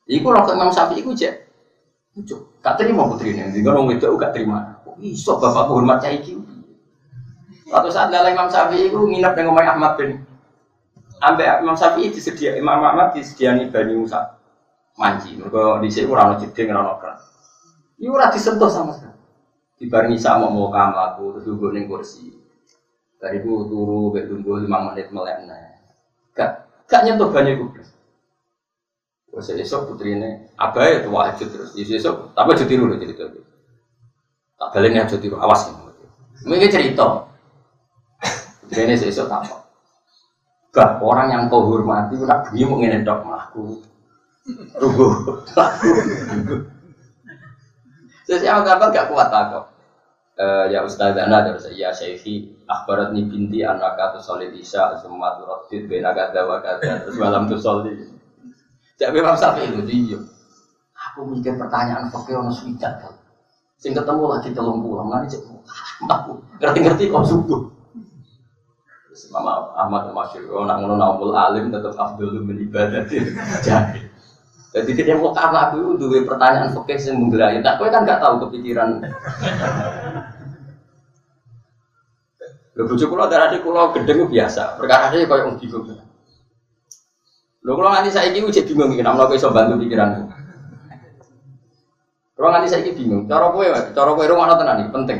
Iku 0.06 0.30
loh 0.30 0.46
Imam 0.54 0.70
Syafi'i 0.70 1.02
itu 1.02 1.18
cek, 1.18 1.34
lucu. 2.14 2.38
Gak 2.62 2.78
terima 2.78 3.10
putrinya, 3.10 3.50
jadi 3.50 3.66
orang 3.66 3.98
itu 3.98 4.06
gak 4.22 4.38
terima. 4.38 4.78
Iso 5.02 5.42
bapak 5.42 5.66
hormat 5.66 5.98
cai 6.06 6.22
iki. 6.22 6.38
Suatu 7.66 7.90
saat 7.90 8.14
lala 8.14 8.30
Imam 8.30 8.46
Syafi'i 8.46 8.94
itu 8.94 9.02
nginep 9.02 9.34
dengan 9.34 9.58
Umar 9.58 9.66
Ahmad 9.66 9.98
bin 9.98 10.22
Sampai 11.18 11.50
Imam 11.58 11.74
Syafi'i 11.74 12.14
disedia, 12.14 12.54
Imam 12.54 12.86
Ahmad 12.86 13.18
disediani 13.18 13.74
Bani 13.74 13.98
Musa 13.98 14.38
manji. 15.02 15.34
Mereka 15.42 15.82
di 15.82 15.90
sini 15.90 16.06
kurang 16.06 16.38
jeding, 16.38 16.70
kurang 16.70 17.02
keras. 17.02 17.24
Ini 17.98 18.12
ora 18.14 18.30
disentuh 18.30 18.70
sama 18.70 18.94
sekali. 18.94 19.18
Dibarengi 19.82 20.20
sama 20.22 20.52
mau 20.54 20.70
kamu 20.70 20.96
aku 20.96 21.24
terus 21.36 21.46
duduk 21.50 21.74
kursi. 21.90 22.32
Dari 23.20 23.42
itu 23.42 23.52
turu, 23.68 24.14
tunggu 24.14 24.62
lima 24.62 24.92
menit 24.92 25.10
melek 25.10 25.40
Gak, 26.36 26.52
gak 26.92 27.02
nyentuh 27.08 27.32
banyak 27.32 27.56
gue. 27.56 27.84
Wes 29.36 29.52
esok 29.52 29.92
putri 29.92 30.16
ini, 30.16 30.48
apa 30.56 30.80
ya 30.84 31.08
wajib 31.12 31.52
terus. 31.52 31.76
Jadi 31.76 32.00
esok, 32.00 32.32
tapi 32.36 32.56
jadi 32.56 32.80
dulu 32.80 32.96
cerita 32.96 33.28
itu. 33.28 33.40
Tak 34.56 34.72
balik 34.72 34.92
nih 34.96 35.08
jadi 35.12 35.28
awas. 35.36 35.72
Mungkin 36.44 36.72
cerita. 36.72 37.28
Putri 38.64 38.82
ini 38.88 38.96
esok 38.96 39.28
tak 39.28 39.48
Gak 40.76 41.00
orang 41.00 41.32
yang 41.32 41.44
kau 41.48 41.64
hormati, 41.72 42.20
nak 42.20 42.52
bunyi 42.52 42.64
mau 42.68 42.76
ngenedok 42.80 43.20
melaku. 43.24 43.80
Rugo. 44.76 45.08
Saya 48.28 48.60
gambar 48.60 48.92
gak 48.92 49.08
kuat 49.08 49.32
aku. 49.32 49.75
Uh, 50.36 50.68
ya 50.68 50.84
Ustaz 50.84 51.16
Ana 51.16 51.48
terus 51.48 51.64
ya 51.72 51.96
Syekhi 51.96 52.60
akhbarat 52.68 53.16
ni 53.16 53.24
binti 53.24 53.64
anak 53.64 53.96
kata 53.96 54.20
solid 54.20 54.52
isya 54.52 54.92
semua 55.00 55.32
turodit 55.40 55.88
bena 55.88 56.12
kata 56.12 56.44
wa 56.44 56.60
kata 56.60 57.08
terus 57.08 57.16
malam 57.16 57.48
tuh 57.48 57.56
solid 57.56 57.96
jadi 59.00 59.16
memang 59.16 59.40
sampai 59.40 59.72
itu 59.72 59.80
dia 59.88 60.20
aku 60.92 61.24
mikir 61.32 61.56
pertanyaan 61.56 62.12
pakai 62.12 62.36
orang 62.36 62.52
swidak 62.52 63.00
kan 63.00 63.16
sing 63.80 63.96
ketemu 63.96 64.24
lagi 64.28 64.52
telung 64.52 64.84
pulang 64.84 65.08
nanti 65.08 65.40
cek 65.40 65.48
aku 66.04 66.32
ngerti-ngerti 66.60 67.12
kok 67.12 67.24
subuh. 67.24 67.62
Mama 69.32 69.72
Ahmad 69.80 70.12
Masyur 70.12 70.52
oh 70.52 70.68
nak 70.68 70.84
ngono 70.84 71.32
alim 71.32 71.72
tetap 71.72 71.96
Abdul 71.96 72.44
ibadah. 72.44 73.08
Jadi 73.66 74.05
jadi 74.76 74.92
tidak 74.92 75.24
mau 75.24 75.32
aku 75.32 75.96
itu 75.96 76.04
dua 76.04 76.20
pertanyaan 76.28 76.76
fakir 76.76 77.00
yang 77.00 77.24
menggelayu. 77.24 77.64
Tak 77.64 77.80
kau 77.80 77.88
kan 77.88 78.04
nggak 78.04 78.20
tahu 78.20 78.36
kepikiran. 78.44 79.00
Lo 82.76 82.84
bujuk 82.92 83.08
kulo 83.08 83.32
darah 83.32 83.56
di 83.56 83.64
kulo 83.64 83.96
gedeng 83.96 84.28
biasa. 84.28 84.76
Perkara 84.76 85.16
dia 85.16 85.24
kau 85.24 85.40
yang 85.40 85.56
bingung. 85.56 85.96
Lo 87.64 87.72
kalau 87.80 87.88
nanti 87.88 88.12
saya 88.12 88.36
ini 88.36 88.44
uji 88.44 88.68
bingung 88.68 88.92
ini, 88.92 89.00
namun 89.00 89.24
aku 89.24 89.40
bisa 89.40 89.48
bantu 89.48 89.80
pikiran. 89.80 90.28
Kalau 92.36 92.50
nanti 92.52 92.68
saya 92.68 92.84
ini 92.84 93.00
bingung. 93.00 93.32
Cara 93.32 93.56
kue, 93.56 93.72
cara 93.72 94.12
kue 94.12 94.28
rumah 94.28 94.60
tenan 94.60 94.76
nih 94.84 94.88
penting. 94.92 95.20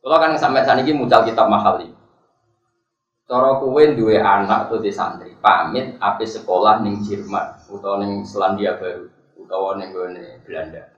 Kalau 0.00 0.16
kan 0.16 0.32
sampai 0.40 0.64
saat 0.64 0.80
ini 0.80 0.96
muncul 0.96 1.28
kitab 1.28 1.44
mahal 1.52 1.84
ini. 1.84 1.99
Cara 3.30 3.62
kowe 3.62 3.82
duwe 3.94 4.18
anak 4.18 4.66
atau 4.66 4.82
di 4.82 4.90
santri, 4.90 5.30
pamit 5.38 5.94
api 6.02 6.26
sekolah 6.26 6.82
ning 6.82 6.98
Jerman 7.06 7.62
utawa 7.70 8.02
ning 8.02 8.26
Selandia 8.26 8.74
Baru 8.74 9.06
utawa 9.38 9.78
ning 9.78 9.94
gone 9.94 10.42
Belanda. 10.42 10.90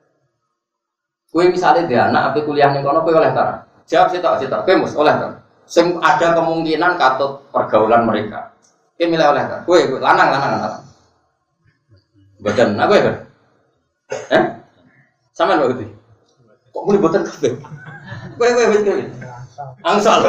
Kowe 1.28 1.44
misalnya 1.44 1.84
dia 1.84 2.00
anak 2.08 2.32
api 2.32 2.48
kuliah 2.48 2.72
ning 2.72 2.80
kono 2.80 3.04
kowe 3.04 3.12
oleh 3.20 3.36
ta? 3.36 3.68
Jawab 3.84 4.16
sih 4.16 4.24
tak, 4.24 4.40
sih 4.40 4.48
tak. 4.48 4.64
Kowe 4.64 4.80
mus 4.80 4.96
oleh 4.96 5.12
ta? 5.12 5.44
Sing 5.68 6.00
ada 6.00 6.32
kemungkinan 6.32 6.96
katut 6.96 7.52
pergaulan 7.52 8.08
mereka. 8.08 8.56
Kowe 8.96 9.04
milih 9.12 9.28
oleh 9.28 9.44
ta? 9.44 9.56
Kowe 9.68 9.76
lanang 10.00 10.28
lanang 10.32 10.52
lanang. 10.56 10.84
Badan 12.40 12.80
aku 12.80 12.92
ya? 12.96 13.12
Eh? 14.32 14.44
Sama 15.36 15.60
Mbak 15.60 15.76
Uti? 15.76 15.84
Kok 16.72 16.80
mulai 16.88 16.96
boten 17.04 17.28
kabeh? 17.28 17.60
Kowe 18.40 18.48
kowe 18.56 18.64
kowe. 18.80 19.31
Angsal. 19.82 20.20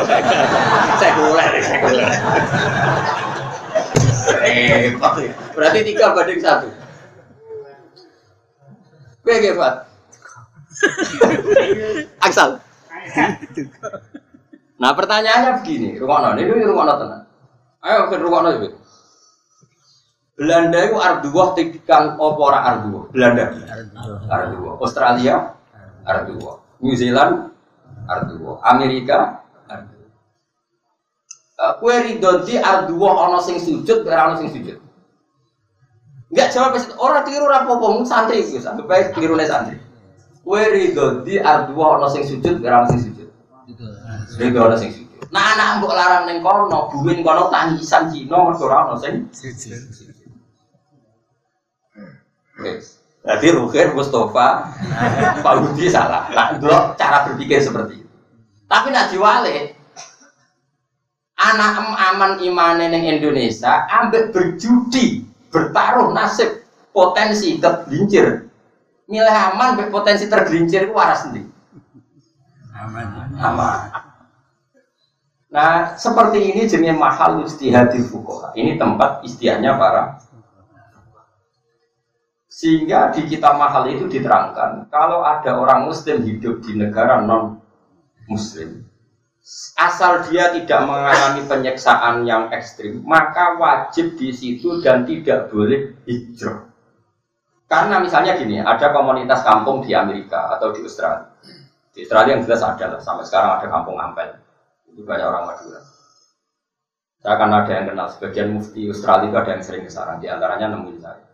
Sekuler, 0.97 1.51
sekuler. 1.61 2.09
Eh, 4.43 4.95
berarti 5.55 5.79
tiga 5.83 6.15
banding 6.15 6.41
satu. 6.41 6.67
Gue 9.23 9.35
gefat. 9.39 9.87
Angsal. 12.19 12.59
Nah 14.81 14.91
pertanyaannya 14.91 15.63
begini, 15.63 15.95
rumah 15.95 16.35
ini 16.35 16.63
rumah 16.65 16.99
tenang. 16.99 17.23
Ayo 17.83 18.11
ke 18.11 18.15
rumah 18.19 18.51
itu. 18.51 18.75
Belanda 20.33 20.79
itu 20.81 20.97
arduah 20.97 21.53
tikang 21.53 22.17
opora 22.17 22.65
arduah. 22.65 23.05
Belanda 23.13 23.53
arduah. 24.27 24.75
Australia 24.81 25.55
arduah. 26.03 26.57
New 26.81 26.95
Zealand 26.97 27.52
arduwa. 28.07 28.59
Amerika 28.63 29.43
arduwa. 29.69 30.07
Uh, 31.59 31.73
kue 31.79 31.95
ridho 32.01 32.43
di 32.43 32.57
arduwa 32.57 33.29
ono 33.29 33.39
sing 33.39 33.61
sujud, 33.61 34.07
ora 34.07 34.31
ono 34.31 34.35
sing 34.41 34.49
sujud. 34.49 34.79
Enggak 36.33 36.49
jawab 36.49 36.73
pasti 36.73 36.91
orang 36.97 37.23
tiru 37.29 37.45
rapopo 37.45 38.01
santri 38.09 38.41
itu, 38.41 38.57
sampai 38.57 38.87
baik 38.89 39.07
tiru 39.13 39.37
santri. 39.45 39.77
Kue 40.41 40.61
ridho 40.71 41.21
di 41.21 41.37
arduwa 41.37 42.01
ono 42.01 42.07
sing 42.09 42.25
sujud, 42.25 42.63
ora 42.65 42.83
ono 42.83 42.89
sing 42.89 43.01
sujud. 43.05 43.29
Ridho 44.41 44.59
ono 44.59 44.75
sing 44.79 44.89
sujud. 44.89 45.29
Nah 45.29 45.53
anak 45.55 45.81
mbok 45.81 45.93
larang 45.93 46.25
neng 46.25 46.41
kono, 46.41 46.89
bumin 46.89 47.21
kono 47.21 47.53
tangisan 47.53 48.09
Cina 48.09 48.49
mergo 48.49 48.65
ora 48.65 48.89
ono 48.89 48.95
sing 48.97 49.29
sujud. 49.29 49.77
Yes. 52.63 53.02
Jadi 53.23 53.55
Rukin, 53.55 53.95
Mustafa, 53.95 54.75
Pak 55.39 55.53
Budi 55.63 55.87
salah. 55.87 56.27
Nah, 56.35 56.59
itu 56.59 56.67
cara 56.99 57.31
berpikir 57.31 57.63
seperti 57.63 58.03
itu. 58.03 58.09
Tapi 58.67 58.91
nak 58.91 59.15
diwale, 59.15 59.71
anak 61.39 61.71
em 61.79 61.89
aman 61.95 62.31
imane 62.43 62.91
neng 62.91 63.07
Indonesia, 63.07 63.87
ambek 63.87 64.35
berjudi, 64.35 65.23
bertaruh 65.47 66.11
nasib, 66.11 66.67
potensi 66.91 67.63
tergelincir. 67.63 68.51
Milih 69.07 69.37
aman, 69.55 69.79
potensi 69.87 70.27
tergelincir 70.27 70.91
itu 70.91 70.93
waras 70.95 71.23
sendiri. 71.23 71.47
Aman. 72.75 73.07
Aman. 73.39 73.79
Nah, 75.53 75.93
seperti 75.95 76.49
ini 76.49 76.65
jenis 76.65 76.97
mahal 76.97 77.45
istihadi 77.45 78.01
fukoha. 78.03 78.51
Ini 78.57 78.75
tempat 78.75 79.21
istiahnya 79.23 79.77
para 79.77 80.17
sehingga 82.63 83.11
di 83.11 83.27
kitab 83.27 83.59
mahal 83.59 83.91
itu 83.91 84.07
diterangkan, 84.07 84.87
kalau 84.87 85.19
ada 85.19 85.59
orang 85.59 85.91
muslim 85.91 86.23
hidup 86.23 86.63
di 86.63 86.79
negara 86.79 87.19
non 87.19 87.59
muslim, 88.31 88.87
asal 89.75 90.23
dia 90.31 90.47
tidak 90.55 90.87
mengalami 90.87 91.43
penyeksaan 91.43 92.23
yang 92.23 92.47
ekstrim, 92.55 93.03
maka 93.03 93.59
wajib 93.59 94.15
di 94.15 94.31
situ 94.31 94.79
dan 94.79 95.03
tidak 95.03 95.51
boleh 95.51 95.91
hijrah. 96.07 96.71
Karena 97.67 97.99
misalnya 97.99 98.39
gini, 98.39 98.63
ada 98.63 98.95
komunitas 98.95 99.43
kampung 99.43 99.83
di 99.83 99.91
Amerika 99.91 100.55
atau 100.55 100.71
di 100.71 100.87
Australia. 100.87 101.35
Di 101.91 102.07
Australia 102.07 102.31
yang 102.39 102.47
jelas 102.47 102.63
ada 102.63 102.95
lah, 102.95 103.01
sampai 103.03 103.27
sekarang 103.27 103.59
ada 103.59 103.67
kampung 103.67 103.99
Ampel. 103.99 104.39
Itu 104.87 105.03
banyak 105.03 105.27
orang 105.27 105.51
Madura. 105.51 105.83
Saya 107.19 107.33
akan 107.35 107.49
ada 107.59 107.71
yang 107.75 107.85
kenal, 107.91 108.07
sebagian 108.07 108.55
mufti 108.55 108.87
Australia 108.87 109.27
itu 109.27 109.35
ada 109.35 109.51
yang 109.51 109.63
sering 109.67 109.83
ke 109.83 109.91
sana, 109.91 110.15
di 110.15 110.31
antaranya 110.31 110.71
nemuin 110.71 110.99
saya 111.03 111.32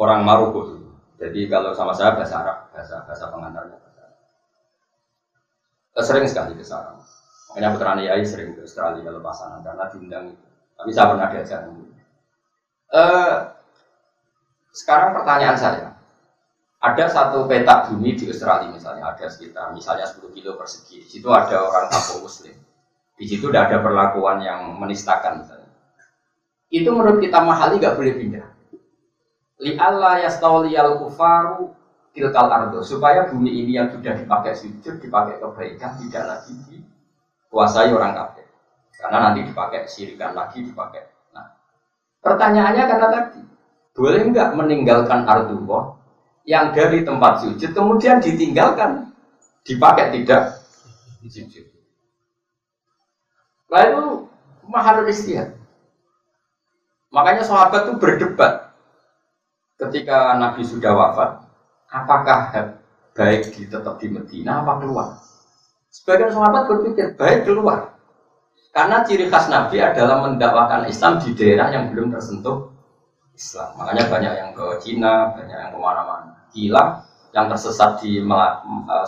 orang 0.00 0.24
Maroko 0.24 0.80
Jadi 1.20 1.52
kalau 1.52 1.76
sama 1.76 1.92
saya 1.92 2.16
bahasa 2.16 2.40
Arab, 2.40 2.72
bahasa 2.72 3.04
bahasa 3.04 3.28
pengantarnya. 3.28 3.76
Eh, 5.92 6.04
Sering 6.04 6.24
sekali 6.24 6.56
ke 6.56 6.64
sana. 6.64 6.96
Makanya 7.52 7.76
putra 7.76 7.92
Yai 8.00 8.24
sering 8.24 8.56
ke 8.56 8.64
Australia 8.64 9.04
kalau 9.04 9.20
pasangan 9.20 9.60
karena 9.60 9.84
diundang 9.92 10.24
itu. 10.32 10.46
Tapi 10.80 10.90
saya 10.96 11.06
pernah 11.12 11.28
diajak. 11.28 11.60
Eh, 12.90 13.36
sekarang 14.72 15.12
pertanyaan 15.12 15.58
saya, 15.60 15.92
ada 16.80 17.04
satu 17.12 17.44
petak 17.44 17.92
bumi 17.92 18.16
di 18.16 18.24
Australia 18.32 18.72
misalnya, 18.72 19.12
ada 19.12 19.26
sekitar 19.28 19.76
misalnya 19.76 20.08
10 20.08 20.32
kilo 20.32 20.56
persegi. 20.56 21.04
Di 21.04 21.08
situ 21.10 21.28
ada 21.28 21.68
orang 21.68 21.92
kampung 21.92 22.24
muslim. 22.24 22.56
Di 23.20 23.28
situ 23.28 23.52
tidak 23.52 23.68
ada 23.68 23.84
perlakuan 23.84 24.40
yang 24.40 24.72
menistakan 24.80 25.44
misalnya. 25.44 25.68
Itu 26.72 26.96
menurut 26.96 27.20
kita 27.20 27.44
mahali 27.44 27.76
nggak 27.76 27.98
boleh 28.00 28.14
pindah. 28.16 28.46
Li 29.60 29.76
Allah 29.76 30.24
yastawliyal 30.24 30.96
kufaru 31.04 31.76
tilkal 32.16 32.48
ardo 32.48 32.80
supaya 32.80 33.28
bumi 33.28 33.52
ini 33.64 33.76
yang 33.76 33.92
sudah 33.92 34.16
dipakai 34.16 34.56
sujud, 34.56 34.98
dipakai 34.98 35.36
kebaikan 35.36 36.00
tidak 36.00 36.24
lagi 36.26 36.56
dikuasai 36.56 37.92
orang 37.92 38.16
kafir. 38.16 38.48
Karena 38.96 39.30
nanti 39.30 39.44
dipakai 39.44 39.84
sirikan 39.84 40.32
lagi 40.32 40.64
dipakai. 40.64 41.04
Nah, 41.36 41.56
pertanyaannya 42.24 42.84
karena 42.88 43.08
tadi 43.12 43.40
boleh 43.92 44.20
nggak 44.32 44.50
meninggalkan 44.56 45.28
ardullah 45.28 46.00
yang 46.48 46.72
dari 46.72 47.04
tempat 47.04 47.44
sujud 47.44 47.70
kemudian 47.76 48.16
ditinggalkan 48.18 49.12
dipakai 49.68 50.16
tidak 50.16 50.56
sujud. 51.28 51.68
Lalu 53.68 54.24
mahal 54.66 55.04
istihad. 55.06 55.54
Makanya 57.10 57.42
sahabat 57.44 57.90
itu 57.90 57.92
berdebat 57.98 58.69
ketika 59.80 60.36
Nabi 60.36 60.60
sudah 60.60 60.92
wafat, 60.92 61.30
apakah 61.88 62.52
baik 63.16 63.48
tetap 63.56 63.96
di 63.96 64.06
Medina 64.12 64.60
apa 64.60 64.76
keluar? 64.78 65.16
Sebagian 65.90 66.30
sahabat 66.30 66.70
berpikir 66.70 67.18
baik 67.18 67.48
keluar. 67.48 67.98
Karena 68.70 69.02
ciri 69.02 69.26
khas 69.26 69.50
Nabi 69.50 69.82
adalah 69.82 70.22
mendakwakan 70.22 70.86
Islam 70.86 71.18
di 71.18 71.34
daerah 71.34 71.74
yang 71.74 71.90
belum 71.90 72.14
tersentuh 72.14 72.70
Islam. 73.34 73.74
Makanya 73.82 74.06
banyak 74.06 74.32
yang 74.38 74.50
ke 74.54 74.66
Cina, 74.78 75.34
banyak 75.34 75.58
yang 75.58 75.70
ke 75.74 75.78
mana-mana. 75.80 76.46
Gila 76.54 77.02
yang 77.34 77.50
tersesat 77.50 77.98
di 77.98 78.22
eh, 78.22 79.06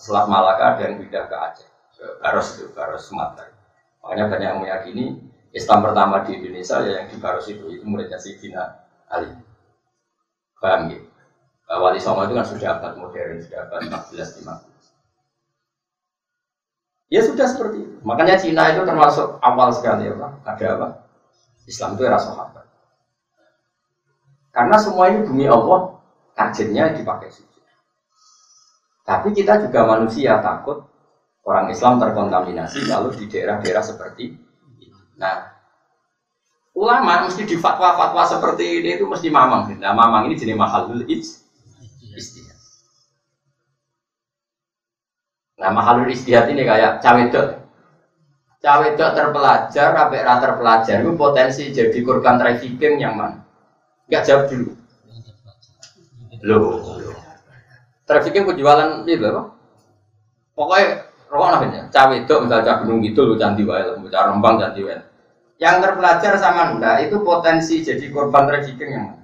Selat 0.00 0.26
Malaka 0.32 0.80
dan 0.80 0.96
pindah 0.96 1.24
ke 1.28 1.36
Aceh, 1.36 1.68
ke 1.92 2.04
Baros 2.24 2.56
itu, 2.56 2.72
Baros 2.72 3.04
Sumatera. 3.04 3.52
Makanya 4.00 4.24
banyak 4.32 4.48
yang 4.48 4.60
meyakini 4.64 5.04
Islam 5.52 5.84
pertama 5.84 6.24
di 6.24 6.36
Indonesia 6.40 6.80
ya 6.80 7.04
yang 7.04 7.08
di 7.12 7.16
Baros 7.20 7.48
itu, 7.52 7.68
itu 7.68 7.84
muridnya 7.84 8.16
Sidina 8.16 8.86
Ali. 9.12 9.45
Paham 10.60 10.92
ya? 10.92 11.00
Wali 11.66 11.98
Songo 11.98 12.22
itu 12.24 12.34
kan 12.38 12.46
sudah 12.46 12.68
abad 12.78 12.92
modern, 12.94 13.42
sudah 13.42 13.66
abad 13.66 13.80
14 13.90 14.38
15. 14.46 14.76
Ya 17.10 17.20
sudah 17.22 17.46
seperti 17.46 17.82
itu. 17.82 17.96
Makanya 18.02 18.38
Cina 18.38 18.70
itu 18.70 18.82
termasuk 18.86 19.38
awal 19.42 19.70
sekali 19.74 20.10
ya 20.10 20.14
Pak. 20.14 20.32
Ada 20.46 20.66
apa? 20.78 20.88
Islam 21.66 21.98
itu 21.98 22.02
era 22.06 22.18
sahabat. 22.18 22.66
Karena 24.54 24.76
semua 24.78 25.10
ini 25.10 25.26
bumi 25.26 25.46
Allah, 25.50 26.00
targetnya 26.38 26.94
dipakai 26.94 27.28
suci. 27.34 27.60
Tapi 29.06 29.30
kita 29.34 29.62
juga 29.62 29.86
manusia 29.86 30.38
takut 30.42 30.86
orang 31.46 31.70
Islam 31.70 32.02
terkontaminasi 32.02 32.90
lalu 32.90 33.14
di 33.22 33.24
daerah-daerah 33.30 33.84
seperti 33.84 34.34
ini. 34.34 34.38
Nah, 35.18 35.55
ulama 36.76 37.24
mesti 37.24 37.48
di 37.48 37.56
fatwa-fatwa 37.56 38.22
seperti 38.28 38.84
ini 38.84 39.00
itu 39.00 39.08
mesti 39.08 39.32
mamang. 39.32 39.80
Nah, 39.80 39.96
mamang 39.96 40.28
ini 40.28 40.36
jenis 40.36 40.60
mahalul 40.60 41.08
istihad. 41.08 41.40
Nah, 45.56 45.72
mahalul 45.72 46.12
istihad 46.12 46.52
ini 46.52 46.68
kayak 46.68 47.00
cawedok. 47.00 47.64
Cawedok 48.60 49.10
terpelajar, 49.16 49.88
sampai 49.96 50.20
rata 50.20 50.42
terpelajar 50.44 50.96
itu 51.00 51.12
potensi 51.16 51.72
jadi 51.72 51.98
korban 52.04 52.36
trafficking 52.36 53.00
yang 53.00 53.16
mana? 53.16 53.40
Enggak 54.10 54.22
jawab 54.28 54.44
dulu. 54.52 54.70
Loh. 56.44 56.76
Trafficking 58.04 58.44
penjualan 58.44 59.00
itu 59.08 59.24
apa? 59.24 59.42
Pokoknya 60.52 61.08
rokok 61.32 61.48
namanya. 61.56 61.82
Cawedok 61.88 62.38
misalnya 62.44 62.84
gunung 62.84 63.00
gitu 63.00 63.24
lo 63.24 63.34
candi 63.40 63.64
wae, 63.64 63.96
cah 64.12 64.22
rembang 64.28 64.60
candi 64.60 64.84
wae 64.84 65.15
yang 65.56 65.80
terpelajar 65.80 66.36
sama 66.36 66.76
enggak 66.76 67.08
itu 67.08 67.16
potensi 67.24 67.80
jadi 67.80 68.12
korban 68.12 68.44
trafficking 68.44 68.90
yang 68.92 69.04
mana? 69.08 69.22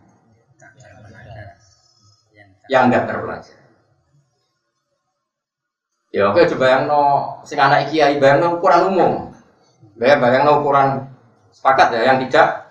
Yang 2.72 2.82
enggak 2.88 3.04
terpelajar. 3.08 3.56
Ya 6.12 6.28
oke 6.28 6.44
coba 6.44 6.66
yang 6.68 6.84
no 6.88 7.02
sing 7.48 7.56
anak 7.56 7.88
kiai 7.88 8.20
bayang 8.20 8.44
no 8.44 8.60
ukuran 8.60 8.92
umum. 8.92 9.12
Bayang 9.96 10.20
bayang 10.20 10.42
no 10.44 10.60
ukuran 10.60 11.08
sepakat 11.52 11.96
ya 11.96 12.12
yang 12.12 12.18
tidak. 12.28 12.68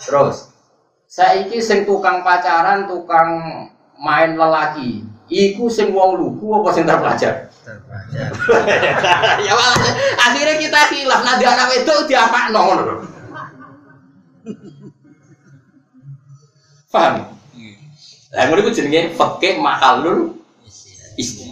Terus 0.00 0.48
saya 1.04 1.44
iki 1.44 1.60
sing 1.60 1.84
tukang 1.84 2.24
pacaran, 2.24 2.88
tukang 2.88 3.28
main 4.00 4.38
lelaki, 4.38 5.04
iku 5.30 5.70
sing 5.70 5.94
wong 5.94 6.18
lugu 6.18 6.46
apa 6.58 6.68
sing 6.74 6.84
terpelajar? 6.84 7.48
ya 9.46 9.54
akhirnya 10.18 10.56
kita 10.58 10.80
hilaf 10.90 11.22
nanti 11.22 11.44
anak 11.46 11.70
itu 11.78 11.94
diapa 12.10 12.50
nong 12.50 12.66
paham 16.90 17.14
lah 18.30 18.42
ngono 18.46 18.60
iku 18.66 18.70
jenenge 18.74 19.14
fikih 19.14 19.62
mahalul 19.62 20.34
isti 21.14 21.50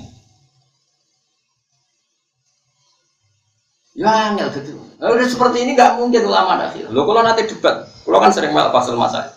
Ya 3.99 4.31
angel 4.31 4.47
gitu. 4.55 4.79
Nah, 5.03 5.11
udah 5.11 5.27
seperti 5.27 5.67
ini 5.67 5.75
nggak 5.75 5.99
mungkin 5.99 6.23
ulama 6.23 6.55
akhir. 6.71 6.87
Lo 6.95 7.03
kalau 7.03 7.19
nanti 7.19 7.51
debat, 7.51 7.83
kalau 8.07 8.23
kan 8.23 8.31
sering 8.31 8.55
malah 8.55 8.71
pasal 8.71 8.95
masa. 8.95 9.35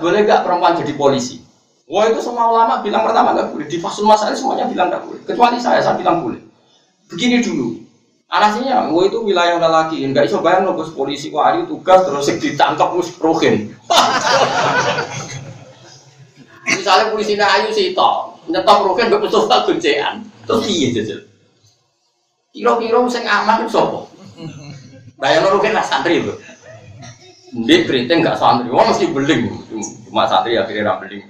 Boleh 0.00 0.24
nggak 0.24 0.48
perempuan 0.48 0.80
jadi 0.80 0.96
polisi? 0.96 1.44
Wah 1.90 2.06
itu 2.06 2.22
semua 2.22 2.54
ulama 2.54 2.86
bilang 2.86 3.02
pertama 3.02 3.34
nggak 3.34 3.50
boleh. 3.50 3.66
Di 3.66 3.82
fasul 3.82 4.06
masalah 4.06 4.30
semuanya 4.30 4.70
bilang 4.70 4.94
nggak 4.94 5.10
boleh. 5.10 5.20
Kecuali 5.26 5.58
saya, 5.58 5.82
saya 5.82 5.98
bilang 5.98 6.22
boleh. 6.22 6.38
Begini 7.10 7.42
dulu. 7.42 7.82
Alasinya, 8.30 8.86
wah 8.94 9.10
itu 9.10 9.18
wilayah 9.26 9.58
lelaki. 9.58 10.06
Enggak 10.06 10.30
bisa 10.30 10.38
loh 10.38 10.78
bos 10.78 10.94
polisi. 10.94 11.34
Wah 11.34 11.58
itu 11.58 11.66
tugas 11.66 12.06
terus 12.06 12.30
ditangkap 12.38 12.94
mus 12.94 13.10
rohin. 13.18 13.74
Misalnya 16.70 17.10
polisi 17.10 17.34
ayu 17.34 17.74
sih 17.74 17.90
toh 17.90 18.38
nyetop 18.46 18.86
rohin 18.86 19.10
gak 19.10 19.26
bisa 19.26 19.50
tak 19.50 19.66
goncean. 19.66 20.22
Terus 20.46 20.62
iya 20.70 20.94
jajal. 20.94 21.20
Kira-kira 22.54 23.02
sing 23.10 23.26
aman 23.26 23.66
itu 23.66 23.74
sopo. 23.74 24.06
Bayang 25.18 25.50
rohin 25.50 25.74
lah 25.74 25.82
santri 25.82 26.22
itu. 26.22 26.30
Dia 27.66 27.82
keriting 27.82 28.22
gak 28.22 28.38
santri. 28.38 28.70
Wah 28.70 28.86
mesti 28.86 29.10
beling. 29.10 29.50
Cuma 30.06 30.30
santri 30.30 30.54
akhirnya 30.54 30.94
beling. 31.02 31.26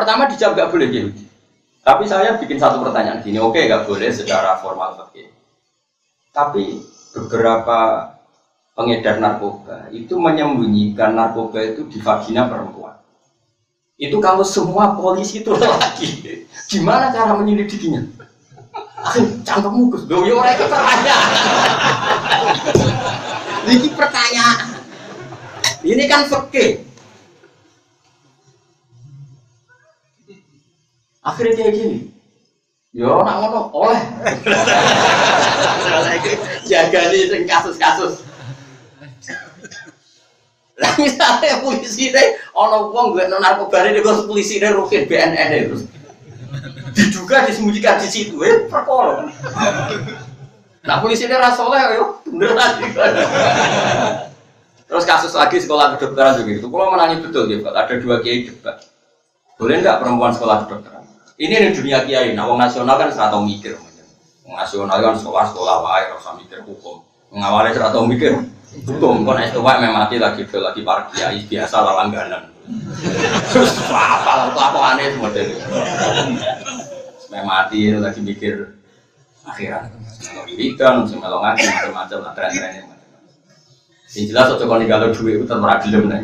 Pertama 0.00 0.24
dijawab 0.32 0.56
gak 0.56 0.70
boleh 0.72 0.88
Yahudi. 0.88 1.28
Tapi 1.84 2.08
saya 2.08 2.40
bikin 2.40 2.56
satu 2.56 2.80
pertanyaan 2.80 3.20
gini, 3.20 3.36
oke 3.36 3.60
gak 3.68 3.84
boleh 3.84 4.08
secara 4.08 4.56
formal 4.56 4.96
oke. 4.96 5.28
Tapi 6.32 6.80
beberapa 7.12 8.08
pengedar 8.72 9.20
narkoba 9.20 9.92
itu 9.92 10.16
menyembunyikan 10.16 11.12
narkoba 11.12 11.60
itu 11.60 11.84
di 11.84 12.00
vagina 12.00 12.48
perempuan. 12.48 12.96
Itu 14.00 14.16
kalau 14.24 14.40
semua 14.40 14.96
polisi 14.96 15.44
itu 15.44 15.52
lagi, 15.60 16.48
gimana 16.72 17.12
cara 17.12 17.36
menyelidikinya? 17.36 18.00
Cangkemmu 19.44 19.92
Gus, 19.92 20.08
loh 20.08 20.24
ya 20.24 20.32
orang 20.32 20.56
itu 20.56 20.64
pertanyaan. 20.64 21.30
Ini 23.68 23.88
pertanyaan. 23.92 24.66
Ini 25.84 26.04
kan 26.08 26.24
fakir. 26.24 26.89
Akhirnya 31.20 31.52
kayak 31.56 31.72
gini. 31.76 31.98
Yo, 32.90 33.22
nak 33.22 33.36
ngono 33.38 33.70
oleh. 33.70 34.02
Jaga 36.66 37.00
nih 37.12 37.30
sing 37.30 37.42
kasus-kasus. 37.46 38.26
Lah 40.80 40.96
misalnya 40.96 41.60
polisi 41.60 42.08
deh, 42.08 42.40
ono 42.56 42.88
uang 42.88 43.12
gue 43.12 43.28
non 43.28 43.44
narkoba 43.44 43.84
ini 43.84 44.00
gue 44.00 44.24
polisi 44.24 44.56
deh 44.56 44.72
rukin 44.72 45.04
BNN 45.04 45.70
itu. 45.70 45.76
Diduga 46.96 47.46
disembunyikan 47.46 48.00
di 48.00 48.08
situ, 48.08 48.40
eh 48.40 48.64
perkara. 48.66 49.28
Nah 50.82 50.96
polisi 51.04 51.28
deh 51.28 51.36
rasoleh 51.36 52.00
yo, 52.00 52.18
beneran. 52.24 52.80
Terus 54.88 55.04
kasus 55.06 55.36
lagi 55.36 55.60
sekolah 55.62 55.94
kedokteran 55.94 56.42
begitu. 56.42 56.66
Kalau 56.66 56.90
menanya 56.90 57.22
betul 57.22 57.46
ya, 57.46 57.62
ada 57.62 57.94
dua 58.00 58.18
kiai 58.24 58.48
debat. 58.48 58.82
Boleh 59.60 59.84
nggak 59.84 60.00
perempuan 60.00 60.32
sekolah 60.34 60.66
kedokteran? 60.66 60.99
Ini 61.40 61.54
di 61.56 61.68
dunia 61.72 62.04
kiai, 62.04 62.36
nah 62.36 62.44
wong 62.44 62.60
nasional 62.60 63.00
kan 63.00 63.08
serata 63.08 63.40
mikir. 63.40 63.72
Nasional 64.44 65.00
kan 65.00 65.16
sekolah-sekolah 65.16 65.76
wae, 65.80 66.12
rasa 66.12 66.36
mikir 66.36 66.60
hukum. 66.68 67.00
Mengawalnya 67.32 67.72
serata 67.80 68.04
mikir 68.04 68.36
Hukum 68.70 69.26
kon 69.26 69.34
es 69.42 69.50
tua 69.50 69.82
memang 69.82 70.06
lagi 70.06 70.46
do 70.46 70.58
lagi 70.62 70.86
para 70.86 71.10
kiai 71.10 71.42
biasa 71.42 71.82
lah 71.82 72.06
langganan. 72.06 72.54
Terus 73.50 73.74
apa 73.90 74.46
apa 74.54 74.78
aneh 74.94 75.10
dari. 75.34 75.58
Memang 77.34 77.46
mati 77.50 77.90
lagi 77.98 78.22
mikir 78.22 78.78
akhirat. 79.42 79.90
Kalau 80.22 80.46
wiridan, 80.46 81.02
ngaji 81.02 81.66
macam-macam 81.66 82.18
lah 82.22 82.32
tren-trennya. 82.38 82.94
Yang 84.14 84.24
jelas 84.30 84.54
ojo 84.54 84.64
kalau 84.70 85.10
duit 85.18 85.34
itu 85.38 85.46
tetap 85.50 85.82
gelem 85.82 86.06
nih. 86.06 86.22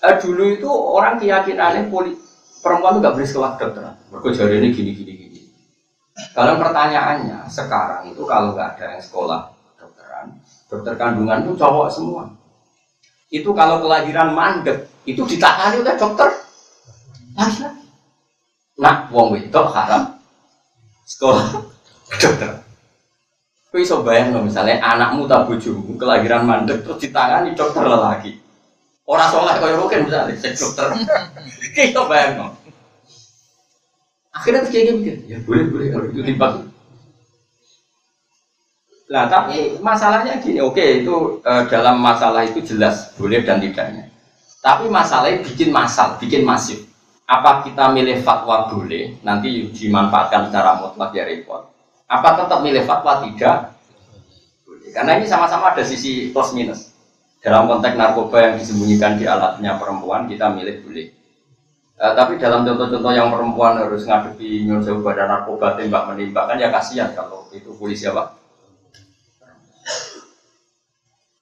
Eh, 0.00 0.14
dulu 0.16 0.44
itu 0.48 0.70
orang 0.70 1.20
keyakinannya 1.20 1.92
poli 1.92 2.16
perempuan 2.64 2.96
itu 2.96 3.00
gak 3.04 3.14
boleh 3.20 3.28
sekolah 3.28 3.50
kedokteran. 3.60 3.94
Mereka 4.08 4.28
jari 4.32 4.54
ini 4.64 4.68
gini 4.72 4.92
gini 4.96 5.12
gini. 5.12 5.40
Kalau 6.32 6.56
pertanyaannya 6.56 7.44
sekarang 7.48 8.08
itu 8.08 8.22
kalau 8.24 8.56
nggak 8.56 8.76
ada 8.76 8.96
yang 8.96 9.04
sekolah 9.04 9.40
kedokteran, 9.76 10.26
dokter 10.72 10.94
kandungan 10.96 11.44
itu 11.44 11.52
cowok 11.56 11.88
semua. 11.92 12.24
Itu 13.28 13.52
kalau 13.52 13.84
kelahiran 13.84 14.32
mandek 14.32 14.88
itu 15.04 15.22
ditangani 15.24 15.84
oleh 15.84 15.96
dokter 15.96 16.28
laki-laki. 17.36 17.86
Nah, 18.80 19.04
wong 19.12 19.36
wedok 19.36 19.68
haram 19.72 20.16
sekolah 21.04 21.44
dokter. 22.24 22.50
Kau 23.70 23.78
iso 23.78 24.02
bayang 24.02 24.34
misalnya 24.42 24.82
anakmu 24.82 25.30
tak 25.30 25.46
bojomu 25.46 25.94
kelahiran 25.94 26.42
mandek 26.48 26.82
terus 26.82 26.98
ditangani 27.04 27.52
dokter 27.52 27.84
lelaki. 27.84 28.49
Orang 29.10 29.26
soleh 29.34 29.58
kau 29.58 29.74
mungkin 29.74 30.06
misalnya 30.06 30.38
seks 30.38 30.62
dokter. 30.62 30.94
Iso 31.82 32.06
bayang 32.06 32.38
loh. 32.38 32.50
Akhirnya 34.30 34.62
kayak 34.70 34.94
mikir, 35.02 35.14
ya 35.26 35.42
boleh 35.42 35.66
boleh 35.66 35.86
kalau 35.90 36.06
itu 36.14 36.22
timbang. 36.22 36.70
Nah 39.10 39.26
tapi 39.26 39.82
masalahnya 39.82 40.38
gini, 40.38 40.62
oke 40.62 41.02
itu 41.02 41.42
e, 41.42 41.52
dalam 41.66 41.98
masalah 41.98 42.46
itu 42.46 42.62
jelas 42.62 43.10
boleh 43.18 43.42
dan 43.42 43.58
tidaknya. 43.58 44.06
Tapi 44.62 44.86
masalahnya 44.86 45.42
bikin 45.42 45.74
masal, 45.74 46.14
bikin 46.22 46.46
masif. 46.46 46.86
Apa 47.26 47.66
kita 47.66 47.90
milih 47.90 48.22
fatwa 48.22 48.70
boleh, 48.70 49.18
nanti 49.26 49.66
dimanfaatkan 49.74 50.54
secara 50.54 50.78
mutlak 50.78 51.10
ya 51.10 51.26
repot. 51.26 51.66
Apa 52.06 52.38
tetap 52.38 52.62
milih 52.62 52.86
fatwa 52.86 53.26
tidak? 53.26 53.74
Boleh. 54.62 54.94
Karena 54.94 55.18
ini 55.18 55.26
sama-sama 55.26 55.74
ada 55.74 55.82
sisi 55.82 56.30
plus 56.30 56.54
minus. 56.54 56.89
Dalam 57.40 57.68
konteks 57.68 57.96
narkoba 57.96 58.36
yang 58.40 58.54
disembunyikan 58.60 59.16
di 59.16 59.24
alatnya 59.24 59.80
perempuan, 59.80 60.28
kita 60.28 60.52
milih 60.52 60.84
boleh 60.84 61.08
Uh, 62.00 62.16
tapi 62.16 62.40
dalam 62.40 62.64
contoh-contoh 62.64 63.12
yang 63.12 63.28
perempuan 63.28 63.76
harus 63.76 64.08
ngadepi 64.08 64.64
nyuruh 64.64 64.80
sewu 64.80 65.04
badan 65.04 65.28
narkoba 65.28 65.76
tembak 65.76 66.08
menembak 66.08 66.48
kan 66.48 66.56
ya 66.56 66.72
kasihan 66.72 67.12
kalau 67.12 67.44
itu 67.52 67.76
polisi 67.76 68.08
apa? 68.08 68.40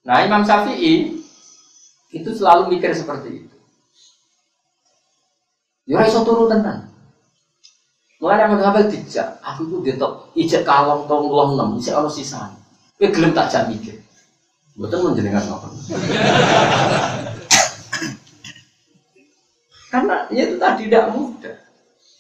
Nah 0.03 0.19
Imam 0.27 0.43
Syafi'i 0.43 1.23
itu 2.11 2.31
selalu 2.35 2.75
mikir 2.75 2.91
seperti 2.91 3.47
itu. 3.47 3.57
Ya 5.87 6.03
iso 6.03 6.27
turu 6.27 6.51
tenan. 6.51 6.91
Mulai 8.19 8.43
yang 8.43 8.59
mengambil 8.59 8.91
dijak, 8.91 9.39
aku 9.39 9.63
itu 9.71 9.77
detok 9.95 10.35
ijek 10.35 10.67
kalong 10.67 11.07
tong 11.07 11.31
long 11.31 11.55
enam, 11.55 11.79
ijek 11.79 11.95
ono 11.95 12.11
sisa. 12.11 12.51
Tapi 12.99 13.15
gelem 13.15 13.31
tak 13.31 13.47
jak 13.47 13.71
mikir. 13.71 13.98
Betul 14.79 15.11
menjenengan 15.11 15.43
apa? 15.43 15.67
Karena 19.91 20.17
ya 20.31 20.43
itu 20.47 20.57
tadi 20.63 20.87
tidak 20.87 21.11
mudah. 21.11 21.57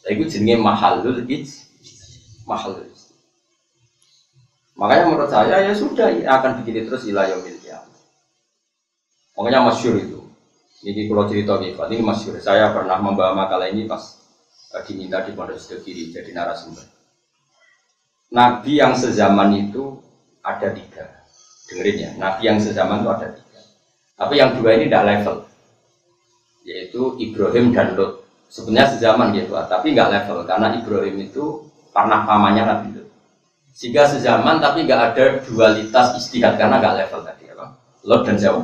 Itu 0.09 0.25
jenisnya 0.27 0.59
mahalul 0.59 1.23
ij, 1.23 1.47
mahalul. 2.49 2.89
Makanya 4.79 5.05
menurut 5.11 5.31
saya 5.31 5.59
ya 5.67 5.75
sudah 5.75 6.07
ya 6.15 6.39
akan 6.39 6.63
begini 6.63 6.87
terus 6.87 7.07
ilayah 7.07 7.39
ya. 7.67 7.83
Makanya 9.35 9.67
masyur 9.67 9.99
itu. 9.99 10.23
Ini 10.79 11.11
kalau 11.11 11.27
cerita 11.27 11.59
nih, 11.59 11.75
ini 11.75 12.03
masyur. 12.03 12.39
Saya 12.39 12.71
pernah 12.71 13.03
membawa 13.03 13.35
makalah 13.35 13.67
ini 13.67 13.91
pas 13.91 14.19
uh, 14.71 14.83
diminta 14.87 15.27
di 15.27 15.35
pondok 15.35 15.59
sebelah 15.59 15.83
kiri 15.83 16.15
jadi 16.15 16.31
narasumber. 16.31 16.87
Nabi 18.31 18.79
yang 18.79 18.95
sezaman 18.95 19.51
itu 19.59 19.99
ada 20.47 20.71
tiga. 20.71 21.18
Dengerin 21.69 21.97
ya, 22.01 22.11
Nabi 22.17 22.41
yang 22.49 22.59
sezaman 22.59 23.05
itu 23.05 23.11
ada 23.13 23.29
tiga. 23.37 23.61
Tapi 24.17 24.35
yang 24.41 24.57
dua 24.57 24.71
ini 24.75 24.89
tidak 24.89 25.05
level 25.05 25.37
yaitu 26.69 27.17
Ibrahim 27.17 27.73
dan 27.73 27.97
Lot. 27.97 28.29
Sebenarnya 28.49 28.97
sezaman 28.97 29.33
gitu, 29.37 29.53
tapi 29.69 29.93
nggak 29.93 30.09
level 30.09 30.45
karena 30.49 30.77
Ibrahim 30.77 31.17
itu 31.21 31.69
pernah 31.93 32.29
pamannya 32.29 32.65
Nabi 32.65 32.89
Lot. 33.01 33.09
Sehingga 33.73 34.05
sezaman 34.05 34.61
tapi 34.61 34.85
nggak 34.85 35.01
ada 35.13 35.25
dualitas 35.45 36.17
istihad 36.21 36.61
karena 36.61 36.77
nggak 36.81 36.97
level 37.05 37.21
tadi 37.25 37.45
apa? 37.53 37.67
Lot 38.05 38.23
dan 38.29 38.37
siapa? 38.37 38.61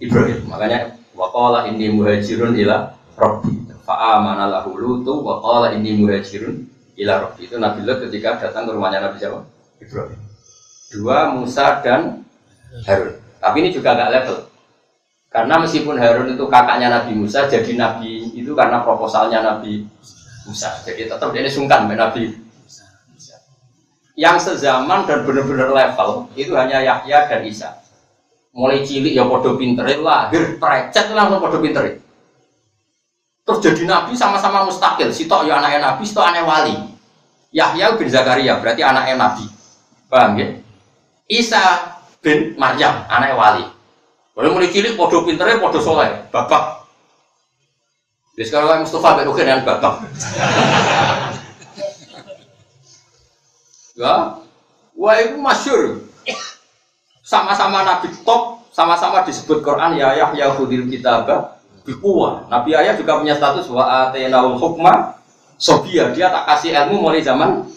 Ibrahim. 0.00 0.44
Makanya 0.48 0.96
waqala 1.12 1.68
ini 1.68 1.92
muhajirun 1.92 2.56
ila 2.64 2.96
Rabbi. 3.16 3.52
Fa'amana 3.84 4.48
lahu 4.48 4.76
lutu 4.76 5.20
waqala 5.20 5.76
ini 5.76 6.00
muhajirun 6.00 6.64
ila 7.00 7.12
Rabbi. 7.28 7.48
Itu 7.48 7.56
Nabi 7.60 7.80
Lot 7.84 8.04
ketika 8.08 8.40
datang 8.40 8.68
ke 8.68 8.72
rumahnya 8.76 9.08
Nabi 9.08 9.16
siapa? 9.20 9.40
Ibrahim. 9.80 10.20
Dua 10.92 11.32
Musa 11.32 11.80
dan 11.80 12.28
Harun. 12.82 13.14
Tapi 13.38 13.56
ini 13.62 13.70
juga 13.70 13.94
nggak 13.94 14.10
level. 14.10 14.36
Karena 15.30 15.54
meskipun 15.62 15.98
Harun 15.98 16.30
itu 16.34 16.44
kakaknya 16.46 16.90
Nabi 16.90 17.12
Musa, 17.14 17.46
jadi 17.46 17.74
Nabi 17.74 18.34
itu 18.34 18.54
karena 18.54 18.82
proposalnya 18.82 19.42
Nabi 19.42 19.86
Musa. 20.46 20.70
Jadi 20.82 21.06
tetap 21.06 21.30
dia 21.30 21.46
sungkan 21.46 21.86
Nabi 21.86 22.34
Musa. 22.34 22.86
Yang 24.14 24.36
sezaman 24.50 25.06
dan 25.06 25.26
benar-benar 25.26 25.70
level 25.70 26.30
itu 26.34 26.54
hanya 26.54 26.82
Yahya 26.82 27.26
dan 27.30 27.42
Isa. 27.46 27.82
Mulai 28.54 28.86
cilik 28.86 29.18
ya 29.18 29.26
podo 29.26 29.58
pinter, 29.58 29.82
lahir 29.98 30.62
precet 30.62 31.10
langsung 31.10 31.42
podo 31.42 31.58
pinter. 31.58 31.98
Terus 33.44 33.58
jadi 33.60 33.82
Nabi 33.90 34.14
sama-sama 34.14 34.64
mustakil. 34.64 35.10
Sitok 35.10 35.50
ya 35.50 35.58
anaknya 35.58 35.82
Nabi, 35.82 36.02
sitok 36.06 36.24
anaknya 36.30 36.46
wali. 36.46 36.74
Yahya 37.50 37.98
bin 37.98 38.06
Zakaria 38.06 38.58
berarti 38.62 38.82
anaknya 38.86 39.14
Nabi. 39.18 39.44
Paham 40.06 40.38
ya? 40.38 40.48
Isa 41.26 41.93
bin 42.24 42.56
Maryam 42.56 43.04
anaknya 43.06 43.36
wali. 43.36 43.64
Kalau 44.34 44.50
mulai 44.50 44.72
cilik, 44.72 44.98
podo 44.98 45.22
pinternya, 45.22 45.62
podo 45.62 45.78
soleh, 45.78 46.26
bapak. 46.32 46.82
Jadi 48.34 48.50
sekarang 48.50 48.66
kan 48.66 48.80
Mustafa 48.82 49.22
berukin 49.22 49.46
dengan 49.46 49.62
bapak. 49.62 50.10
ya, 53.94 54.42
wah 54.98 55.14
itu 55.22 55.38
masyur. 55.38 56.02
Sama-sama 57.22 57.86
Nabi 57.86 58.10
top, 58.26 58.66
sama-sama 58.74 59.22
disebut 59.22 59.62
Quran 59.62 59.94
ya 59.94 60.34
ya 60.34 60.50
Hudil 60.50 60.90
Kitabah 60.90 61.54
bikuwa. 61.86 62.50
Nabi 62.50 62.74
Ayah 62.74 62.98
juga 62.98 63.22
punya 63.22 63.38
status 63.38 63.70
wa 63.70 64.10
atenaul 64.10 64.58
hukma 64.58 65.14
sobia. 65.62 66.10
Dia 66.10 66.34
tak 66.34 66.50
kasih 66.50 66.74
ilmu 66.74 67.06
mulai 67.06 67.22
zaman 67.22 67.70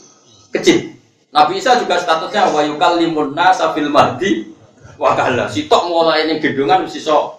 kecil. 0.49 0.96
Nabi 1.37 1.61
Isa 1.61 1.77
juga 1.77 2.01
statusnya 2.01 2.49
wa 2.49 2.65
yukallimun 2.65 3.37
nasa 3.37 3.69
fil 3.77 3.93
mahdi 3.93 4.49
wakala 4.97 5.45
si 5.45 5.69
tok 5.69 5.85
mulai 5.85 6.25
ini 6.25 6.41
gedungan 6.41 6.89
si 6.89 6.97
sok 6.97 7.37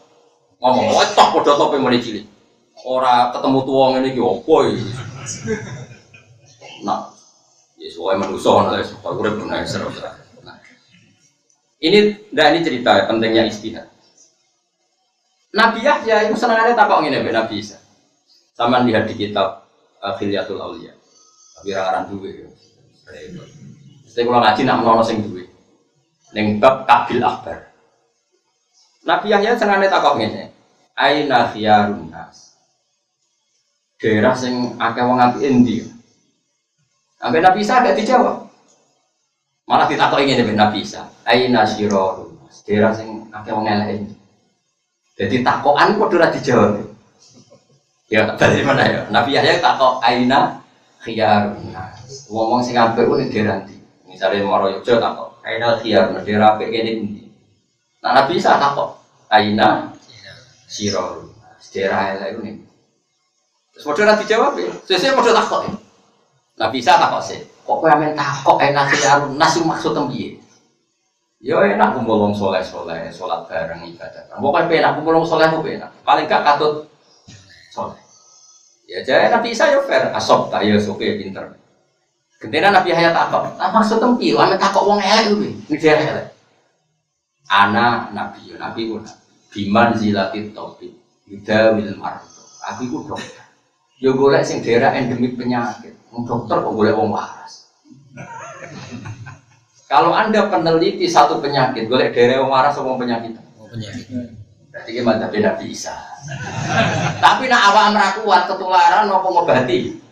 ngomong 0.63 0.95
oh 0.95 1.03
tok 1.19 1.35
podo 1.35 1.59
top 1.59 1.75
yang 1.75 1.83
mulai 1.83 1.99
cilik. 1.99 2.23
Ora 2.87 3.35
ketemu 3.35 3.59
tuang 3.67 3.99
ini 3.99 4.15
ki 4.15 4.23
opo 4.23 4.63
nah 6.87 7.11
ya 7.75 7.91
soalnya 7.91 8.31
manusia 8.31 8.55
lah 8.55 8.79
supaya 8.87 9.19
gue 9.19 9.35
benar 9.35 9.67
seru 9.67 9.91
nah. 10.47 10.63
Ini 11.83 12.31
dan 12.31 12.55
ini 12.55 12.63
cerita 12.63 13.11
pentingnya 13.11 13.51
istihad. 13.51 13.91
Nabi 15.51 15.83
Yahya 15.83 16.31
itu 16.31 16.39
senangannya 16.39 16.79
takok 16.79 17.03
ini 17.03 17.19
Nabi 17.19 17.59
Isa. 17.59 17.83
Sama 18.55 18.79
lihat 18.87 19.11
di 19.11 19.19
kitab 19.19 19.67
uh, 19.99 20.15
Khilyatul 20.15 20.63
Aulia 20.63 20.95
tapi 21.59 21.75
rangaran 21.75 22.07
duwe 22.07 22.47
Saya 24.09 24.25
kalau 24.25 24.41
ngaji 24.41 24.61
nak 24.65 24.77
menolong 24.81 25.05
sing 25.05 25.21
duwe 25.21 25.45
Neng 26.37 26.61
bab 26.61 26.85
kabil 26.85 27.25
akbar. 27.25 27.73
Nabi 29.09 29.33
Yahya 29.33 29.57
senengane 29.57 29.89
takok 29.89 30.21
ngene. 30.21 30.53
Aina 30.93 31.49
khiyarun 31.49 32.13
nas. 32.13 32.53
Daerah 33.97 34.37
sing 34.37 34.77
akeh 34.77 35.03
wong 35.09 35.17
apik 35.17 35.41
endi? 35.41 35.89
Sampai 37.17 37.41
Nabi 37.41 37.65
Isa 37.65 37.81
gak 37.81 37.97
dijawab. 37.97 38.45
Malah 39.65 39.89
ditakoki 39.89 40.29
ngene 40.29 40.53
Nabi 40.53 40.85
Isa. 40.85 41.09
Aina 41.25 41.65
syirarun 41.65 42.37
nas. 42.45 42.61
Daerah 42.69 42.93
sing 42.93 43.33
akeh 43.33 43.53
wong 43.57 43.65
elek 43.65 43.89
endi? 43.97 44.15
Jadi 45.17 45.41
takokan 45.41 45.97
kok 45.97 46.13
ora 46.13 46.29
dijawab. 46.29 46.73
Ya 48.13 48.37
dari 48.37 48.61
mana 48.61 48.85
ya? 48.85 49.01
Nabi 49.09 49.33
Yahya 49.33 49.65
takok 49.65 50.05
aina 50.05 50.61
khiyarun 51.01 51.73
nas. 51.73 52.29
Wong-wong 52.29 52.61
sing 52.61 52.77
apik 52.77 53.09
ku 53.09 53.17
ning 53.17 53.33
daerah? 53.33 53.65
Misale 54.19 54.43
Moro 54.43 54.67
Yogyo 54.67 54.99
takok 54.99 55.39
Aina 55.47 55.79
khiyar 55.79 56.11
medera 56.11 56.59
PG 56.59 56.75
ini 56.75 56.93
pundi. 56.99 57.23
Nah 58.03 58.19
Nabi 58.19 58.35
Isa 58.35 58.59
takok. 58.59 58.99
Aina 59.31 59.95
siro. 60.67 61.31
Sedera 61.63 62.19
itu 62.27 62.43
nih. 62.43 62.59
Terus 63.71 63.87
mau 63.87 63.95
nanti 63.95 64.27
jawab 64.27 64.59
ya. 64.59 64.75
Mau 65.15 65.23
takok 65.23 65.61
ya. 65.71 65.73
Nabi 66.59 66.77
Isa 66.83 66.99
takok 66.99 67.23
sih. 67.23 67.39
Kok 67.63 67.79
kau 67.79 67.87
yang 67.87 68.19
takok 68.19 68.59
aina 68.59 68.91
siro 68.91 69.31
nasi 69.39 69.63
maksud 69.63 69.95
tembiye. 69.95 70.43
Ya 71.39 71.63
enak 71.63 71.95
kumpul 71.95 72.19
wong 72.19 72.35
soleh 72.35 72.59
soleh, 72.59 73.07
sholat 73.15 73.47
bareng 73.47 73.87
ibadah. 73.87 74.35
Pokoknya 74.35 74.83
enak 74.83 74.93
kumpul 74.99 75.23
wong 75.23 75.27
soleh 75.31 75.47
enak. 75.47 75.95
Paling 76.03 76.27
gak 76.27 76.43
katut 76.43 76.91
soleh. 77.71 78.03
Ya 78.91 78.99
jadi 79.07 79.31
Nabi 79.31 79.55
Isa 79.55 79.71
ya 79.71 79.79
fair, 79.87 80.11
asop 80.11 80.51
tak 80.51 80.67
ya 80.67 80.75
pinter. 81.15 81.55
Kemudian 82.39 82.71
Nabi 82.71 82.95
Hayat 82.95 83.19
takok, 83.19 83.59
ah 83.59 83.71
maksud 83.75 83.99
tempi, 83.99 84.31
ame 84.31 84.55
takok 84.55 84.87
wong 84.87 85.03
elek 85.03 85.35
kuwi, 85.35 85.51
ngejar 85.67 85.99
elek. 85.99 86.27
Ana 87.51 88.15
Nabi, 88.15 88.55
ya 88.55 88.57
Nabi 88.63 88.87
ku 88.87 89.03
biman 89.51 89.99
zilatit 89.99 90.55
topik, 90.55 90.95
wil 91.27 91.95
marto. 91.99 92.39
Aku 92.71 92.87
iku 92.87 92.99
dokter. 93.11 93.43
Ya 93.99 94.15
golek 94.15 94.47
sing 94.47 94.63
daerah 94.63 94.95
endemik 94.95 95.35
penyakit. 95.35 95.99
Wong 96.15 96.23
dokter 96.23 96.63
kok 96.63 96.71
golek 96.71 96.95
wong 96.95 97.11
waras. 97.11 97.67
Kalau 99.91 100.15
Anda 100.15 100.47
peneliti 100.47 101.11
satu 101.11 101.43
penyakit, 101.43 101.91
boleh 101.91 102.15
daerah 102.15 102.45
yang 102.45 102.53
waras 102.53 102.77
sama 102.79 102.95
penyakit. 103.01 103.35
Oh, 103.59 103.67
penyakit. 103.67 104.07
Berarti 104.69 104.91
gimana 104.95 105.27
tapi 105.27 105.43
Nabi 105.43 105.65
Isa. 105.73 105.97
Tapi 107.25 107.49
nak 107.49 107.73
awak 107.73 107.87
merakuat 107.97 108.43
ketularan 108.53 109.09
apa 109.09 109.27
ngobati? 109.33 110.08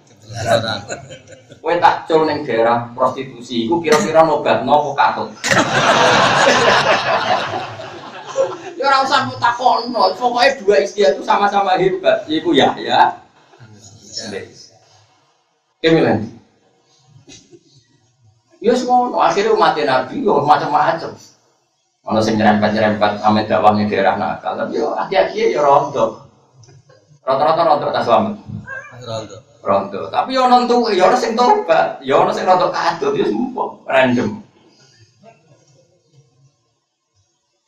Kowe 1.63 1.75
tak 1.83 2.07
cul 2.07 2.23
ning 2.31 2.47
daerah 2.47 2.91
prostitusi 2.95 3.67
iku 3.67 3.83
kira-kira 3.83 4.23
nobat 4.23 4.63
nopo 4.63 4.95
katut. 4.95 5.35
ya 8.79 8.85
ora 8.87 9.03
usah 9.03 9.27
takono, 9.41 10.15
pokoknya 10.15 10.63
dua 10.63 10.77
istilah 10.85 11.11
itu 11.17 11.23
sama-sama 11.27 11.75
hebat. 11.75 12.23
Iku 12.31 12.55
ya 12.55 12.71
ya. 12.79 13.19
Kemilan. 15.83 16.31
Ya 18.63 18.73
semua 18.79 19.27
akhirnya 19.27 19.55
umat 19.55 19.75
Nabi 19.75 20.23
yo 20.23 20.43
macam-macam. 20.47 21.13
Ono 22.07 22.23
sing 22.23 22.39
nyerempet-nyerempet 22.39 23.19
ame 23.27 23.43
dakwahnya 23.51 23.91
daerah 23.91 24.15
nakal, 24.15 24.55
tapi 24.55 24.79
yo 24.79 24.95
hati-hati 24.95 25.51
ya 25.51 25.59
rondo. 25.59 26.31
Rata-rata 27.27 27.63
rondo 27.67 27.91
tak 27.91 28.07
selamat. 28.07 28.35
Rondo. 29.03 29.37
Rondo. 29.67 30.07
Tapi 30.15 30.39
yo 30.39 30.47
nonton 30.47 30.95
yo 30.95 31.11
ono 31.11 31.19
sing 31.19 31.35
tobat, 31.35 31.99
yo 31.99 32.23
ono 32.23 32.31
sing 32.31 32.47
rondo 32.47 32.71
kadut 32.71 33.19
yo 33.19 33.27
semua 33.27 33.75
random. 33.91 34.39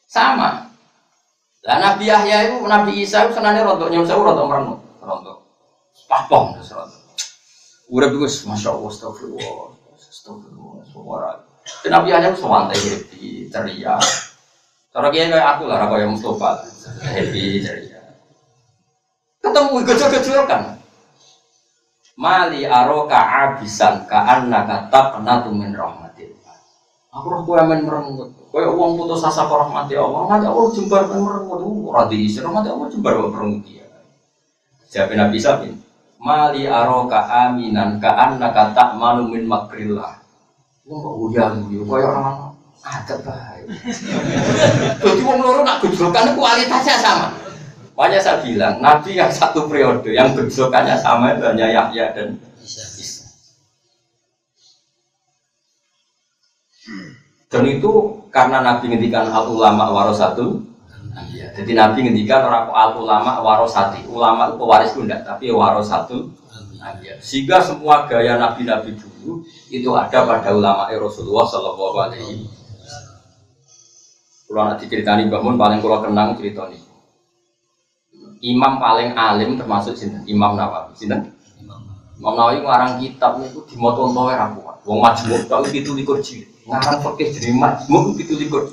Sama. 0.07 0.71
Lah 1.67 1.79
Nabi 1.83 2.07
Yahya 2.07 2.55
itu 2.55 2.63
Nabi 2.63 3.03
Isa 3.03 3.27
itu 3.27 3.35
senane 3.35 3.67
rondo 3.67 3.91
nyuwun 3.91 4.07
sewu 4.07 4.23
rondo 4.23 4.47
merenung, 4.47 4.79
rondo. 5.03 5.43
Papong 6.07 6.55
terus 6.55 6.71
rondo. 6.71 6.95
Urip 7.91 8.15
iku 8.15 8.31
masya 8.47 8.79
Allah 8.79 8.91
astagfirullah. 8.95 9.75
Astagfirullah. 9.99 10.87
Suara. 10.95 11.31
Nabi 11.91 12.09
hanya 12.15 12.31
sewantai 12.31 12.79
happy, 12.79 13.51
ceria. 13.51 13.99
Cara 14.95 15.11
kiai 15.13 15.29
kayak 15.29 15.49
aku 15.59 15.69
lah, 15.69 15.85
kayak 15.85 16.09
Mustafa, 16.09 16.65
happy, 17.05 17.61
ceria. 17.61 18.01
Ketemu 19.43 19.83
gejol-gejol 19.85 20.47
kan. 20.47 20.78
Mali 22.19 22.67
aroka 22.67 23.15
abisan 23.15 24.03
ka 24.11 24.27
anna 24.27 24.67
kata 24.67 25.15
penatu 25.15 25.55
min 25.55 25.71
rahmatillah. 25.71 26.57
Aku 27.15 27.27
roh 27.31 27.47
kue 27.47 27.63
men 27.63 27.87
merengut. 27.87 28.35
Kue 28.51 28.67
uang 28.67 28.99
putus 28.99 29.23
asa 29.23 29.47
ke 29.47 29.55
rahmati 29.55 29.95
Allah. 29.95 30.27
Allah 30.27 30.67
jembar 30.75 31.07
men 31.07 31.23
merengut. 31.23 31.95
Ora 31.95 32.11
diisi 32.11 32.43
rahmati 32.43 32.75
Allah 32.75 32.91
jembar 32.91 33.15
men 33.23 33.31
merengut. 33.31 33.71
Siapa 34.91 35.15
Nabi 35.15 35.39
Sabin? 35.39 35.79
Mali 36.19 36.67
aroka 36.67 37.23
aminan 37.23 38.03
ka 38.03 38.11
anna 38.11 38.51
kata 38.51 38.99
manu 38.99 39.31
min 39.31 39.47
makrillah. 39.47 40.19
Wong 40.91 40.99
kok 40.99 41.15
udah 41.23 41.47
guyu 41.71 41.87
kaya 41.87 42.07
orang 42.11 42.51
ada 42.83 43.15
baik. 43.23 43.65
Jadi 45.07 45.21
wong 45.23 45.39
loro 45.39 45.63
nak 45.63 45.87
gejolkan 45.87 46.35
kualitasnya 46.35 46.99
sama. 46.99 47.48
Makanya 47.99 48.21
saya 48.23 48.39
bilang, 48.47 48.79
Nabi 48.79 49.19
yang 49.19 49.27
satu 49.27 49.67
periode 49.67 50.15
yang 50.15 50.31
gejolkannya 50.31 50.95
sama 50.95 51.35
itu 51.35 51.43
hanya 51.51 51.67
Yahya 51.67 52.15
dan. 52.15 52.39
Isa. 52.63 53.27
Dan 57.51 57.65
itu 57.67 57.91
karena 58.31 58.63
Nabi 58.63 58.95
ngendikan 58.95 59.27
al 59.35 59.51
ulama 59.51 59.91
warosatu. 59.91 60.63
Iya, 61.35 61.51
jadi 61.59 61.75
Nabi 61.75 62.07
ngendikan 62.07 62.47
orang 62.47 62.71
al 62.71 62.95
ulama 63.03 63.43
warosati. 63.43 64.07
Ulama 64.07 64.55
itu 64.55 64.55
pewaris 64.63 64.95
enggak, 64.95 65.27
tapi 65.27 65.51
warosatu. 65.51 66.31
Iya. 67.03 67.19
Sehingga 67.19 67.59
semua 67.59 68.07
gaya 68.07 68.39
nabi-nabi 68.39 68.95
dulu 68.95 69.43
itu 69.69 69.91
ada 69.99 70.23
pada 70.23 70.55
ulama 70.55 70.87
Rasulullah 70.87 71.45
Shallallahu 71.45 71.97
Alaihi 72.01 72.47
Kalau 74.49 74.65
nanti 74.65 74.89
ceritani 74.89 75.29
bangun 75.29 75.61
paling 75.61 75.83
kalau 75.83 76.01
kenang 76.01 76.39
cerita 76.39 76.71
ini. 76.73 76.88
Imam 78.39 78.79
paling 78.79 79.19
alim 79.19 79.59
termasuk 79.59 79.99
sinten 79.99 80.23
Imam 80.31 80.55
Nawawi. 80.55 80.95
Sinten? 80.95 81.35
Imam 82.19 82.35
Nawawi 82.35 82.63
ngarang 82.63 83.03
kitab 83.03 83.43
itu 83.43 83.63
di 83.67 83.75
moto 83.79 84.11
untuk 84.11 84.31
aku. 84.31 84.61
Wong 84.89 85.05
majmuk 85.05 85.45
itu 85.75 85.91
likur 85.93 86.19
jilid. 86.25 86.49
Ngarang 86.65 87.05
fakih 87.05 87.29
jadi 87.35 87.53
majmuk 87.53 88.17
itu 88.17 88.35
likur. 88.39 88.71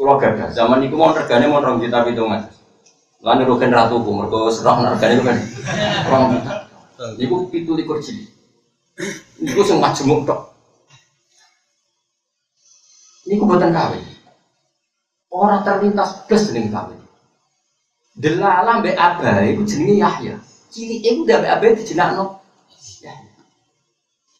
Kalau 0.00 0.16
gagah 0.16 0.48
zaman 0.56 0.80
itu 0.84 0.96
mau 0.96 1.12
regane 1.12 1.44
mau 1.44 1.60
rong 1.60 1.84
kitab 1.84 2.08
itu 2.08 2.24
mas. 2.24 2.48
Lalu 3.20 3.52
rugen 3.52 3.68
ratu 3.68 4.00
ku 4.00 4.16
mergo 4.16 4.48
serang 4.48 4.80
regane 4.84 5.20
kan 5.20 5.38
rong 6.08 6.24
kitab. 6.36 6.58
Iku 7.20 7.48
pitu 7.52 7.72
likur 7.76 8.00
jilid. 8.00 8.28
Iku 9.40 9.60
sing 9.64 9.80
majmuk 9.80 10.24
tok. 10.24 10.52
Iku 13.28 13.44
buatan 13.44 13.72
kawin. 13.72 14.04
Orang 15.30 15.62
terlintas 15.64 16.26
plus 16.26 16.48
jeneng 16.48 16.72
kawin. 16.72 16.99
Delala 18.18 18.82
mbek 18.82 18.98
Abah 18.98 19.46
iku 19.46 19.62
jenenge 19.62 20.02
Yahya. 20.02 20.34
Cilik 20.70 21.00
iku 21.02 21.18
udah 21.26 21.36
mbek 21.38 21.52
Abah 21.54 21.68
dijenakno. 21.78 22.24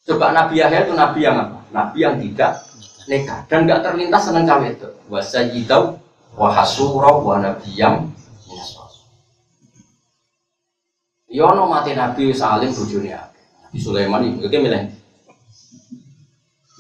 Coba 0.07 0.27
Nabi 0.35 0.59
Yahya 0.59 0.89
itu 0.89 0.93
nabi 0.97 1.21
yang 1.23 1.37
apa? 1.39 1.59
Nabi 1.71 1.99
yang 2.03 2.19
tidak 2.19 2.67
nekat 3.07 3.47
dan 3.47 3.67
nggak 3.67 3.83
terlintas 3.87 4.27
seneng 4.27 4.47
cawe 4.47 4.67
itu. 4.67 4.91
Wa 5.07 5.21
sayyidau 5.23 5.99
wa 6.35 7.35
nabiyam 7.39 8.11
Yono 11.31 11.71
mati 11.71 11.95
Nabi 11.95 12.35
bojone 12.35 13.11
akeh. 13.15 13.45
Nabi 13.63 13.79
Sulaiman 13.79 14.27
itu 14.27 14.51
oke 14.51 14.59
milih. 14.59 14.91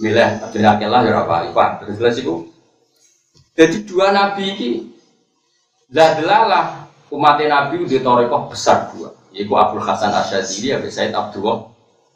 Milih 0.02 0.30
bojone 0.42 0.66
akeh 0.66 0.88
lah 0.90 1.06
ya 1.06 1.22
apa 1.22 1.46
Ipan. 1.46 1.70
Terus 1.78 1.94
jelas 2.02 2.18
iku. 2.18 2.50
Jadi 3.54 3.86
dua 3.86 4.10
nabi 4.10 4.50
ini 4.56 4.70
lah 5.94 6.18
delalah 6.18 6.66
umat 7.10 7.38
Nabi 7.42 7.84
di 7.84 7.98
Torekoh 7.98 8.50
besar 8.50 8.90
dua, 8.94 9.10
yaitu 9.34 9.50
Abdul 9.54 9.82
Hasan 9.82 10.14
Asyadili, 10.14 10.74
Abu 10.74 10.88
Said 10.90 11.10
Abdullah 11.10 11.66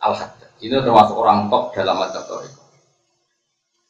Al 0.02 0.14
Haddad. 0.14 0.50
Ini 0.62 0.80
termasuk 0.80 1.18
orang 1.18 1.50
top 1.50 1.74
dalam 1.74 1.98
madzhab 1.98 2.24
Torekoh. 2.30 2.64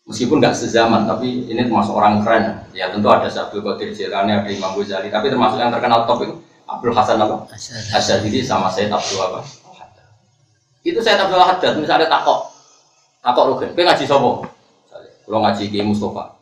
Meskipun 0.04 0.36
nggak 0.36 0.52
sezaman, 0.52 1.08
tapi 1.08 1.48
ini 1.48 1.64
termasuk 1.64 1.96
orang 1.96 2.20
keren. 2.20 2.68
Ya 2.76 2.92
tentu 2.92 3.08
ada 3.08 3.28
Abdul 3.28 3.64
Qadir 3.64 3.96
Jilani, 3.96 4.36
ada 4.36 4.48
Imam 4.52 4.76
Ghazali, 4.76 5.08
tapi 5.08 5.32
termasuk 5.32 5.56
yang 5.56 5.72
terkenal 5.72 6.04
top 6.04 6.24
itu 6.24 6.34
Abdul 6.68 6.92
Hasan 6.92 7.20
apa? 7.20 7.48
Asyadili 7.92 8.44
sama 8.44 8.68
Said 8.68 8.92
Abdul 8.92 9.20
apa? 9.20 9.40
Itu 10.84 11.00
Said 11.00 11.16
Abdul 11.16 11.40
Al 11.40 11.56
Haddad 11.56 11.80
misalnya 11.80 12.08
takok, 12.08 12.52
takok 13.24 13.44
Rugen, 13.56 13.72
kowe 13.72 13.84
ngaji 13.84 14.04
sopo? 14.04 14.30
Kalau 15.24 15.40
ngaji 15.40 15.72
Kiai 15.72 15.88
Mustafa. 15.88 16.36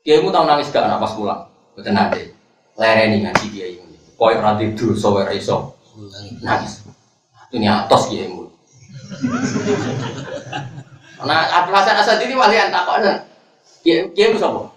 Kiaimu 0.00 0.32
tahu 0.32 0.48
nangis 0.48 0.72
gak 0.72 0.88
anak 0.88 1.04
pas 1.04 1.12
pulang? 1.12 1.44
Betul 1.76 1.92
nanti. 1.92 2.32
Lereni 2.80 3.28
ngaji 3.28 3.46
Kiai. 3.52 3.85
Koyok 4.16 4.40
nanti 4.40 4.72
dulu 4.72 4.96
sower 4.96 5.28
iso 5.36 5.76
nangis. 6.40 6.84
Ini 7.52 7.68
atas 7.68 8.08
Kiaimu. 8.08 8.48
Nah, 11.24 11.40
Abdul 11.48 11.74
Hasan 11.76 11.96
Asad 11.96 12.20
ini 12.24 12.36
walian 12.36 12.72
takok 12.72 13.00
ada. 13.00 13.24
Kiai 13.84 14.08
Kiaimu 14.12 14.40
sopo? 14.40 14.72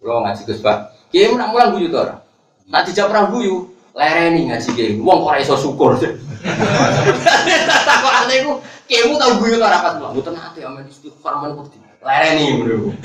Kalau 0.00 0.24
ngaji 0.24 0.42
Gus 0.48 0.64
Pak. 0.64 0.76
Kiaimu 1.12 1.36
nak 1.36 1.52
mulang 1.52 1.76
guyu 1.76 1.92
tuh 1.92 2.08
orang. 2.08 2.20
Nak 2.68 2.82
dijawab 2.88 3.12
orang 3.12 3.26
guyu. 3.32 3.56
Lereni 3.92 4.48
ngaji 4.48 4.68
Kiai. 4.72 4.92
Wong 4.96 5.18
kok 5.24 5.30
ora 5.32 5.38
iso 5.44 5.54
syukur. 5.60 6.00
Takok 7.88 8.12
ane 8.24 8.34
iku 8.44 8.52
Kiaimu 8.88 9.20
tahu 9.20 9.32
guyu 9.44 9.54
tuh 9.60 9.66
orang 9.68 9.82
pas 9.84 9.92
pulang. 9.96 10.12
Mboten 10.16 10.34
nate 10.36 10.60
amen 10.64 10.84
istighfar 10.88 11.36
men 11.44 11.52
putih. 11.52 11.80
Lereni 12.00 12.64
bro. 12.64 12.96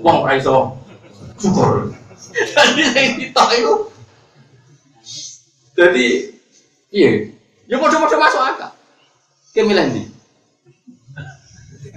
Wong 0.00 0.16
ora 0.28 0.36
iso 0.36 0.76
syukur. 1.40 1.92
Jadi 2.56 2.82
yang 2.96 3.12
ditok. 3.20 3.91
Jadi 5.72 6.36
iya, 6.92 7.32
ya 7.64 7.76
bodoh-bodoh 7.80 8.18
masuk 8.20 8.40
akal. 8.40 8.70
Kayak 9.56 9.66
milih 9.68 9.86
nih. 9.92 10.06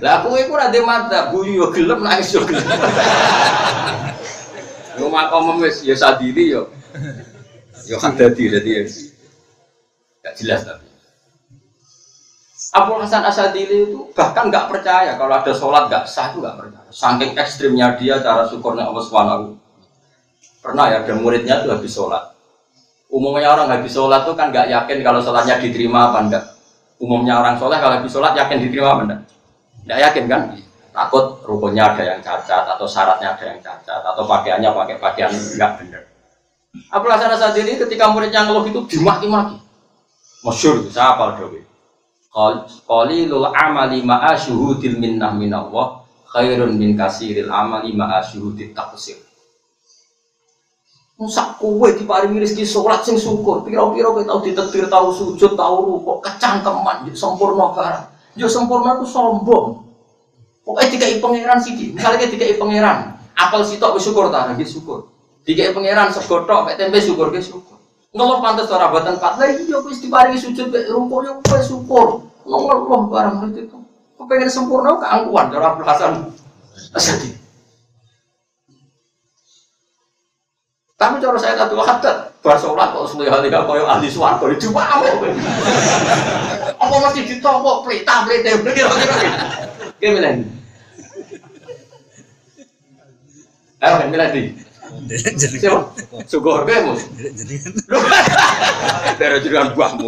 Lah 0.04 0.20
aku 0.20 0.36
iku 0.36 0.60
ora 0.60 0.68
ndek 0.72 0.84
mata, 0.84 1.32
guyu 1.32 1.64
yo 1.64 1.68
gelem 1.72 2.04
nangis 2.04 2.36
yo 2.36 2.44
gelem. 2.44 2.64
Yo 4.96 5.12
makom 5.12 5.60
wis 5.60 5.84
ya 5.84 5.92
sadiri 5.92 6.56
yo. 6.56 6.72
Yo 7.84 8.00
kan 8.00 8.16
dadi 8.16 8.48
dadi 8.48 8.72
ya. 8.80 8.84
Gak 10.24 10.40
jelas 10.40 10.64
tapi. 10.64 10.88
Abu 12.76 13.00
Hasan 13.00 13.24
Asadili 13.24 13.88
itu 13.88 14.12
bahkan 14.12 14.52
nggak 14.52 14.68
percaya 14.68 15.16
kalau 15.16 15.32
ada 15.32 15.52
sholat 15.56 15.88
nggak 15.88 16.12
sah 16.12 16.32
itu 16.32 16.44
nggak 16.44 16.56
percaya. 16.60 16.88
Saking 16.92 17.32
ekstrimnya 17.40 17.96
dia 17.96 18.20
cara 18.20 18.48
syukurnya 18.52 18.88
Allah 18.88 19.04
Subhanahu. 19.04 19.56
Pernah 20.60 20.86
ya 20.92 20.98
ada 21.08 21.14
muridnya 21.16 21.64
tuh 21.64 21.72
habis 21.76 21.96
sholat. 21.96 22.35
Umumnya 23.16 23.56
orang 23.56 23.72
habis 23.72 23.96
sholat 23.96 24.28
tuh 24.28 24.36
kan 24.36 24.52
nggak 24.52 24.68
yakin 24.68 25.00
kalau 25.00 25.24
sholatnya 25.24 25.56
diterima 25.64 26.12
apa 26.12 26.20
enggak. 26.28 26.44
Umumnya 27.00 27.40
orang 27.40 27.56
sholat 27.56 27.80
kalau 27.80 27.96
habis 28.04 28.12
sholat 28.12 28.36
yakin 28.36 28.60
diterima 28.60 29.00
apa 29.00 29.02
enggak? 29.08 29.22
Nggak 29.88 30.00
yakin 30.04 30.24
kan? 30.28 30.42
Takut 30.92 31.26
rukunnya 31.48 31.96
ada 31.96 32.04
yang 32.04 32.20
cacat 32.20 32.64
atau 32.76 32.84
syaratnya 32.84 33.40
ada 33.40 33.44
yang 33.48 33.60
cacat 33.64 34.02
atau 34.04 34.24
pakaiannya 34.28 34.70
pakai 34.76 34.96
pakaian 35.00 35.32
nggak 35.32 35.72
benar. 35.80 36.04
Abu 36.92 37.08
Hasan 37.08 37.32
Asadili 37.32 37.80
ketika 37.80 38.12
muridnya 38.12 38.44
ngeluh 38.44 38.68
itu 38.68 38.84
dimaki-maki. 38.84 39.64
Masyur 40.44 40.84
itu, 40.84 40.92
saya 40.92 41.16
apal 41.16 41.40
Dewi 41.40 41.64
qalilul 42.86 43.48
amali 43.56 44.04
ma'a 44.04 44.36
syuhudil 44.36 45.00
minnah 45.00 45.32
minallah 45.32 46.04
khairun 46.36 46.76
min 46.76 47.00
kasiril 47.00 47.48
amali 47.48 47.96
ma'a 47.96 48.20
syuhudit 48.20 48.76
taqsir 48.76 49.16
Musak 51.16 51.64
kue 51.64 51.96
di 51.96 52.04
paringi 52.04 52.44
rezeki 52.44 52.68
sholat 52.68 53.08
sing 53.08 53.16
syukur. 53.16 53.64
Piro-piro 53.64 54.20
kita 54.20 54.28
tahu 54.28 54.40
ditetir, 54.44 54.86
tahu 54.92 55.16
sujud, 55.16 55.56
tahu 55.56 55.76
rukuk, 55.88 56.20
kecangkeman, 56.28 57.08
sempurna 57.16 57.72
barang. 57.72 58.06
Yo 58.36 58.52
sempurna 58.52 59.00
itu 59.00 59.08
sombong. 59.08 59.80
Pokoknya 60.68 60.92
tiga 60.92 61.08
i 61.08 61.24
pangeran 61.24 61.62
sih, 61.64 61.72
misalnya 61.96 62.28
tiga 62.28 62.44
i 62.44 62.60
pangeran, 62.60 63.16
apel 63.32 63.64
sitok 63.64 63.96
bersyukur 63.96 64.28
tak, 64.28 64.52
lagi 64.52 64.68
syukur. 64.68 65.08
Tiga 65.48 65.70
i 65.70 65.72
pangeran 65.72 66.12
segotok, 66.12 66.68
kayak 66.68 66.84
tempe 66.84 67.00
syukur, 67.00 67.32
ke 67.32 67.40
syukur. 67.40 67.80
Ngeluh 68.12 68.44
pantas 68.44 68.68
orang 68.74 68.92
buatan 68.92 69.16
empat 69.16 69.40
lagi, 69.40 69.72
yo 69.72 69.80
wis 69.88 70.04
diparingi 70.04 70.42
sujud, 70.42 70.68
rukuk 70.68 71.22
yo 71.24 71.32
syukur 71.64 72.28
ngeluh 72.44 73.08
barang 73.08 73.56
itu. 73.56 73.78
Kepengen 74.20 74.50
sempurna 74.52 75.00
keangkuhan 75.00 75.52
cara 75.52 75.66
Abdul 75.76 75.88
Hasan 75.88 76.14
Tapi 80.96 81.20
cara 81.20 81.36
saya 81.36 81.60
satu 81.60 81.76
hadat 81.84 82.40
bar 82.40 82.56
sholat 82.56 82.96
kok 82.96 83.12
sulit 83.12 83.28
hal 83.28 83.44
kau 83.44 83.76
yang 83.76 83.84
ahli 83.84 84.08
suwargo 84.08 84.48
itu 84.48 84.72
mau. 84.72 85.04
Apa 86.80 86.96
masih 87.04 87.28
ditompo 87.28 87.84
pelita 87.84 88.24
pelita 88.24 88.56
kira-kira. 88.64 89.16
Gimana 90.00 90.30
ini? 90.40 90.48
Ayo 93.84 93.94
kan 94.00 94.08
milih 94.08 94.30
di. 94.32 94.44
Siapa? 95.60 95.92
Sugor. 96.32 96.64
Jadi 96.64 97.56
kan. 97.60 97.74
Dari 99.20 99.44
jenengan 99.44 99.76
buahmu. 99.76 100.08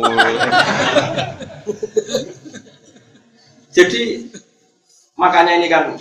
Jadi 3.75 4.31
makanya 5.19 5.51
ini 5.59 5.67
kan 5.67 5.99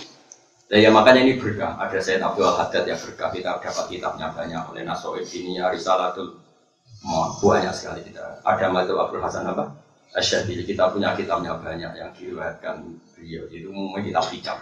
Ya, 0.67 0.77
ya 0.83 0.89
makanya 0.91 1.23
ini 1.23 1.39
berkah. 1.39 1.79
Ada 1.79 2.03
Sayyid 2.03 2.19
Abdul 2.19 2.51
Haddad 2.51 2.83
yang 2.83 2.99
berkah. 2.99 3.31
Kita 3.31 3.63
dapat 3.63 3.85
kitabnya 3.87 4.27
banyak 4.35 4.61
oleh 4.67 4.83
Nasoib 4.83 5.23
ini 5.31 5.55
Risalatul 5.63 6.43
banyak 7.39 7.71
sekali 7.71 8.03
kita. 8.03 8.43
Ada 8.43 8.67
Madzhab 8.67 9.07
Abdul 9.07 9.23
Hasan 9.23 9.47
apa? 9.47 9.71
Asyadili. 10.11 10.67
Kita 10.67 10.91
punya 10.91 11.15
kitabnya 11.15 11.55
banyak 11.55 11.91
yang 11.95 12.11
diriwayatkan 12.11 12.83
beliau. 13.15 13.47
Itu 13.47 13.71
umumnya 13.71 14.03
kitab 14.03 14.25
hikam. 14.27 14.57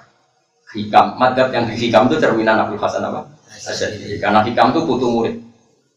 Hikam. 0.77 1.05
Madzhab 1.17 1.49
yang 1.49 1.65
hikam 1.73 2.05
itu 2.05 2.15
cerminan 2.21 2.69
Abdul 2.69 2.77
Hasan 2.77 3.01
apa? 3.01 3.25
Asyadili. 3.65 4.21
Karena 4.21 4.45
hikam 4.45 4.77
itu 4.77 4.81
putu 4.85 5.09
murid. 5.09 5.35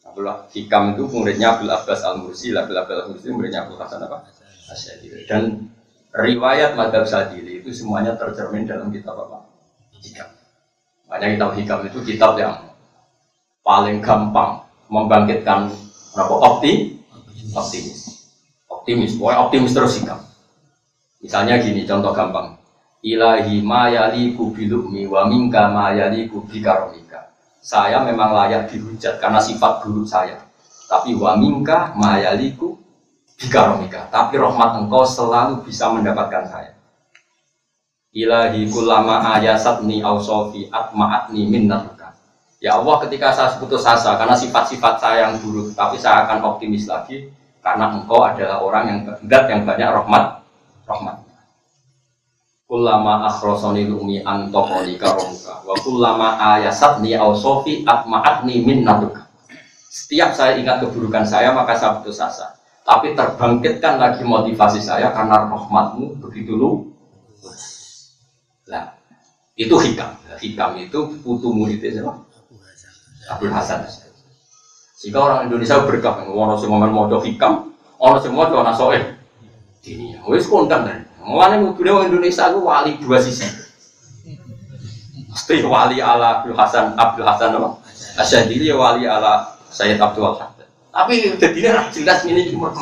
Abdullah 0.09 0.50
Hikam 0.50 0.96
itu 0.96 1.04
muridnya 1.06 1.54
Abdul 1.54 1.70
Abbas 1.70 2.02
Al 2.02 2.18
Mursi, 2.18 2.50
Abdul 2.50 2.74
Abbas 2.74 2.96
Al 3.04 3.09
Mursi 3.14 3.28
muridnya 3.30 3.68
Abdul 3.68 3.78
Hasan 3.78 4.02
apa? 4.02 4.24
Asyadili. 4.72 5.28
Dan 5.28 5.68
riwayat 6.16 6.74
madhab 6.74 7.04
sadili 7.04 7.61
itu 7.61 7.70
semuanya 7.70 8.16
tercermin 8.16 8.64
dalam 8.66 8.90
kitab 8.90 9.14
apa? 9.14 9.47
Hikam. 10.03 10.28
Makanya 11.09 11.26
kitab 11.34 11.51
hikam 11.57 11.80
itu 11.88 11.99
kitab 12.05 12.32
yang 12.38 12.57
paling 13.64 14.01
gampang 14.01 14.64
membangkitkan 14.88 15.68
apa 16.16 16.34
opti 16.40 16.96
optimis 17.53 18.32
optimis 18.64 19.12
pokoknya 19.20 19.38
optimis 19.44 19.76
terus 19.76 20.01
hikam 20.01 20.16
misalnya 21.20 21.61
gini 21.61 21.84
contoh 21.84 22.16
gampang 22.16 22.57
ilahi 23.05 23.61
mayali 23.61 24.32
kubilukmi 24.32 25.05
wa 25.05 25.28
minka 25.28 25.68
mayali 25.68 26.24
kubikaromika 26.32 27.28
saya 27.61 28.01
memang 28.09 28.32
layak 28.32 28.72
dihujat 28.72 29.20
karena 29.20 29.36
sifat 29.36 29.84
buruk 29.84 30.09
saya 30.09 30.40
tapi 30.88 31.12
wa 31.12 31.36
minka 31.36 31.92
mayaliku 31.92 32.80
bikaromika. 33.38 34.11
Tapi 34.11 34.34
rahmat 34.40 34.82
engkau 34.82 35.07
selalu 35.07 35.62
bisa 35.62 35.92
mendapatkan 35.94 36.44
saya. 36.51 36.74
Ilahi 38.19 38.66
kulama 38.66 39.23
ayasatni 39.39 40.03
ausofi 40.03 40.66
atma'atni 40.75 41.47
minnatuka. 41.47 42.11
Ya 42.59 42.75
Allah 42.75 42.99
ketika 43.07 43.31
saya 43.31 43.55
putus 43.62 43.87
asa 43.87 44.19
karena 44.19 44.35
sifat-sifat 44.35 44.99
saya 44.99 45.31
yang 45.31 45.39
buruk, 45.39 45.71
tapi 45.79 45.95
saya 46.03 46.27
akan 46.27 46.43
optimis 46.51 46.91
lagi 46.91 47.31
karena 47.62 47.95
engkau 47.95 48.27
adalah 48.27 48.59
orang 48.59 48.85
yang 48.91 49.01
kehendak 49.07 49.47
yang 49.47 49.62
banyak 49.62 49.87
rahmat 49.87 50.43
rahmat. 50.91 51.16
Kulama 52.66 53.31
akhrosoni 53.31 53.87
lumi 53.87 54.19
antokoni 54.27 54.99
karomuka 54.99 55.62
wa 55.62 55.79
kulama 55.79 56.59
ayasatni 56.59 57.14
ausofi 57.14 57.87
atma'atni 57.87 58.66
minnatuka. 58.66 59.31
Setiap 59.95 60.35
saya 60.35 60.59
ingat 60.59 60.83
keburukan 60.83 61.23
saya 61.23 61.55
maka 61.55 61.79
saya 61.79 62.03
putus 62.03 62.19
asa 62.19 62.59
tapi 62.83 63.14
terbangkitkan 63.14 64.03
lagi 64.03 64.27
motivasi 64.27 64.83
saya 64.83 65.14
karena 65.14 65.47
rahmatmu 65.47 66.19
begitu 66.19 66.59
lu 66.59 66.97
nah 68.69 68.95
itu 69.59 69.75
hikam 69.75 70.12
hikam 70.39 70.71
itu 70.79 70.99
putu 71.25 71.49
muridnya 71.51 71.89
siapa 71.91 72.12
Abdul 73.33 73.53
Hasan 73.53 73.83
jika 74.99 75.19
orang 75.19 75.49
Indonesia 75.51 75.83
berkah 75.83 76.23
orang 76.29 76.59
semua 76.61 76.87
mau 76.87 77.09
hikam 77.09 77.73
orang 77.99 78.21
semua 78.23 78.47
mau 78.53 78.62
nasoeh 78.62 79.16
ini 79.89 80.21
wes 80.29 80.45
kontan 80.47 80.85
kan 80.85 81.09
Mulane 81.29 81.61
mudune 81.61 81.93
wong 81.93 82.09
Indonesia 82.09 82.49
itu 82.49 82.59
wali 82.64 82.97
dua 83.05 83.21
sisi. 83.21 83.45
Mesti 85.29 85.61
wali 85.61 86.01
ala 86.01 86.41
Abdul 86.41 86.57
Hasan 86.57 86.97
Abdul 86.97 87.29
Hasan 87.29 87.53
apa? 87.53 87.85
Asyadili 88.16 88.73
wali 88.73 89.05
ala 89.05 89.45
Sayyid 89.69 90.01
Abdul 90.01 90.25
Hasan. 90.25 90.57
Tapi 90.89 91.37
jadi 91.37 91.59
ini 91.61 91.93
jelas 91.93 92.25
ini 92.25 92.49
cuma 92.49 92.73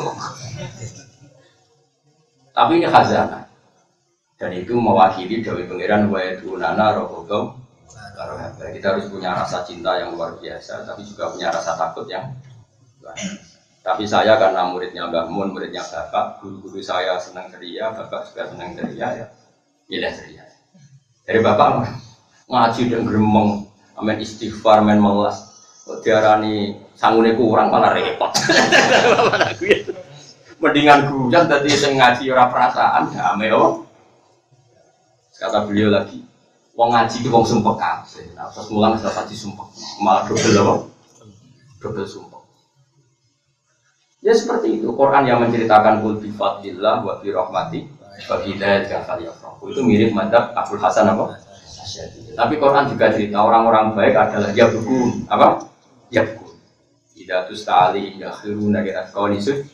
Tapi 2.55 2.71
ini 2.79 2.87
khazanah. 2.87 3.46
Dan 4.37 4.53
itu 4.53 4.77
mewakili 4.77 5.41
Dewi 5.41 5.65
Pangeran 5.65 6.13
wa 6.13 6.21
nana 6.61 6.93
rohobau 6.93 7.67
kita 8.73 8.97
harus 8.97 9.05
punya 9.13 9.37
rasa 9.37 9.61
cinta 9.61 9.93
yang 10.01 10.17
luar 10.17 10.41
biasa, 10.41 10.85
tapi 10.89 11.05
juga 11.05 11.29
punya 11.29 11.53
rasa 11.53 11.77
takut 11.77 12.09
yang 12.09 12.33
Tapi 13.87 14.03
saya 14.03 14.35
karena 14.35 14.67
muridnya 14.67 15.07
Mbak 15.07 15.31
Mun, 15.31 15.55
muridnya 15.55 15.79
Bapak, 15.79 16.43
guru-guru 16.43 16.83
saya 16.83 17.15
senang 17.23 17.47
ceria, 17.47 17.87
Bapak 17.95 18.27
juga 18.27 18.51
senang 18.51 18.75
ceria 18.75 19.07
ya. 19.15 19.27
Iya 19.87 20.11
ceria. 20.11 20.43
Dari 21.23 21.39
Bapak 21.39 21.87
ngaji 22.51 22.81
dan 22.91 23.07
gremeng, 23.07 23.63
amin 23.95 24.19
istighfar, 24.19 24.83
amin 24.83 24.99
melas. 24.99 25.47
Diarani 26.03 26.83
sangune 26.99 27.31
kurang 27.39 27.71
malah 27.71 27.95
repot. 27.95 28.27
Mendingan 30.61 31.07
guyon 31.07 31.47
tadi 31.47 31.71
saya 31.71 31.95
ngaji 31.95 32.27
ora 32.27 32.51
perasaan 32.51 33.15
damai 33.15 33.55
oh. 33.55 33.86
Kata 35.37 35.69
beliau 35.69 35.93
lagi, 35.93 36.25
wong 36.73 36.89
ngaji 36.93 37.17
ki 37.21 37.29
wong 37.29 37.45
sumpah 37.45 37.77
kabeh. 37.77 38.33
Nah, 38.33 38.49
pas 38.49 38.65
mulang 38.73 38.97
wis 38.97 39.05
pasti 39.05 39.37
sumpah. 39.37 39.67
Malah 40.01 40.25
double 40.25 40.57
apa? 40.57 40.73
Double 41.77 42.05
sumpah. 42.09 42.41
Ya 44.25 44.33
seperti 44.33 44.81
itu. 44.81 44.89
Quran 44.91 45.23
yang 45.29 45.39
menceritakan 45.45 46.01
kul 46.01 46.17
bi 46.17 46.33
fadlillah 46.33 47.05
wa 47.05 47.21
bi 47.21 47.29
rahmati 47.29 47.79
wa 48.27 48.35
bi 48.41 48.51
Itu 49.69 49.81
mirip 49.85 50.11
madzhab 50.11 50.57
Abdul 50.57 50.81
Hasan 50.81 51.05
apa? 51.05 51.37
Tapi 52.35 52.53
Quran 52.57 52.89
juga 52.89 53.13
cerita 53.13 53.45
orang-orang 53.45 53.93
baik 53.93 54.13
adalah 54.17 54.49
ya 54.51 54.67
buku 54.73 55.23
apa? 55.29 55.69
Ya 56.09 56.25
buku 56.25 56.47
tidak 57.27 57.51
tustali 57.51 58.15
yakhiruna 58.19 58.83
li 58.83 58.91
atqani 58.95 59.37
sud 59.41 59.67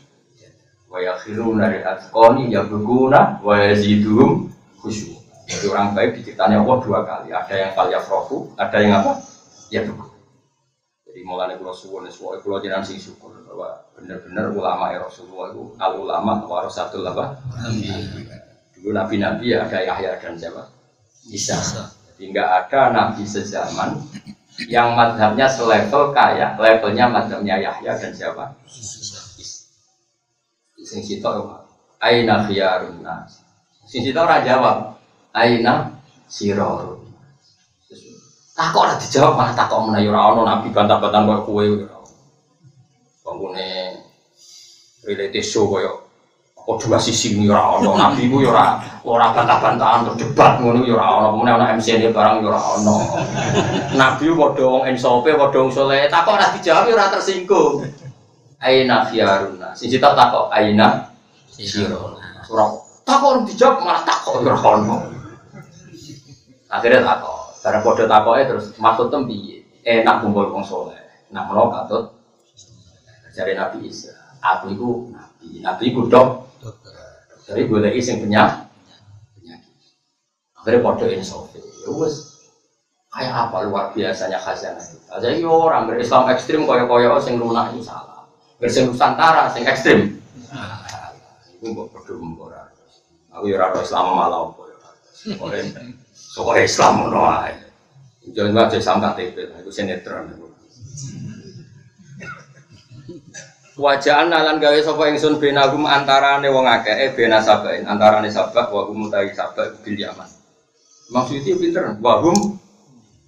wa 0.89 0.97
yakhiruna 0.97 1.69
li 1.69 1.79
atqani 1.83 2.49
yabguna 2.49 3.39
wa 3.41 3.53
yazidum 3.57 4.49
khusyuk. 4.81 5.22
Jadi 5.53 5.65
orang 5.69 5.93
baik 5.93 6.17
diceritanya 6.17 6.65
Allah 6.65 6.77
dua 6.81 6.99
kali. 7.05 7.29
Ada 7.29 7.53
yang 7.53 7.71
kal 7.77 7.87
yafrohu, 7.93 8.57
ada 8.57 8.77
yang 8.81 8.93
apa? 9.05 9.21
Ya 9.69 9.85
buku. 9.85 10.09
Jadi 11.05 11.21
mulai 11.21 11.53
kalau 11.53 11.75
suwon, 11.77 12.09
suwon 12.09 12.41
kalau 12.41 12.57
jangan 12.57 12.81
sing 12.81 12.97
syukur 12.97 13.37
bahwa 13.45 13.85
benar-benar 13.93 14.49
ulama 14.49 14.89
ya 14.89 15.05
Rasulullah 15.05 15.53
itu 15.53 15.63
al 15.77 15.93
ulama 16.01 16.41
warasatul 16.49 17.05
apa? 17.05 17.37
Dulu 18.73 18.89
nabi-nabi 18.89 19.53
ya 19.53 19.69
ada 19.69 19.77
Yahya 19.77 20.17
dan 20.17 20.33
siapa? 20.41 20.73
Isa. 21.29 21.61
Jadi 22.13 22.33
nggak 22.33 22.49
ada 22.65 22.81
nabi 22.89 23.23
sezaman 23.29 24.01
yang 24.65 24.97
madhabnya 24.97 25.45
selevel 25.45 26.13
kayak 26.17 26.57
levelnya 26.57 27.05
madhabnya 27.05 27.61
Yahya 27.61 27.93
dan 27.93 28.11
siapa? 28.11 28.57
Sing 30.83 30.99
sitok 30.99 31.63
aina 32.03 32.43
khiyarun 32.43 32.99
nas 32.99 33.43
Sing 33.93 34.01
situ 34.01 34.17
ora 34.17 34.41
jawab. 34.41 34.97
Aina 35.33 35.89
siro. 36.29 37.01
Takok 38.53 38.85
ora 38.85 38.93
dijawab 39.01 39.33
malah 39.33 39.53
takok 39.57 39.89
meneh. 39.89 40.05
Ora 40.13 40.29
ono 40.29 40.45
nabi 40.45 40.69
bantah-bantahan 40.69 41.25
koyo 41.25 41.41
kowe 41.41 41.63
ora. 41.65 41.97
Bangunane 43.25 43.97
relate 45.01 45.41
show 45.41 45.65
koyo 45.65 46.05
kok 46.53 46.77
dua 46.85 47.01
sisi 47.01 47.33
ini 47.33 47.49
ora 47.49 47.81
ono. 47.81 47.97
Nabi 47.97 48.29
ku 48.29 48.45
ora 48.45 48.77
ora 49.01 49.33
bantah-bantahan 49.33 50.05
terus 50.05 50.21
debat 50.21 50.61
ngono 50.61 50.85
ya 50.85 50.93
ora 51.01 51.05
ono. 51.17 51.27
Kemudian 51.33 51.57
ono 51.57 51.65
MC 51.81 51.87
ini 51.97 52.13
barang 52.13 52.45
ya 52.45 52.47
ora 52.53 52.61
ono. 52.77 52.95
Nabi 53.97 54.25
padha 54.37 54.63
wong 54.69 54.83
ensope 54.85 55.33
padha 55.33 55.57
wong 55.57 55.73
saleh 55.73 56.05
takok 56.13 56.37
ora 56.37 56.53
dijawab 56.53 56.93
ora 56.93 57.09
tersinggung. 57.09 57.89
Aina 58.61 59.09
fiaruna 59.09 59.73
sing 59.73 59.89
tak 59.97 60.13
takok 60.13 60.53
aina 60.53 61.09
sirona 61.49 62.45
ora 62.53 62.69
takok 63.01 63.49
dijawab 63.49 63.81
malah 63.81 64.05
takok 64.05 64.45
ya 64.45 64.53
ora 64.53 64.61
ono 64.77 64.97
akhirnya 66.73 67.05
takok 67.05 67.37
bareng 67.61 67.83
padha 67.85 68.05
takoke 68.09 68.41
terus 68.49 68.65
maksud 68.81 69.13
tem 69.13 69.21
piye 69.29 69.57
enak 69.85 70.25
kumpul 70.25 70.49
wong 70.49 70.65
saleh 70.65 70.97
nak 71.29 71.45
menawa 71.45 71.85
katut 71.85 72.17
jare 73.37 73.53
nabi 73.53 73.85
Isa 73.85 74.13
aku 74.41 74.73
iku 74.73 74.89
nabi 75.13 75.61
nabi 75.61 75.83
iku 75.93 76.09
dok 76.09 76.43
dari 77.43 77.67
boleh 77.67 77.91
iseng 77.91 78.23
penyakit. 78.23 78.71
Penyakit. 79.35 79.73
Akhirnya 80.55 80.79
podo 80.79 81.05
insofi. 81.11 81.59
Ya 81.59 81.91
wes. 81.91 82.31
Kayak 83.13 83.33
apa 83.45 83.57
luar 83.69 83.85
biasanya 83.93 84.41
khazanah 84.41 84.81
kita. 84.81 85.21
Jadi 85.21 85.45
orang 85.45 85.85
berislam 85.85 86.25
ekstrim 86.33 86.65
koyo-koyo 86.65 87.21
sing 87.21 87.37
lunak 87.37 87.75
ini 87.75 87.85
salah. 87.85 88.25
Nusantara 88.57 89.53
sing 89.53 89.67
ekstrim. 89.69 90.17
Iku 91.59 91.65
mbok 91.75 91.87
podo 91.93 92.17
mbok 92.17 92.49
Aku 93.33 93.49
ya 93.49 93.57
ora 93.57 93.73
Islam 93.81 94.13
malah 94.13 94.45
apa 94.45 94.61
ya. 94.69 94.77
Soalnya 96.33 96.65
Islam 96.65 96.93
ngono 96.97 97.21
ae. 97.29 97.53
Jangan 98.33 98.57
baca 98.57 98.73
Islam 98.73 98.97
KTP, 99.05 99.37
itu 99.61 99.69
sinetron. 99.69 100.33
Wajah 103.73 104.29
nalan 104.29 104.61
gawe 104.61 104.79
sapa 104.85 105.09
ingsun 105.13 105.41
benagum 105.41 105.89
antarane 105.89 106.45
wong 106.45 106.69
akeh 106.69 106.93
eh 106.93 107.09
bena 107.17 107.41
sabain 107.41 107.81
antarane 107.89 108.29
sabah 108.29 108.69
wa 108.69 108.85
hum 108.85 109.09
ta'i 109.09 109.33
sabah 109.33 109.81
bil 109.81 109.97
yaman. 109.97 110.29
Maksudnya 111.09 111.57
pinter 111.57 111.97
wa 111.97 112.21
hum 112.21 112.37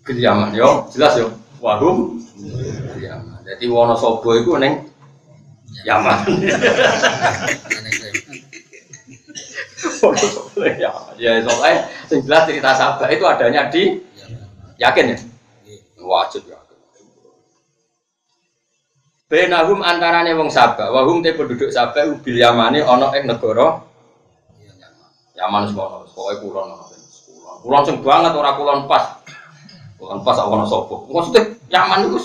bil 0.06 0.20
yaman 0.22 0.54
yo 0.54 0.86
jelas 0.94 1.18
yo 1.18 1.34
wa 1.58 1.82
hum 1.82 2.22
bil 2.94 3.02
yaman. 3.02 3.42
Jadi 3.42 3.66
Wonosobo 3.70 4.38
iku 4.38 4.62
ning 4.62 4.86
Yaman. 5.86 6.18
ya, 10.82 10.92
ya 11.20 11.32
soalnya 11.46 11.86
sing 12.08 12.20
jelas 12.26 12.46
cerita 12.48 12.72
sabah 12.74 13.08
itu 13.10 13.24
adanya 13.26 13.68
di 13.70 14.00
yakin 14.82 15.14
ya? 15.14 15.18
Wajib 16.02 16.46
ya. 16.48 16.60
Benahum 19.26 19.82
antarane 19.82 20.38
wong 20.38 20.54
Sabah, 20.54 20.94
wahum 20.94 21.26
te 21.26 21.34
penduduk 21.34 21.74
Sabah 21.74 22.06
ubil 22.14 22.38
Yamani 22.38 22.86
ana 22.86 23.10
ing 23.18 23.26
negara 23.26 23.82
Yaman 25.36 25.68
semono, 25.68 26.08
pokoke 26.16 26.48
kulon 26.48 26.72
ana. 26.72 26.86
Kulon 27.60 27.84
sing 27.84 28.00
banget 28.00 28.32
ora 28.32 28.56
kulon 28.56 28.88
pas. 28.88 29.20
Kulon 30.00 30.24
pas 30.24 30.40
ana 30.40 30.64
sapa. 30.64 30.96
Maksudnya 31.12 31.42
Yaman 31.68 32.08
iku 32.08 32.20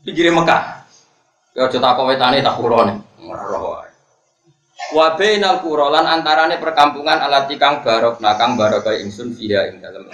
pinggire 0.00 0.32
Mekah. 0.32 0.80
Ya 1.52 1.68
aja 1.68 1.76
tak 1.76 2.00
wetane 2.00 2.40
tak 2.40 2.56
kulone. 2.56 2.96
Ora. 3.20 3.91
Wa 4.92 5.16
bainal 5.16 5.64
qura 5.64 5.88
lan 5.88 6.04
antarane 6.04 6.60
perkampungan 6.60 7.16
alati 7.24 7.56
kang 7.56 7.80
barok 7.80 8.20
nakang 8.20 8.60
barokah 8.60 8.92
ingsun 9.00 9.32
fiha 9.32 9.72
ing 9.72 9.80
dalem. 9.80 10.12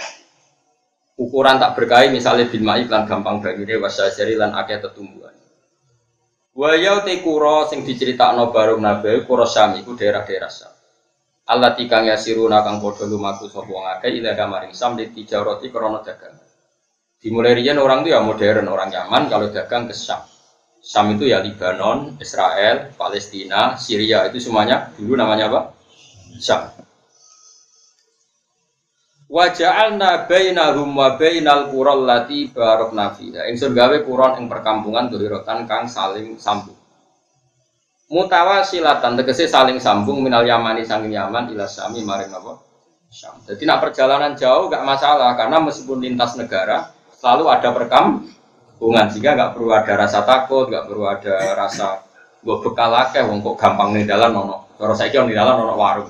Ukuran 1.19 1.59
tak 1.59 1.75
berkahi 1.75 2.15
misalnya 2.15 2.47
bil 2.47 2.63
mai 2.63 2.87
lan 2.87 3.03
gampang 3.03 3.43
banyune 3.43 3.75
wasajari 3.83 4.39
lan 4.39 4.55
akeh 4.55 4.79
tetumbuhan. 4.79 5.35
Waya 6.55 7.03
te 7.03 7.19
kura 7.19 7.67
sing 7.67 7.83
diceritakno 7.83 8.55
baru 8.55 8.79
nabi 8.79 9.27
kura 9.27 9.43
Syam 9.43 9.75
iku 9.83 9.99
daerah-daerah 9.99 10.51
Syam. 10.51 10.71
Allah 11.51 11.75
tikang 11.75 12.07
yasiruna 12.07 12.63
kang 12.63 12.79
padha 12.79 13.03
lumaku 13.03 13.51
sapa 13.51 13.67
wong 13.67 13.87
akeh 13.99 14.15
ila 14.15 14.39
kamaring 14.39 14.71
Sam 14.71 14.95
di 14.95 15.11
tijarati 15.11 15.75
krana 15.75 16.07
dagang. 16.07 16.39
Dimulai 17.19 17.59
riyen 17.59 17.83
orang 17.83 18.07
itu 18.07 18.15
ya 18.15 18.23
modern, 18.23 18.71
orang 18.71 18.95
Yaman 18.95 19.27
kalau 19.27 19.51
dagang 19.51 19.91
ke 19.91 19.95
Syam. 19.99 20.23
Syam 20.79 21.13
itu 21.13 21.29
ya 21.29 21.43
Lebanon, 21.43 22.17
Israel, 22.23 22.95
Palestina, 22.95 23.77
Syria 23.77 24.25
itu 24.31 24.41
semuanya 24.41 24.95
dulu 24.97 25.19
namanya 25.19 25.51
apa? 25.53 25.61
Syam. 26.39 26.71
Wa 29.29 29.53
ja'alna 29.53 30.25
bainahum 30.25 30.89
wa 30.97 31.21
bainal 31.21 31.69
qural 31.69 32.09
lati 32.09 32.49
barakna 32.49 33.13
fiha. 33.13 33.45
Ingsun 33.53 33.77
gawe 33.77 34.01
kuron 34.09 34.41
ing 34.41 34.49
perkampungan 34.49 35.13
durirotan 35.13 35.69
kang 35.69 35.85
saling 35.85 36.41
sambung. 36.41 36.79
Mutawasilatan 38.09 39.21
tegese 39.21 39.45
saling 39.45 39.77
sambung 39.77 40.25
minal 40.25 40.41
Yamani 40.49 40.81
sanging 40.81 41.13
Yaman 41.13 41.53
ila 41.53 41.69
Syami 41.69 42.01
maring 42.01 42.33
apa? 42.33 42.57
Syam. 43.13 43.37
Jadi 43.45 43.69
nak 43.69 43.85
perjalanan 43.85 44.33
jauh 44.33 44.73
gak 44.73 44.85
masalah 44.85 45.37
karena 45.37 45.61
meskipun 45.61 46.01
lintas 46.01 46.33
negara 46.41 46.89
selalu 47.13 47.53
ada 47.53 47.69
perkampungan 48.79 49.11
sehingga 49.11 49.35
gak 49.35 49.51
perlu 49.59 49.71
ada 49.75 49.93
rasa 49.99 50.23
takut, 50.23 50.71
gak 50.71 50.87
perlu 50.87 51.05
ada 51.11 51.35
rasa 51.59 52.07
gue 52.39 52.57
bekal 52.63 52.95
akeh 52.95 53.27
wong 53.27 53.43
kok 53.43 53.59
gampang 53.59 53.91
nih 53.99 54.07
dalan 54.07 54.31
nono. 54.31 54.71
Kalau 54.79 54.95
saya 54.95 55.11
kira 55.11 55.27
nih 55.27 55.35
dalan 55.35 55.59
nono 55.59 55.75
warung. 55.75 56.07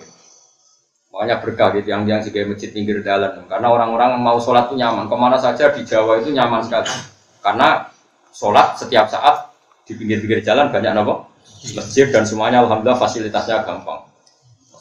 Makanya 1.09 1.41
berkah 1.41 1.73
gitu 1.73 1.89
yang 1.89 2.05
yang 2.05 2.21
sebagai 2.21 2.53
masjid 2.53 2.69
pinggir 2.69 3.01
jalan. 3.01 3.49
Karena 3.49 3.73
orang-orang 3.73 4.21
mau 4.21 4.37
sholat 4.37 4.69
itu 4.69 4.77
nyaman. 4.77 5.09
Ke 5.09 5.16
mana 5.16 5.41
saja 5.41 5.73
di 5.73 5.81
Jawa 5.89 6.21
itu 6.21 6.29
nyaman 6.37 6.61
sekali. 6.69 6.93
Karena 7.41 7.89
sholat 8.29 8.77
setiap 8.77 9.09
saat 9.09 9.49
di 9.89 9.97
pinggir-pinggir 9.97 10.45
jalan 10.45 10.69
banyak 10.69 10.93
nopo 10.93 11.33
masjid 11.73 12.12
dan 12.12 12.29
semuanya 12.29 12.61
alhamdulillah 12.61 13.01
fasilitasnya 13.01 13.64
gampang. 13.64 14.05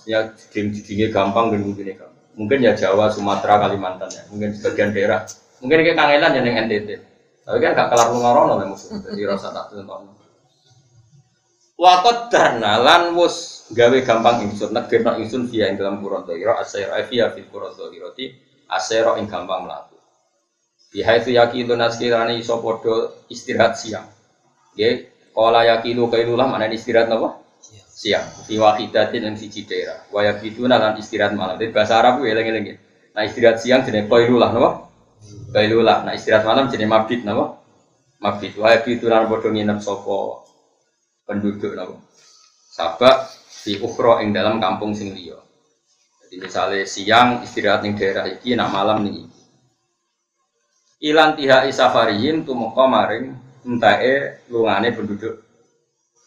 Ya 0.04 0.36
di 0.36 0.68
di 0.84 0.94
gampang 1.08 1.56
dan 1.56 1.64
mungkin 1.64 1.96
gampang. 1.96 2.16
Mungkin 2.38 2.60
ya 2.62 2.78
Jawa, 2.78 3.10
Sumatera, 3.10 3.66
Kalimantan 3.66 4.14
ya. 4.14 4.22
Mungkin 4.30 4.54
sebagian 4.54 4.94
daerah. 4.94 5.26
Mungkin 5.58 5.80
kayak 5.82 5.98
kangelan 5.98 6.32
yang 6.38 6.70
NTT. 6.70 7.17
Tapi 7.48 7.64
kan 7.64 7.72
gak 7.80 7.90
kelar 7.96 8.08
ngorono 8.12 8.54
lah 8.60 8.68
musuh. 8.68 9.00
Jadi 9.00 9.24
rasa 9.32 9.56
tak 9.56 9.72
tentu. 9.72 9.96
Wakot 11.78 12.28
darna 12.34 12.82
lan 12.82 13.14
wus 13.16 13.70
gawe 13.72 13.98
gampang 14.02 14.50
ingsun 14.50 14.74
negirno 14.74 15.14
ingsun 15.22 15.46
via 15.46 15.70
ing 15.70 15.78
dalam 15.78 16.02
kuron 16.02 16.26
dohiro 16.26 16.58
asero 16.58 16.98
via 17.06 17.30
fil 17.30 17.46
kuron 17.54 17.70
dohiro 17.78 18.18
ti 18.18 18.34
asero 18.66 19.16
ing 19.22 19.30
gampang 19.30 19.64
melaku. 19.64 19.96
Bihai 20.90 21.22
itu 21.22 21.38
yakin 21.38 21.78
naskirani 21.78 22.42
iso 22.42 22.58
podo 22.60 23.24
istirahat 23.30 23.78
siang. 23.78 24.10
Ya, 24.74 25.06
kala 25.38 25.70
yakilu 25.70 26.10
kailulah 26.10 26.50
mana 26.50 26.66
istirahat 26.66 27.14
apa? 27.14 27.46
Siang. 27.94 28.26
Fi 28.50 28.58
wahidatin 28.58 29.30
yang 29.30 29.38
siji 29.38 29.70
daerah. 29.70 30.02
Wa 30.10 30.26
yakiduna 30.26 30.82
lan 30.82 30.98
istirahat 30.98 31.38
malam. 31.38 31.62
Jadi 31.62 31.70
bahasa 31.78 32.02
Arab 32.02 32.26
ya 32.26 32.34
eling-eling. 32.34 32.74
Nah 33.14 33.22
istirahat 33.22 33.62
siang 33.62 33.86
jenis 33.86 34.10
kailulah 34.10 34.50
napa? 34.50 34.87
Kailulah. 35.52 36.06
Nah 36.06 36.14
istirahat 36.14 36.46
malam 36.46 36.70
jenis 36.70 36.90
mabit 36.90 37.22
napa? 37.24 37.60
Mabit. 38.22 38.58
Wa 38.58 38.76
yakiduna 38.76 39.26
podo 39.26 39.50
nginep 39.54 39.80
sapa 39.82 40.48
penduduk 41.28 41.76
nopo 41.76 42.00
sabak 42.72 43.28
di 43.68 43.76
ukro 43.84 44.24
ing 44.24 44.32
dalam 44.32 44.64
kampung 44.64 44.96
sing 44.96 45.12
liya 45.12 45.36
jadi 46.24 46.36
misalnya 46.40 46.88
siang 46.88 47.44
istirahat 47.44 47.84
ning 47.84 48.00
daerah 48.00 48.32
iki 48.32 48.56
nak 48.56 48.72
malam 48.72 49.04
nih 49.04 49.28
ilan 51.04 51.36
tiha 51.36 51.68
isafariyin 51.68 52.48
tumeka 52.48 52.88
maring 52.88 53.36
entae 53.68 54.40
lungane 54.48 54.96
penduduk 54.96 55.44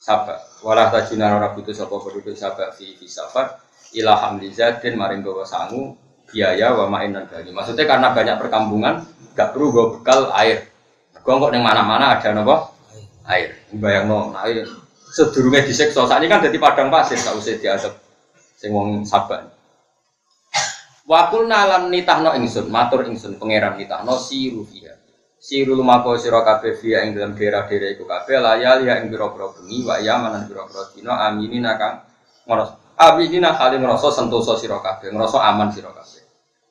sabak 0.05 0.61
walah 0.61 0.93
tajunan 0.93 1.41
ora 1.41 1.57
butuh 1.57 1.73
sapa 1.73 1.97
penduduk 1.97 2.37
sabak 2.37 2.77
fi 2.77 2.93
safar 3.09 3.57
ila 3.97 4.21
hamlizatin 4.21 5.01
maring 5.01 5.25
gawa 5.25 5.49
sangu 5.49 5.97
biaya 6.31 6.73
wa 6.75 6.87
main 6.87 7.11
dan 7.11 7.27
bagi 7.27 7.51
maksudnya 7.51 7.85
karena 7.85 8.15
banyak 8.15 8.37
perkampungan 8.39 9.03
gak 9.35 9.51
perlu 9.55 9.75
gue 9.75 9.87
bekal 9.99 10.31
air 10.35 10.71
gue 11.11 11.35
kok 11.35 11.51
yang 11.53 11.67
mana-mana 11.67 12.17
ada 12.17 12.33
nopo 12.33 12.73
air 13.29 13.61
bayang 13.75 14.07
no 14.09 14.35
air 14.41 14.67
sedurunge 15.11 15.67
disiksa. 15.67 16.07
Saat 16.07 16.23
ini 16.23 16.31
kan 16.31 16.41
jadi 16.41 16.57
padang 16.57 16.89
pasir, 16.89 17.19
gak 17.19 17.35
usah 17.35 17.59
diadep 17.59 17.95
sing 18.55 18.71
wong 18.71 19.03
sabar. 19.03 19.51
Wakul 21.11 21.51
nalan 21.51 21.91
nitahno 21.91 22.39
ingsun, 22.39 22.71
matur 22.71 23.03
ingsun 23.03 23.35
pangeran 23.43 23.75
nitahno 23.75 24.15
siru 24.15 24.63
fiha. 24.63 24.95
Siru 25.41 25.75
lumako 25.75 26.15
sira 26.15 26.47
kabeh 26.47 26.79
fiha 26.79 27.03
ing 27.03 27.19
dalam 27.19 27.35
daerah-daerah 27.35 27.89
iku 27.99 28.07
kabeh 28.07 28.39
layal 28.39 28.87
ya 28.87 29.03
ing 29.03 29.11
pira-pira 29.11 29.51
bengi 29.51 29.83
wa 29.83 29.99
yaman 29.99 30.31
lan 30.37 30.43
pira-pira 30.47 30.85
dina 30.93 31.17
aminina 31.27 31.75
kang 31.81 32.05
ngrasa 32.45 32.77
aminina 33.01 33.57
kali 33.57 33.81
ngrasa 33.81 34.09
sentosa 34.13 34.55
sira 34.61 34.79
kabeh, 34.79 35.11
aman 35.11 35.69
sira. 35.75 35.91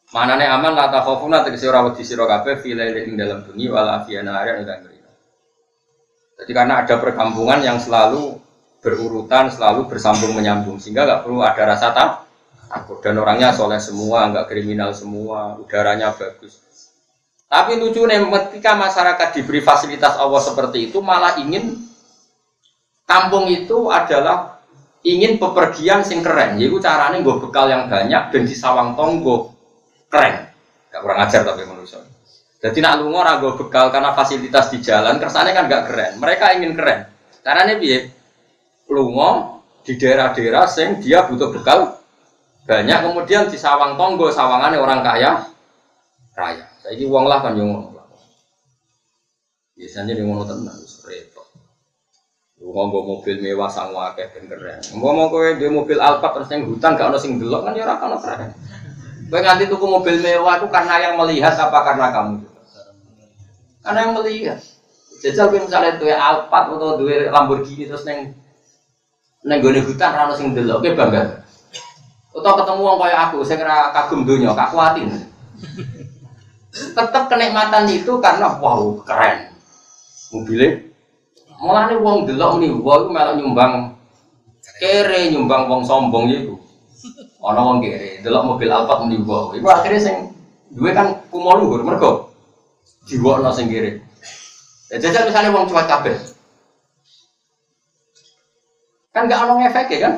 Manane 0.10 0.46
aman 0.50 0.74
la 0.74 0.90
takhafuna 0.90 1.46
tegese 1.46 1.70
ora 1.70 1.86
wedi 1.86 2.02
sira 2.02 2.26
kabeh 2.26 2.58
fi 2.58 2.74
ing 2.74 3.14
dalam 3.14 3.46
bengi 3.46 3.70
wala 3.70 4.02
fi 4.02 4.18
nahari 4.18 4.66
ing 4.66 4.90
jadi 6.40 6.52
karena 6.56 6.88
ada 6.88 6.96
perkampungan 7.04 7.60
yang 7.60 7.84
selalu 7.84 8.40
berurutan, 8.80 9.52
selalu 9.52 9.92
bersambung 9.92 10.32
menyambung, 10.32 10.80
sehingga 10.80 11.04
nggak 11.04 11.22
perlu 11.28 11.44
ada 11.44 11.64
rasa 11.68 11.92
tak, 11.92 12.10
Aku 12.70 13.02
dan 13.02 13.18
orangnya 13.18 13.50
soleh 13.50 13.82
semua, 13.82 14.30
nggak 14.30 14.46
kriminal 14.46 14.94
semua, 14.94 15.58
udaranya 15.58 16.14
bagus. 16.14 16.62
Tapi 17.50 17.82
lucu 17.82 18.06
nih, 18.06 18.22
ketika 18.30 18.78
masyarakat 18.78 19.42
diberi 19.42 19.58
fasilitas 19.66 20.14
Allah 20.22 20.38
seperti 20.38 20.94
itu, 20.94 21.02
malah 21.02 21.42
ingin 21.42 21.82
kampung 23.10 23.50
itu 23.50 23.90
adalah 23.90 24.62
ingin 25.02 25.42
bepergian 25.42 26.06
sing 26.06 26.22
keren. 26.22 26.62
Jadi 26.62 26.70
caranya 26.78 27.18
gue 27.26 27.36
bekal 27.42 27.74
yang 27.74 27.90
banyak 27.90 28.30
dan 28.30 28.42
di 28.46 28.54
sawang 28.54 28.94
tonggo 28.94 29.59
keren. 30.10 30.50
Gak 30.90 31.02
kurang 31.06 31.20
ajar 31.22 31.42
tapi 31.46 31.64
manusia. 31.70 32.02
Jadi 32.60 32.84
nak 32.84 33.00
lungo 33.00 33.24
ragu 33.24 33.56
bekal 33.56 33.88
karena 33.88 34.12
fasilitas 34.12 34.68
di 34.68 34.84
jalan, 34.84 35.16
kesannya 35.22 35.56
kan 35.56 35.66
gak 35.72 35.84
keren. 35.88 36.12
Mereka 36.20 36.60
ingin 36.60 36.76
keren. 36.76 37.08
Caranya 37.40 37.80
biar 37.80 38.10
lungo 38.92 39.64
di 39.86 39.96
daerah-daerah 39.96 40.66
sing 40.68 41.00
dia 41.00 41.24
butuh 41.24 41.56
bekal 41.56 42.02
banyak 42.70 43.02
kemudian 43.02 43.50
di 43.50 43.58
sawang 43.58 43.98
tonggo 43.98 44.30
sawangannya 44.30 44.78
orang 44.78 45.02
kaya 45.02 45.42
raya. 46.38 46.66
Saya 46.86 47.02
uang 47.02 47.26
lah 47.26 47.42
kan 47.42 47.58
yang 47.58 47.74
ngono. 47.74 47.98
Biasanya 49.74 50.14
di 50.14 50.22
ngono 50.28 50.44
tenang, 50.44 50.76
repot. 51.08 51.48
Lu 52.60 52.76
ngomong 52.76 53.04
mobil 53.16 53.40
mewah 53.40 53.72
sang 53.72 53.96
wakeh 53.96 54.28
ben 54.36 54.52
keren. 54.52 54.84
Ngomong 54.92 55.32
kowe 55.32 55.48
di 55.56 55.66
mobil 55.72 55.96
Alphard 55.98 56.44
terus 56.44 56.52
yang 56.52 56.68
hutan 56.68 57.00
gak 57.00 57.08
ono 57.10 57.18
sing 57.18 57.40
delok 57.40 57.64
kan 57.64 57.74
ya 57.74 57.88
ora 57.88 57.96
ono 58.04 58.18
keren. 58.20 58.52
Kowe 59.30 59.40
nganti 59.46 59.70
tuku 59.70 59.86
mobil 59.86 60.18
mewah 60.26 60.58
itu 60.58 60.68
karena 60.74 60.96
yang 60.98 61.14
melihat 61.22 61.54
apa 61.54 61.80
karena 61.86 62.10
kamu? 62.10 62.36
Karena 63.86 64.00
yang 64.10 64.14
melihat. 64.18 64.60
Jajal 65.22 65.54
kowe 65.54 65.60
misalnya 65.62 66.02
duwe 66.02 66.14
Alphard 66.18 66.74
atau 66.74 66.98
duwe 66.98 67.30
Lamborghini 67.30 67.86
terus 67.86 68.10
neng 68.10 68.34
neng 69.46 69.62
gone 69.62 69.80
hutan 69.86 70.18
ora 70.18 70.26
ono 70.28 70.34
sing 70.34 70.58
delok 70.58 70.82
kowe 70.82 70.92
bangga. 70.98 71.46
Atau 72.30 72.54
ketemu 72.62 72.82
orang 72.86 73.00
kayak 73.04 73.20
aku, 73.30 73.38
saya 73.42 73.58
kira 73.58 73.78
kagum 73.90 74.22
dunia, 74.22 74.54
kak 74.54 74.70
kuatin. 74.72 75.10
Tetap 76.70 77.26
kenikmatan 77.26 77.90
itu 77.90 78.22
karena 78.22 78.54
wow 78.62 79.02
keren. 79.02 79.50
Mobilnya, 80.30 80.86
malah 81.58 81.90
nih 81.90 81.98
uang 81.98 82.30
delok 82.30 82.62
nih, 82.62 82.70
wow 82.70 83.10
malah 83.10 83.34
nyumbang 83.34 83.98
kere, 84.78 85.34
nyumbang 85.34 85.66
uang 85.68 85.82
sombong 85.84 86.30
itu. 86.30 86.54
Ono 87.40 87.60
uang 87.72 87.80
kere, 87.80 88.20
delok 88.20 88.44
mobil 88.52 88.68
Alphard 88.68 89.08
nih 89.08 89.24
wow. 89.24 89.56
Iku 89.56 89.68
akhirnya 89.72 90.04
sing 90.04 90.16
dua 90.76 90.92
kan 90.92 91.24
kumo 91.32 91.56
luhur, 91.56 91.88
mereka 91.88 92.28
jiwa 93.08 93.40
no 93.40 93.56
sing 93.56 93.72
kere. 93.72 94.04
Ya 94.92 95.00
jajal 95.00 95.32
misalnya 95.32 95.56
uang 95.56 95.72
cuat 95.72 95.88
kabel, 95.88 96.20
kan 99.16 99.32
gak 99.32 99.40
ono 99.48 99.64
efek 99.64 99.88
ya 99.88 100.00
kan? 100.04 100.14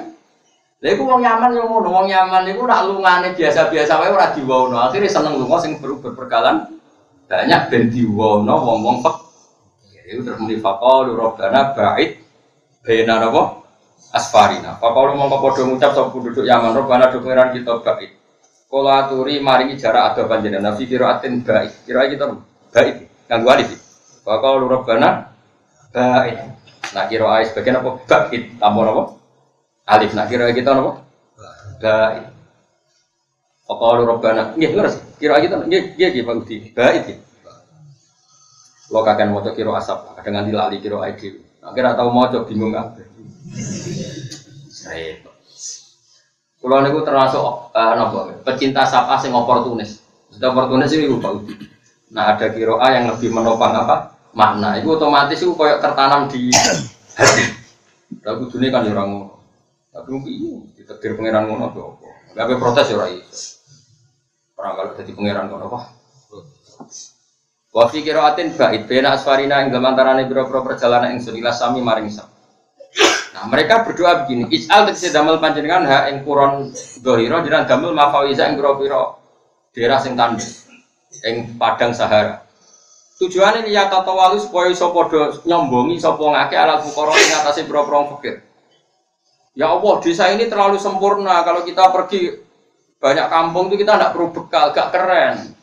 Lha 0.82 0.98
iku 0.98 1.06
wong 1.06 1.22
nyaman 1.22 1.54
yo 1.54 1.70
ngono, 1.70 1.94
wong 1.94 2.10
nyaman 2.10 2.50
iku 2.50 2.66
rak 2.66 2.90
lungane 2.90 3.38
biasa-biasa 3.38 4.02
wae 4.02 4.10
ora 4.10 4.34
diwono. 4.34 4.82
Akhire 4.82 5.06
seneng 5.06 5.38
lunga 5.38 5.62
sing 5.62 5.78
ber 5.78 5.94
berperkalan 6.02 6.74
banyak 7.30 7.62
ben 7.70 7.94
diwono 7.94 8.56
wong-wong 8.58 9.06
pek. 9.06 9.16
Ya 9.94 10.02
iku 10.10 10.26
terus 10.26 10.42
muni 10.42 10.58
faqalu 10.58 11.14
rabbana 11.14 11.78
ba'id 11.78 12.18
baina 12.82 13.22
napa 13.22 13.61
asfarina. 14.12 14.78
Faqalu 14.78 15.16
mongko 15.16 15.38
padha 15.40 15.62
ngucap 15.68 15.92
sapa 15.96 16.10
penduduk 16.12 16.46
Yaman 16.46 16.76
rabbana 16.76 17.12
do 17.12 17.24
pengiran 17.24 17.56
kita 17.56 17.80
ba'id. 17.80 18.12
Kala 18.72 19.08
aturi 19.08 19.44
maringi 19.44 19.76
jarak 19.76 20.16
ada 20.16 20.28
panjenengan 20.28 20.76
fi 20.76 20.84
qiraatin 20.88 21.44
ba'id. 21.44 21.72
Kira 21.88 22.08
kita 22.12 22.26
ba'id 22.72 22.96
kanggo 23.28 23.50
alif. 23.52 23.72
Faqalu 24.24 24.66
rabbana 24.68 25.32
ba'id. 25.96 26.38
Nah 26.92 27.04
kira 27.08 27.40
sebagian 27.48 27.80
apa 27.80 27.90
ba'id 28.04 28.60
tambah 28.60 28.86
apa? 28.86 29.04
Alif 29.92 30.12
nak 30.14 30.28
kira 30.30 30.52
kita 30.56 30.72
nopo? 30.78 31.04
Baik. 31.82 32.30
Faqalu 33.66 34.02
rabbana. 34.06 34.54
Nggih 34.54 34.72
leres. 34.78 34.96
Kira 35.18 35.42
kita 35.42 35.66
nggih 35.66 35.98
nggih 35.98 36.08
nggih 36.14 36.24
Pak 36.24 36.36
Budi. 36.38 36.58
Baik. 36.78 37.18
Lo 38.92 39.02
kakek 39.08 39.32
mau 39.32 39.40
kira 39.40 39.72
asap, 39.80 40.20
kadang 40.20 40.36
nganti 40.36 40.52
lali 40.52 40.78
kira 40.84 41.00
ID. 41.08 41.51
Akhirnya 41.62 41.94
tahu 41.94 42.10
mau 42.10 42.26
bingung 42.26 42.74
apa. 42.74 43.06
Repot. 44.82 45.36
Kulo 46.62 46.78
niku 46.86 47.02
termasuk 47.02 47.42
uh, 47.74 47.94
napa? 47.98 48.38
Pecinta 48.46 48.86
sapa 48.86 49.18
sing 49.18 49.34
oportunis. 49.34 50.02
Sudah 50.30 50.54
oportunis 50.54 50.94
itu 50.94 51.18
Pak 51.18 51.32
Budi. 51.42 51.66
Nah 52.14 52.38
ada 52.38 52.54
kiroa 52.54 52.88
yang 52.94 53.10
lebih 53.10 53.34
menopang 53.34 53.74
apa? 53.74 54.14
Makna. 54.38 54.78
Itu 54.78 54.94
otomatis 54.98 55.42
itu 55.42 55.58
koyok 55.58 55.82
tertanam 55.82 56.30
di 56.30 56.54
hati. 57.18 57.44
Dunia 58.22 58.70
kan 58.70 58.86
orang 58.86 59.08
ngono. 59.10 59.36
Tapi 59.92 60.08
mungkin 60.08 60.32
iya, 60.32 60.54
ditekdir 60.78 61.18
pangeran 61.18 61.50
ngono 61.50 61.74
apa 61.74 61.80
apa. 61.82 62.08
Gak 62.38 62.60
protes 62.62 62.94
ya 62.94 62.96
rai. 62.96 63.18
Orang 64.56 64.74
kalau 64.78 64.92
jadi 64.96 65.12
pangeran 65.18 65.46
ngono 65.50 65.66
apa? 65.66 65.80
Wa 67.72 67.88
fi 67.88 68.04
qiraatin 68.04 68.60
ba'id 68.60 68.84
bena 68.84 69.16
asfarina 69.16 69.64
ing 69.64 69.72
dalam 69.72 69.96
antarane 69.96 70.28
biro-biro 70.28 70.60
perjalanan 70.60 71.16
ing 71.16 71.24
sunilah 71.24 71.56
sami 71.56 71.80
maring 71.80 72.12
sam. 72.12 72.28
Nah, 73.32 73.48
mereka 73.48 73.88
berdoa 73.88 74.28
begini, 74.28 74.52
Is'al 74.52 74.92
tegese 74.92 75.16
damel 75.16 75.40
panjenengan 75.40 75.88
ha 75.88 76.12
ing 76.12 76.28
kuron 76.28 76.76
dohiro 77.00 77.40
jenengan 77.40 77.64
damel 77.64 77.96
mafawiza 77.96 78.52
ing 78.52 78.60
biro-biro 78.60 79.16
daerah 79.72 80.04
sing 80.04 80.20
tandus 80.20 80.68
ing 81.24 81.56
padang 81.56 81.96
Sahara. 81.96 82.44
Tujuannya 83.24 83.64
ini 83.64 83.78
ya 83.78 83.88
tata 83.88 84.12
walu 84.12 84.44
supaya 84.44 84.68
iso 84.68 84.92
padha 84.92 85.40
nyombongi 85.48 85.96
sapa 85.96 86.20
ngake 86.20 86.56
alat 86.60 86.84
fukara 86.84 87.16
ing 87.16 87.32
atase 87.40 87.64
biro-biro 87.64 88.20
fakir. 88.20 88.44
Ya 89.56 89.72
Allah, 89.72 90.00
desa 90.00 90.32
ini 90.32 90.48
terlalu 90.48 90.80
sempurna. 90.80 91.44
Kalau 91.44 91.64
kita 91.68 91.92
pergi 91.92 92.40
banyak 93.00 93.28
kampung 93.28 93.68
itu 93.72 93.84
kita 93.84 94.00
tidak 94.00 94.12
perlu 94.16 94.32
bekal, 94.32 94.72
gak 94.72 94.96
keren. 94.96 95.61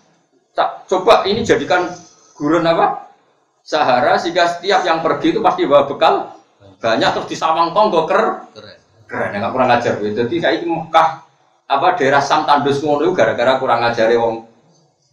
Coba 0.89 1.23
ini 1.29 1.45
jadikan 1.45 1.93
gurun 2.35 2.67
apa? 2.67 3.11
Sahara 3.63 4.17
sehingga 4.17 4.49
setiap 4.49 4.81
yang 4.83 5.05
pergi 5.05 5.37
itu 5.37 5.41
pasti 5.45 5.69
bawa 5.69 5.85
bekal. 5.85 6.33
Banyak 6.79 7.11
terus 7.15 7.29
di 7.29 7.37
sawang 7.37 7.77
tonggo 7.77 8.09
ker. 8.09 8.49
Keren. 8.55 8.79
Keren 9.05 9.31
nggak 9.37 9.53
kurang 9.53 9.71
ajar. 9.75 9.93
Gitu 10.01 10.15
jadi 10.15 10.35
kayak 10.41 10.65
Mekah 10.65 11.09
apa 11.69 11.89
daerah 12.01 12.25
Sam 12.25 12.49
Tandus 12.49 12.81
ngono 12.81 13.13
gara-gara 13.13 13.61
kurang 13.61 13.85
ajar 13.85 14.09
wong 14.17 14.49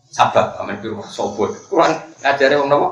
sabar 0.08 0.56
amin 0.64 0.80
biru 0.80 1.04
sobot. 1.04 1.52
Kurang 1.68 2.00
ajar 2.24 2.56
wong 2.56 2.72
nopo 2.72 2.88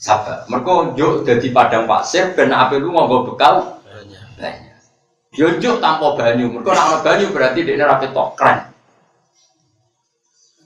sabar 0.00 0.48
mereka 0.50 0.98
yuk 0.98 1.22
jadi 1.22 1.46
padang 1.54 1.84
pasir 1.86 2.32
ben 2.32 2.48
apa 2.48 2.80
lu 2.80 2.96
nganggo 2.96 3.28
bekal. 3.28 3.78
Banyak. 4.40 4.72
Yonjuk 5.32 5.80
tanpa 5.80 6.12
banyu, 6.12 6.52
mereka 6.52 6.76
nak 6.76 7.00
banyu 7.00 7.32
berarti 7.32 7.64
dia 7.64 7.88
rapi 7.88 8.12
tok. 8.12 8.36
Keren. 8.36 8.71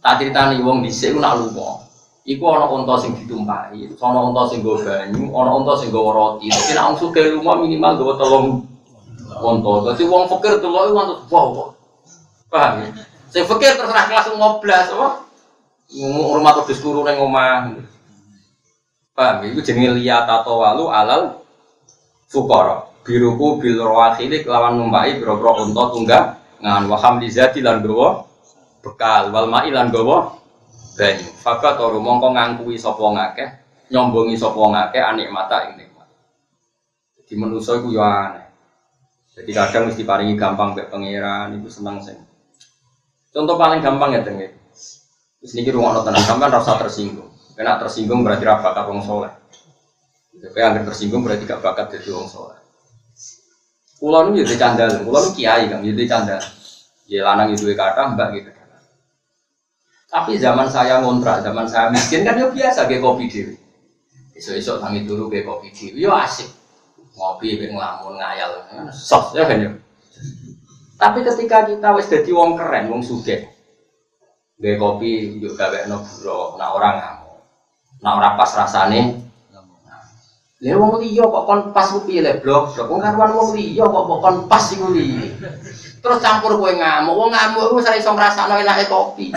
Tak 0.07 0.23
cerita 0.23 0.55
nih 0.55 0.63
wong 0.63 0.87
di 0.87 0.91
sini 0.95 1.19
nak 1.19 1.35
lupa. 1.43 1.83
Iku 2.23 2.47
ana 2.47 2.71
unta 2.71 2.95
sing 2.95 3.19
ditumpahi, 3.19 3.91
ana 3.99 4.23
unta 4.23 4.47
sing 4.47 4.63
nggo 4.63 4.79
banyu, 4.79 5.35
ana 5.35 5.51
unta 5.51 5.75
sing 5.75 5.91
nggo 5.91 6.15
roti. 6.15 6.47
Tapi 6.47 6.79
nak 6.79 6.95
wong 6.95 6.97
sugih 7.03 7.35
rumah 7.35 7.59
minimal 7.59 7.99
nggo 7.99 8.15
telung 8.15 8.47
unta. 9.35 9.73
Dadi 9.91 10.07
wong 10.07 10.31
fakir 10.31 10.63
delok 10.63 10.83
iku 10.87 10.99
antuk 11.03 11.19
wow. 11.27 11.75
Paham 12.47 12.87
ya? 12.87 13.03
Sing 13.35 13.51
fakir 13.51 13.75
terserah 13.75 14.07
kelas 14.07 14.31
ngoblas 14.31 14.87
apa? 14.95 15.09
Rumah 16.07 16.53
terus 16.63 16.79
turu 16.79 17.03
ning 17.03 17.19
omah. 17.19 17.75
Paham 19.11 19.43
ya? 19.43 19.47
Iku 19.51 19.59
jenenge 19.59 19.99
liya 19.99 20.23
tato 20.23 20.63
walu 20.63 20.87
alal 20.87 21.43
fukara 22.31 22.87
biruku 23.03 23.59
bil 23.59 23.83
rawakili 23.83 24.47
lawan 24.47 24.79
numpai 24.79 25.19
biro-biro 25.19 25.67
unta 25.67 25.83
tunggang 25.91 26.27
ngan 26.63 26.87
waham 26.87 27.19
lizati 27.19 27.59
lan 27.59 27.83
gawa 27.83 28.23
bekal 28.87 29.35
wal 29.35 29.51
mai 29.51 29.75
lan 29.75 29.91
gawa 29.91 30.39
banyu 30.95 31.27
fakat 31.43 31.83
ora 31.83 31.99
mongko 31.99 32.31
ngangkui 32.31 32.79
sapa 32.79 33.03
ngakeh 33.03 33.49
nyombongi 33.91 34.39
sapa 34.39 34.63
ngakeh 34.63 35.03
anik 35.03 35.35
mata 35.35 35.67
ing 35.67 35.83
nikmat 35.83 36.07
jadi 37.19 37.35
manusa 37.35 37.83
iku 37.83 37.91
yo 37.91 38.07
aneh 38.07 38.47
jadi 39.35 39.51
kadang 39.51 39.91
mesti 39.91 40.07
paringi 40.07 40.39
gampang 40.39 40.79
mbek 40.79 40.95
pangeran 40.95 41.59
iku 41.59 41.67
seneng 41.67 41.99
sing 41.99 42.23
contoh 43.35 43.59
paling 43.59 43.83
gampang 43.83 44.15
ya 44.15 44.23
tengge 44.23 44.55
Terus 45.47 45.53
niki 45.63 45.71
rumah 45.71 46.03
tenan 46.03 46.27
sampean 46.27 46.51
rasa 46.51 46.75
tersinggung. 46.75 47.31
Kena 47.55 47.79
tersinggung 47.79 48.27
berarti 48.27 48.43
ra 48.43 48.59
bakat 48.59 48.83
wong 48.91 48.99
soleh. 48.99 49.31
Tapi 50.43 50.59
yang 50.59 50.83
tersinggung 50.83 51.23
berarti 51.23 51.47
gak 51.47 51.63
bakat 51.63 51.95
jadi 51.95 52.19
wong 52.19 52.27
soleh. 52.27 52.59
Pulau 54.03 54.27
nu 54.27 54.43
jadi 54.43 54.59
candal, 54.59 55.07
pulau 55.07 55.23
nu 55.23 55.31
kiai 55.39 55.71
kan 55.71 55.87
jadi 55.87 56.03
candal. 56.11 56.43
Ya 57.07 57.23
lanang 57.23 57.55
itu 57.55 57.65
kata 57.79 58.19
mbak 58.19 58.29
gitu. 58.35 58.51
Tapi 60.07 60.39
zaman 60.39 60.71
saya 60.71 61.03
ngontrak, 61.03 61.43
zaman 61.43 61.67
saya 61.67 61.91
miskin 61.91 62.23
kan 62.23 62.39
ya 62.39 62.47
biasa 62.47 62.87
kayak 62.87 63.03
kopi 63.03 63.27
dewi. 63.27 63.55
Esok-esok 64.39 64.79
tangi 64.79 65.03
dulu 65.03 65.27
kayak 65.27 65.51
kopi 65.51 65.69
dewi, 65.75 66.07
yo 66.07 66.15
asik. 66.15 66.47
Ngopi, 67.17 67.59
kayak 67.59 67.75
ngelamun, 67.75 68.15
ngayal, 68.21 68.51
sos 68.95 69.35
ya 69.35 69.49
kan 69.51 69.59
ya. 69.59 69.71
Tapi 70.97 71.19
ketika 71.27 71.69
kita 71.69 71.93
wis 71.99 72.09
jadi 72.09 72.31
wong 72.33 72.57
keren, 72.57 72.89
wong 72.89 73.03
suge, 73.05 73.51
kayak 74.57 74.81
kopi 74.81 75.37
juga 75.37 75.69
gawe 75.69 75.93
no 75.93 76.01
nah 76.57 76.73
orang 76.73 76.95
ngamuk, 76.97 77.37
nah 78.01 78.17
orang 78.17 78.39
pas 78.41 78.51
rasane. 78.57 79.27
Lha 80.57 80.73
wong 80.73 81.05
liya 81.05 81.29
kok 81.29 81.45
kon 81.45 81.61
pas 81.77 81.85
ku 81.93 82.01
piye 82.09 82.25
le 82.25 82.41
blok, 82.41 82.73
wong 82.89 82.97
karuan 83.05 83.29
wong 83.37 83.53
liya 83.53 83.85
kok 83.85 84.05
kon 84.09 84.37
pas 84.49 84.65
iku. 84.73 84.89
Terus 86.01 86.19
campur 86.25 86.57
kowe 86.57 86.73
ngamuk, 86.73 87.13
wong 87.13 87.29
ngamuk 87.29 87.69
iku 87.69 87.77
ora 87.85 87.93
iso 87.93 88.17
ngrasakno 88.17 88.57
enake 88.57 88.89
kopi. 88.89 89.37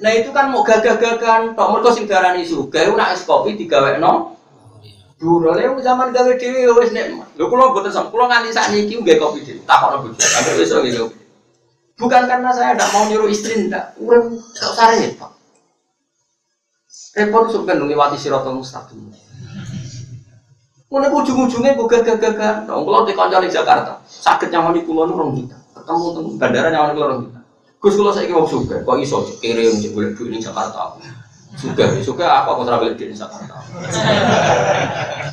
Nah 0.00 0.10
itu 0.16 0.32
kan 0.32 0.48
mau 0.48 0.64
gagah-gagahan 0.64 1.52
tok 1.52 1.68
mergo 1.76 1.92
sing 1.92 2.08
darani 2.08 2.40
sugih 2.42 2.96
nek 2.96 3.12
es 3.14 3.28
kopi 3.28 3.56
digawekno 3.56 4.40
Duro 5.20 5.52
le 5.52 5.68
zaman 5.84 6.16
gawe 6.16 6.32
dhewe 6.40 6.64
ya 6.64 6.72
wis 6.72 6.96
nek 6.96 7.12
lho 7.36 7.44
kula 7.52 7.68
mboten 7.76 7.92
sam 7.92 8.08
kula 8.08 8.24
nganti 8.24 8.56
sakniki 8.56 9.04
nggih 9.04 9.20
kopi 9.20 9.44
dhewe 9.44 9.60
takokno 9.68 10.08
bojo 10.08 10.16
sampe 10.16 10.56
besok 10.56 10.80
nggih 10.80 10.96
kopi. 10.96 11.20
Bukan 12.00 12.24
karena 12.24 12.48
saya 12.48 12.72
tidak 12.72 12.88
mau 12.96 13.04
nyuruh 13.04 13.28
istri 13.28 13.68
ndak, 13.68 13.92
urip 14.00 14.32
gak 14.56 14.72
usah 14.72 14.88
repot. 14.96 15.32
Repot 17.12 17.44
suka 17.52 17.76
ngliwati 17.76 18.16
siratal 18.16 18.56
mustaqim. 18.56 19.12
Ngono 20.88 21.06
ujung-ujungnya 21.12 21.76
gue 21.76 21.86
gagah-gagah. 21.86 22.64
Kalau 22.64 23.04
di 23.04 23.12
kantor 23.12 23.44
di 23.44 23.52
Jakarta, 23.52 24.00
sakit 24.08 24.48
nyamani 24.48 24.80
kulo 24.88 25.04
nurung 25.06 25.36
kita. 25.36 25.60
Ketemu 25.76 26.06
teng 26.16 26.26
bandara 26.40 26.72
nyamani 26.72 26.92
kulo 26.96 27.06
nurung 27.06 27.24
kita. 27.28 27.39
Gus 27.80 27.96
kulo 27.96 28.12
saya 28.12 28.28
mau 28.28 28.44
suka, 28.44 28.84
kok 28.84 29.00
iso 29.00 29.24
kirim 29.40 29.80
cek 29.80 29.96
boleh 29.96 30.12
duit 30.12 30.36
di 30.36 30.44
Jakarta. 30.44 31.00
Suka, 31.56 31.88
suka 32.04 32.28
apa 32.28 32.52
kau 32.52 32.60
terawih 32.68 32.92
di 32.92 33.16
Jakarta? 33.16 33.56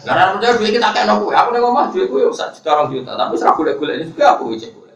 Karena 0.07 0.31
percaya 0.31 0.55
duit 0.55 0.71
kita 0.71 0.95
kayak 0.95 1.11
nopo, 1.11 1.27
aku 1.35 1.51
nih 1.51 1.59
ngomong 1.59 1.91
duit 1.91 2.07
gue 2.07 2.23
satu 2.31 2.55
juta 2.55 2.69
orang 2.71 2.87
juta, 2.95 3.11
tapi 3.19 3.35
serah 3.35 3.51
boleh 3.51 3.75
boleh 3.75 3.93
ini 3.99 4.07
suka 4.07 4.39
aku 4.39 4.55
cek 4.55 4.71
boleh. 4.79 4.95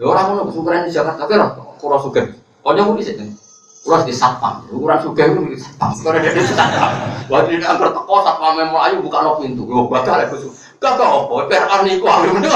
Ya 0.00 0.04
orang 0.08 0.24
mau 0.32 0.48
syukuran 0.48 0.88
di 0.88 0.92
Jakarta, 0.96 1.28
kira 1.28 1.52
kurang 1.76 2.00
suka. 2.00 2.24
Kau 2.64 2.72
nyamuk 2.72 2.96
di 2.96 3.04
sini. 3.04 3.36
Kurang 3.84 4.08
di 4.08 4.14
satpam, 4.16 4.64
ukuran 4.72 4.98
suka 5.04 5.28
itu 5.28 5.40
di 5.44 5.60
satpam. 5.60 5.92
Karena 5.92 6.24
dia 6.24 6.32
di 6.40 6.44
satpam. 6.48 6.92
Waktu 7.28 7.60
dia 7.60 7.68
angker 7.68 7.92
teko 7.92 8.16
satpam 8.24 8.56
memang 8.56 8.80
ayo 8.88 9.04
buka 9.04 9.20
no 9.20 9.36
pintu. 9.36 9.68
Lo 9.68 9.92
bakal 9.92 10.24
aku 10.24 10.40
suka. 10.40 10.56
Gak 10.80 10.96
apa, 10.96 11.36
biar 11.52 11.64
arni 11.68 12.00
ku 12.00 12.08
aku 12.08 12.32
bener. 12.32 12.48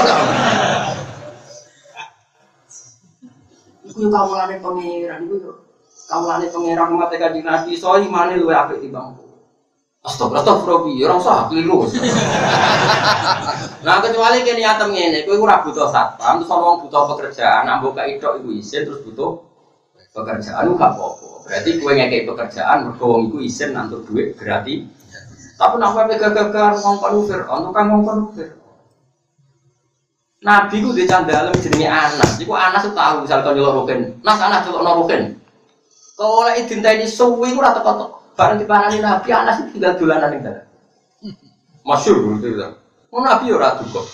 Iku 3.93 4.09
kamu 4.09 4.33
lane 4.33 4.55
pangeran, 4.57 5.19
iku 5.29 5.53
kamu 6.09 6.25
lane 6.25 6.45
pangeran 6.49 6.89
mate 6.97 7.15
kanjeng 7.21 7.45
Nabi, 7.45 7.77
soalnya 7.77 8.09
mana 8.09 8.33
lu 8.33 8.49
apik 8.49 8.81
timbang 8.81 9.13
Astagfirullah, 10.03 10.43
astagfirullah, 10.43 11.05
orang 11.07 11.21
sah, 11.23 11.47
keliru. 11.47 11.87
nah 13.87 14.03
kecuali 14.03 14.43
kini 14.43 14.59
atem 14.67 14.91
ngene, 14.91 15.23
kowe 15.23 15.39
ora 15.39 15.63
butuh 15.63 15.87
satpam, 15.87 16.43
terus 16.43 16.51
orang 16.51 16.83
butuh 16.83 17.03
pekerjaan, 17.15 17.63
ambo 17.71 17.95
ka 17.95 18.03
itu 18.03 18.19
iku 18.19 18.49
isin 18.51 18.83
terus 18.83 18.99
butuh 19.07 19.39
pekerjaan 20.11 20.75
gak 20.75 20.91
apa-apa. 20.91 21.47
Berarti 21.47 21.69
kowe 21.79 21.95
ngekek 21.95 22.27
pekerjaan 22.27 22.91
mergo 22.91 23.05
wong 23.15 23.39
isin 23.47 23.71
nantur 23.71 24.03
duit 24.03 24.35
berarti. 24.35 24.83
Tapi 25.55 25.75
napa 25.79 26.03
gagah-gagah 26.11 26.83
ngongkon 26.83 27.23
Fir'aun, 27.23 27.61
tukang 27.71 27.87
Fir'aun. 28.35 28.62
Nabi 30.43 30.83
ku 30.83 30.91
di 30.91 31.07
candalem 31.07 31.55
jenenge 31.55 31.87
Anas. 31.87 32.35
Iku 32.35 32.51
Anas 32.51 32.83
tahu 32.83 33.23
misal 33.23 33.47
kau 33.47 33.55
nyelok 33.55 33.83
rukin. 33.83 34.19
Nas 34.19 34.39
Anas 34.43 34.67
nyelok 34.67 35.07
rukin. 35.07 35.39
Kalau 36.19 36.43
lagi 36.43 36.67
dintai 36.67 37.07
suwi 37.07 37.55
ku 37.55 37.63
rata 37.63 37.79
kotok. 37.79 38.35
Bareng 38.35 38.59
dipanani 38.59 38.99
Nabi 38.99 39.29
Anas 39.31 39.63
itu 39.63 39.79
tinggal 39.79 39.95
dolanan 39.95 40.29
ning 40.35 40.41
dalam. 40.43 40.65
Masyur 41.87 42.39
gitu 42.39 42.59
kan. 42.59 42.75
Oh 43.13 43.23
Nabi 43.23 43.55
ora 43.55 43.79
kok. 43.79 44.07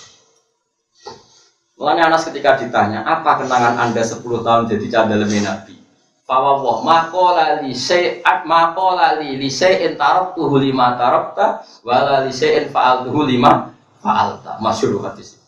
Mulanya 1.79 2.11
Anas 2.11 2.27
ketika 2.27 2.59
ditanya, 2.59 3.07
apa 3.07 3.39
kenangan 3.39 3.79
anda 3.79 4.03
10 4.03 4.19
tahun 4.19 4.67
jadi 4.67 4.85
candalem 4.91 5.31
Nabi? 5.31 5.79
Fawwah 6.27 6.83
makola 6.85 7.63
li 7.63 7.73
syai'at 7.73 8.45
makola 8.45 9.17
li 9.17 9.39
li 9.39 9.49
syai'in 9.49 9.97
taraktuhu 9.97 10.61
lima 10.61 10.93
tarakta 10.93 11.65
wala 11.81 12.21
li 12.21 12.29
syai'in 12.29 12.69
fa'altuhu 12.69 13.25
lima 13.25 13.73
fa'alta. 14.03 14.59
Masyur 14.61 15.01
hadis. 15.01 15.38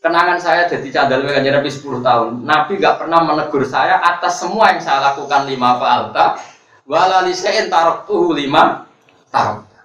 Kenangan 0.00 0.40
saya 0.40 0.64
jadi 0.64 0.88
cadal 0.88 1.28
kanjeng 1.28 1.60
Nabi 1.60 1.68
10 1.68 2.00
tahun. 2.00 2.30
Nabi 2.48 2.80
gak 2.80 3.04
pernah 3.04 3.20
menegur 3.20 3.68
saya 3.68 4.00
atas 4.00 4.40
semua 4.40 4.72
yang 4.72 4.80
saya 4.80 5.12
lakukan 5.12 5.44
lima 5.44 5.76
fa'alta 5.76 6.40
wala 6.88 7.20
li 7.28 7.36
syai'in 7.36 7.68
taraktuhu 7.68 8.32
lima 8.32 8.88
tarakta. 9.28 9.80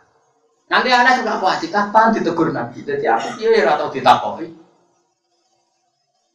Nanti 0.72 0.90
anak 0.90 1.20
sudah 1.20 1.36
wajib 1.44 1.70
kapan 1.76 2.16
ditegur 2.16 2.56
Nabi. 2.56 2.80
Jadi 2.80 3.04
aku 3.04 3.28
iya 3.44 3.76
atau 3.76 3.92
ditakoki. 3.92 4.56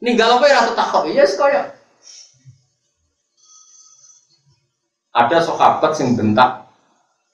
Ninggal 0.04 0.36
apa 0.36 0.44
ya 0.44 0.56
atau 0.60 0.74
takoki 0.76 1.16
ya 1.16 1.24
sekaya 1.24 1.80
ada 5.10 5.38
sahabat 5.42 5.92
yang 5.98 6.14
bentak 6.14 6.70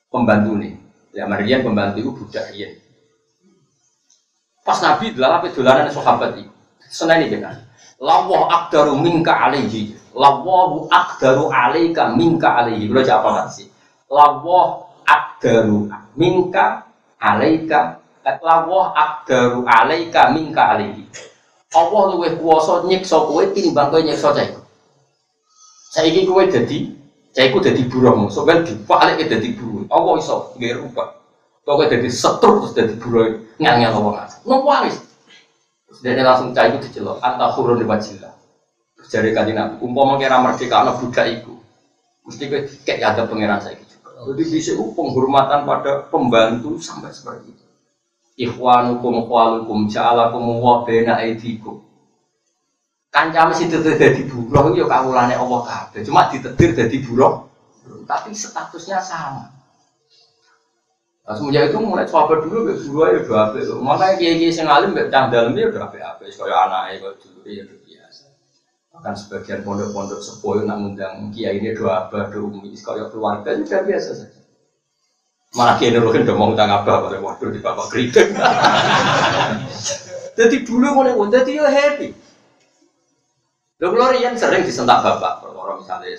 pembantu 0.08 0.56
nih 0.56 0.72
ya 1.12 1.28
Marian 1.28 1.60
pembantu 1.60 1.96
itu 2.00 2.10
budak 2.12 2.44
Rian 2.52 2.72
pas 4.66 4.82
Nabi 4.82 5.14
apa 5.14 5.46
dolanan 5.54 5.86
sahabat 5.94 6.34
senang 6.90 7.22
ini 7.22 7.38
kan 7.38 7.54
lawah 8.02 8.50
akdaru 8.50 8.98
minka 8.98 9.32
alaihi. 9.32 9.96
Lawahu 10.16 10.88
akdaru 10.88 11.52
alaika 11.52 12.16
minka 12.16 12.64
alaihi. 12.64 12.88
Boleh 12.88 13.04
apa 13.04 13.48
sih 13.52 13.68
lawah 14.08 14.88
akdaru 15.06 15.88
minka 16.16 16.88
alaika. 17.20 18.00
Lawah 18.26 18.90
akdaru 18.96 19.62
alaika 19.62 20.34
minka 20.34 20.74
alaihi. 20.76 21.06
Allah 21.76 22.02
luwih 22.16 22.40
kuasa 22.40 22.88
nyiksa 22.88 23.28
kowe 23.28 23.44
tinimbang 23.52 23.92
kowe 23.92 24.00
nyiksa 24.00 24.32
cah 24.32 24.48
Saiki 25.92 26.24
kowe 26.24 26.40
dadi 26.48 26.96
Cai 27.36 27.52
ku 27.52 27.60
jadi 27.60 27.84
buruh, 27.84 28.32
so 28.32 28.48
kan 28.48 28.64
dibalik 28.64 29.20
jadi 29.20 29.52
buruh. 29.60 29.84
Apa 29.92 30.16
iso 30.16 30.56
nggak 30.56 30.80
rubah? 30.80 31.08
Kau 31.66 31.82
jadi 31.82 32.06
setruk 32.06 32.62
terus 32.62 32.72
jadi 32.78 32.94
buruh, 32.94 33.42
ngel-ngel 33.58 33.98
orang 33.98 34.30
aja. 34.30 34.38
Nungguaris. 34.46 35.02
Terus 35.90 35.98
dia 35.98 36.22
langsung 36.22 36.54
cai 36.54 36.70
ku 36.70 36.78
dicelok, 36.78 37.18
antah 37.18 37.50
hurun 37.58 37.82
di 37.82 37.86
wajilah. 37.90 38.30
Terus 38.94 39.08
jadi 39.10 39.34
kaji 39.34 39.50
nabi, 39.50 39.74
umpama 39.82 40.14
kira 40.14 40.38
merdeka 40.38 40.86
anak 40.86 41.02
budak 41.02 41.26
itu, 41.26 41.58
mesti 42.22 42.44
kayak 42.86 43.18
ada 43.18 43.26
pangeran 43.26 43.58
saya 43.58 43.82
juga. 43.82 44.14
Jadi 44.30 44.42
bisa 44.46 44.78
penghormatan 44.78 45.66
pada 45.66 46.06
pembantu 46.06 46.78
sampai 46.78 47.10
seperti 47.10 47.50
itu. 47.50 47.64
Ikhwanukum 48.46 49.26
khwalukum 49.26 49.90
ja'alakum 49.90 50.60
wa 50.60 50.84
bena 50.84 51.18
aidikum 51.18 51.80
Kanca 53.08 53.48
mesti 53.48 53.72
ditetir 53.72 53.96
dari 53.96 54.22
buruh, 54.28 54.76
ya 54.76 54.84
kawulane 54.84 55.32
Allah 55.32 55.60
kabeh. 55.64 56.04
Cuma 56.04 56.28
ditetir 56.28 56.76
dari 56.76 57.00
buruh, 57.00 57.48
tapi 58.04 58.36
statusnya 58.36 59.00
sama. 59.00 59.55
Nah, 61.26 61.34
semenjak 61.34 61.74
itu 61.74 61.78
mulai 61.82 62.06
sahabat 62.06 62.46
dulu 62.46 62.70
gak 62.70 62.86
buruh 62.86 63.10
ya 63.10 63.18
udah 63.26 63.38
apa 63.50 63.58
Makanya 63.58 64.14
kiai 64.14 64.38
kiai 64.38 64.54
sing 64.54 64.70
alim 64.70 64.94
gak 64.94 65.10
candalem 65.10 65.58
ya 65.58 65.66
udah 65.74 65.90
apa 65.90 65.98
apa. 65.98 66.22
Kayak 66.22 66.58
anaknya 66.70 66.96
kalau 67.02 67.14
dulu 67.18 67.48
ya 67.50 67.62
udah 67.66 67.78
biasa. 67.82 68.24
Bahkan 68.94 69.14
sebagian 69.18 69.60
pondok-pondok 69.66 70.22
sepuh 70.22 70.62
nak 70.62 70.78
ngundang 70.78 71.34
kiai 71.34 71.58
ini 71.58 71.74
dua 71.74 72.06
abah, 72.06 72.30
dua 72.30 72.46
umi, 72.46 72.70
kayak 72.78 73.10
keluarga 73.10 73.58
itu 73.58 73.66
udah 73.66 73.82
biasa 73.82 74.08
saja. 74.14 74.40
Malah 75.58 75.74
kiai 75.82 75.90
nuruhin 75.98 76.22
udah 76.22 76.36
mau 76.38 76.46
ngundang 76.46 76.70
abah 76.70 76.96
pada 77.10 77.18
waktu 77.18 77.44
di 77.50 77.58
bapak 77.58 77.86
kritik. 77.90 78.26
Jadi 80.38 80.56
dulu 80.62 81.02
mulai 81.02 81.10
ngundang 81.10 81.42
dia 81.42 81.66
happy. 81.66 82.14
Lo 83.82 83.90
kalau 83.90 84.14
Rian 84.14 84.38
sering 84.38 84.62
disentak 84.62 85.02
bapak, 85.02 85.42
kalau 85.42 85.82
misalnya 85.82 86.14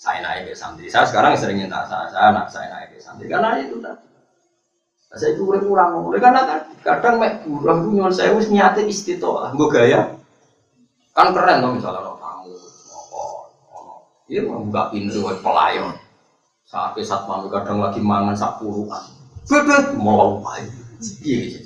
saya 0.00 0.24
naik 0.24 0.50
ke 0.50 0.52
santri, 0.56 0.88
saya 0.88 1.04
sekarang 1.04 1.36
sering 1.36 1.60
nyentak 1.60 1.84
saya, 1.84 2.32
anak 2.32 2.48
saya 2.48 2.72
naik 2.72 2.96
ke 2.96 2.98
santri, 2.98 3.28
karena 3.28 3.60
itu 3.60 3.76
tadi. 3.76 4.07
Saya 5.08 5.32
itu 5.32 5.48
kurang 5.48 5.64
kurang, 5.64 5.90
oleh 6.04 6.20
karena 6.20 6.44
kan 6.44 6.60
kadang 6.84 7.16
mek 7.16 7.40
buruh 7.48 7.80
itu 7.80 7.96
nyuwun 7.96 8.12
saya 8.12 8.36
wis 8.36 8.52
nyate 8.52 8.84
istitolah, 8.84 9.56
gue 9.56 9.68
gaya. 9.72 10.20
Kan 11.16 11.32
keren 11.32 11.64
dong 11.64 11.80
misalnya 11.80 12.04
orang 12.04 12.20
tamu, 12.20 12.52
ono, 13.72 13.94
iya 14.28 14.44
membuka 14.44 14.92
pintu 14.92 15.24
buat 15.24 15.40
pelayan. 15.40 15.96
Sampai 16.68 17.00
saat 17.00 17.24
malam 17.24 17.48
kadang 17.48 17.80
lagi 17.80 18.04
mangan 18.04 18.36
sak 18.36 18.60
puluhan, 18.60 19.00
bebet 19.48 19.96
mau 19.96 20.44
apa 20.44 20.60
Iya, 21.24 21.64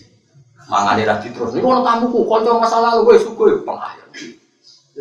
mangan 0.70 1.02
di 1.02 1.28
terus. 1.34 1.58
Ini 1.58 1.66
orang 1.66 1.82
tamuku, 1.82 2.22
kocok 2.22 2.62
masa 2.62 2.78
lalu 2.78 3.10
gue 3.10 3.26
suka 3.26 3.58
pelayan. 3.66 4.08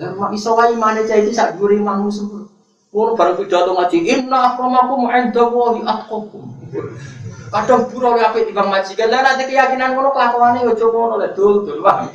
Lah 0.01 0.09
mak 0.17 0.33
iso 0.33 0.57
wae 0.57 0.73
mane 0.73 1.05
cah 1.05 1.19
iki 1.19 1.29
sak 1.29 1.61
dhuwure 1.61 1.77
imammu 1.77 2.09
semua. 2.09 2.49
Ngono 2.89 3.13
bareng 3.13 3.37
pidato 3.37 3.71
ngaji, 3.75 3.97
inna 4.03 4.55
akramakum 4.55 5.07
'indallahi 5.07 5.85
atqakum. 5.85 6.43
Kadang 7.51 7.91
buruh 7.91 8.15
ya 8.15 8.31
apik 8.31 8.47
timbang 8.47 8.71
majikan. 8.71 9.11
Lah 9.11 9.21
nanti 9.27 9.43
keyakinan 9.51 9.91
ngono 9.91 10.15
kelakuane 10.15 10.63
aja 10.63 10.85
ngono 10.87 11.19
lek 11.19 11.35
dul 11.35 11.67
dul 11.67 11.83
wae. 11.83 12.07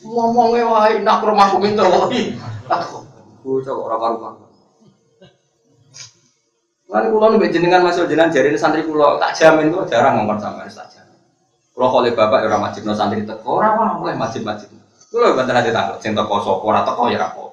Ngomongnya 0.00 0.64
wae 0.64 0.90
inna 0.96 1.20
akramakum 1.20 1.60
'indallahi 1.60 2.40
atqakum. 2.64 3.04
Bocah 3.44 3.74
ora 3.76 3.96
karuan. 4.00 4.34
Lalu 6.88 7.06
kulo 7.12 7.26
nih 7.36 7.52
jenengan 7.52 7.84
masuk 7.84 8.08
jenengan 8.08 8.32
jari 8.32 8.56
santri 8.56 8.80
kulo 8.88 9.20
tak 9.20 9.36
jamin 9.36 9.68
tuh 9.68 9.84
jarang 9.84 10.16
ngomong 10.16 10.40
sama 10.40 10.64
saja. 10.72 11.04
Kulo 11.76 11.92
kalau 11.92 12.08
bapak 12.16 12.48
orang 12.48 12.64
majib 12.64 12.88
no 12.88 12.96
santri 12.96 13.28
teko 13.28 13.60
orang 13.60 14.00
oleh 14.00 14.16
majib 14.16 14.40
majib. 14.40 14.72
Kulo 15.12 15.36
banten 15.36 15.52
ate 15.52 15.68
takut 15.68 16.00
sing 16.00 16.16
teko 16.16 16.40
sapa 16.40 16.64
ora 16.64 16.80
teko 16.88 17.12
ya. 17.12 17.28
Ora 17.28 17.47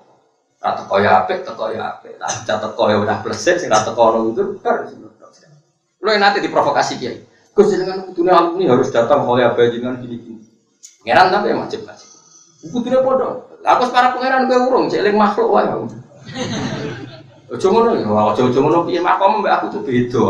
teko 0.73 0.95
ya 0.97 1.21
apik, 1.21 1.45
teko 1.45 1.69
ya 1.69 1.93
apik. 1.93 2.17
Tak 2.17 2.57
teko 2.57 2.83
ya 2.89 2.97
udah 2.97 3.21
pleset 3.21 3.61
sing 3.61 3.69
ora 3.69 3.85
teko 3.85 4.01
ngono 4.01 4.33
itu 4.33 4.43
bar. 4.65 4.89
Lo 6.01 6.09
yang 6.09 6.21
nanti 6.25 6.41
diprovokasi 6.41 6.97
kiai. 6.97 7.21
Gus 7.53 7.71
dengan 7.71 8.09
dunia 8.11 8.33
alumni 8.35 8.73
harus 8.73 8.89
datang 8.89 9.23
oleh 9.29 9.45
apa 9.45 9.61
dengan 9.69 9.95
gini 10.01 10.17
gini. 10.17 10.41
Pangeran 11.05 11.29
tapi 11.29 11.53
yang 11.53 11.61
macam 11.63 11.81
macam. 11.85 12.07
Kudunya 12.65 12.99
bodoh. 13.05 13.33
Aku 13.61 13.89
para 13.93 14.13
pangeran 14.13 14.49
gue 14.49 14.57
urung, 14.57 14.85
celing 14.89 15.13
makhluk 15.13 15.53
wae. 15.53 15.69
Ojo 17.45 17.67
ngono 17.69 17.93
ya, 17.93 18.09
ojo 18.09 18.41
ojo 18.49 18.59
ngono 18.59 18.89
piye 18.89 18.97
makom 18.99 19.45
mbak 19.45 19.53
aku 19.61 19.65
tuh 19.77 19.81
beda. 19.85 20.25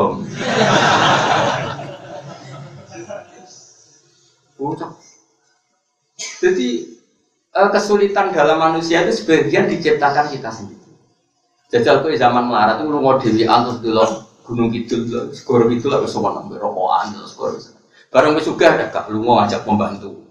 Bocah. 4.60 4.92
Jadi 6.40 6.95
kesulitan 7.56 8.36
dalam 8.36 8.60
manusia 8.60 9.08
itu 9.08 9.24
sebagian 9.24 9.72
diciptakan 9.72 10.28
kita 10.28 10.52
sendiri. 10.52 10.92
Jajal 11.72 12.04
kok 12.04 12.12
zaman 12.20 12.52
melarat 12.52 12.84
itu 12.84 12.92
lunga 12.92 13.18
dhewean 13.24 13.60
terus 13.66 13.80
delok 13.82 14.12
Gunung 14.46 14.70
Kidul, 14.70 15.34
skor 15.34 15.66
Kidul 15.66 15.90
aku 15.90 16.06
sowan 16.06 16.38
nang 16.38 16.54
rokokan 16.54 17.18
terus 17.18 17.34
skor. 17.34 17.58
Barang 18.14 18.38
wis 18.38 18.46
sugih 18.46 18.70
ada 18.70 18.94
gak 18.94 19.10
lunga 19.10 19.50
ajak 19.50 19.66
pembantu. 19.66 20.22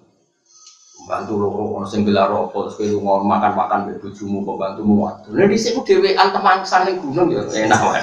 Pembantu 0.94 1.32
loro 1.36 1.82
ono 1.82 1.86
sing 1.90 2.06
gelar 2.06 2.30
rokok 2.30 2.70
terus 2.70 2.74
kowe 2.78 2.86
lunga 2.86 3.14
makan-makan 3.26 3.78
mbek 3.90 3.96
bojomu 4.06 4.46
pembantumu 4.46 4.94
waduh. 5.02 5.34
Lah 5.34 5.50
dhisik 5.50 5.74
ku 5.74 5.82
dhewean 5.82 6.30
teman 6.30 6.62
ning 6.62 6.96
gunung 7.02 7.28
ya 7.34 7.42
enak 7.42 7.80
wae. 7.82 8.02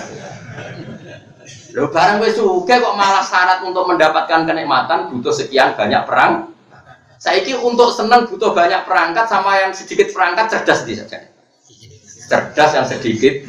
Lho 1.72 1.88
barang 1.88 2.18
wis 2.19 2.35
sugih 2.35 2.77
kok 2.84 2.98
malah 2.99 3.23
syarat 3.23 3.64
untuk 3.64 3.88
mendapatkan 3.88 4.43
kenikmatan 4.43 5.07
butuh 5.07 5.31
sekian 5.31 5.72
banyak 5.80 6.03
perang. 6.03 6.51
Saiki 7.22 7.53
untuk 7.53 7.93
senang 7.93 8.26
butuh 8.26 8.49
banyak 8.49 8.81
perangkat 8.89 9.30
sama 9.30 9.61
yang 9.61 9.69
sedikit 9.77 10.10
perangkat 10.10 10.49
cerdas 10.49 10.81
di 10.89 10.98
saja 10.98 11.22
cerdas 12.26 12.72
yang 12.73 12.88
sedikit 12.89 13.45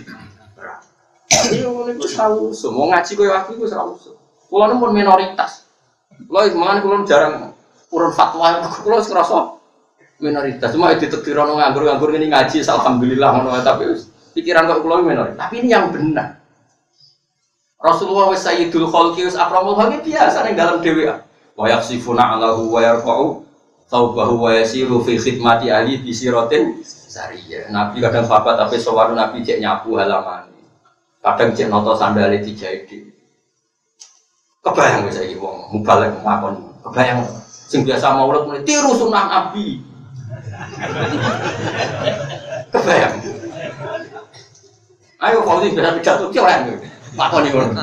tapi 1.32 1.64
orang 1.64 1.96
itu 1.96 2.06
tahu 2.12 2.52
semua 2.52 2.92
ngaji 2.92 3.10
kau 3.16 3.24
aku 3.32 3.50
itu 3.56 3.64
selalu 3.64 3.96
Kulo 4.52 4.68
pun 4.76 4.92
minoritas. 4.92 5.64
Kulo 6.28 6.44
mana 6.60 6.84
kulo 6.84 7.08
jarang 7.08 7.56
urun 7.88 8.12
fatwa. 8.12 8.60
Kulo 8.84 9.00
serasa 9.00 9.56
minoritas. 10.20 10.76
Cuma 10.76 10.92
itu 10.92 11.08
tertiru 11.08 11.40
nganggur 11.56 11.88
nganggur 11.88 12.12
ini 12.12 12.28
ngaji. 12.28 12.60
Alhamdulillah 12.60 13.28
ngono. 13.32 13.56
Tapi 13.64 13.96
pikiran 14.36 14.68
kok 14.68 14.84
kulo 14.84 15.00
minoritas. 15.00 15.40
Tapi 15.40 15.64
ini 15.64 15.72
yang 15.72 15.88
benar. 15.88 16.36
Rasulullah 17.80 18.28
wa 18.28 18.36
sayyidul 18.36 18.92
khalqi 18.92 19.24
wa 19.32 19.40
akramul 19.40 19.74
khalqi 19.74 20.04
biasa 20.04 20.44
ning 20.44 20.52
dalam 20.52 20.84
dhewe. 20.84 21.08
Wa 21.56 21.64
yaksifuna 21.72 22.36
alahu 22.36 22.68
wa 22.68 22.84
yarfa'u 22.84 23.40
taubahu 23.92 24.48
wa 24.48 24.56
yasiru 24.56 25.04
fi 25.04 25.20
khidmati 25.20 25.68
ahli 25.68 26.00
bi 26.00 26.16
siratin 26.16 26.80
Sariyah. 27.12 27.68
Nabi 27.68 28.00
kadang 28.00 28.24
sahabat 28.24 28.56
tapi 28.56 28.80
sowan 28.80 29.12
Nabi 29.12 29.44
cek 29.44 29.60
nyapu 29.60 30.00
halaman. 30.00 30.48
Kadang 31.20 31.52
cek 31.52 31.68
noto 31.68 31.92
sandale 31.92 32.40
dijahit 32.40 32.88
di. 32.88 33.04
Kebayang 34.64 35.04
bisa 35.12 35.20
iki 35.20 35.36
wong 35.36 35.68
mubalek 35.76 36.16
ngakon. 36.24 36.56
Kebayang 36.80 37.20
sing 37.44 37.84
biasa 37.84 38.16
maulid 38.16 38.48
mulai 38.48 38.64
tiru 38.64 38.96
sunnah 38.96 39.28
Nabi. 39.28 39.84
Kebayang. 42.72 43.14
Ayo 45.22 45.38
kau 45.44 45.60
ini 45.60 45.76
bisa 45.76 45.92
pidato 45.92 46.32
ki 46.32 46.40
ora 46.40 46.64
Lakoni 47.12 47.52
ngono. 47.52 47.76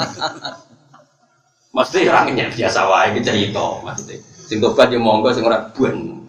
Mesti 1.69 2.09
orangnya 2.09 2.49
biasa 2.49 2.79
wae 2.89 3.13
iki 3.13 3.21
cerita 3.21 3.77
maksudnya. 3.85 4.28
Sing 4.49 4.57
tobat 4.57 4.89
yo 4.89 4.97
monggo 4.97 5.29
sing 5.29 5.45
ora 5.45 5.69
buan. 5.69 6.25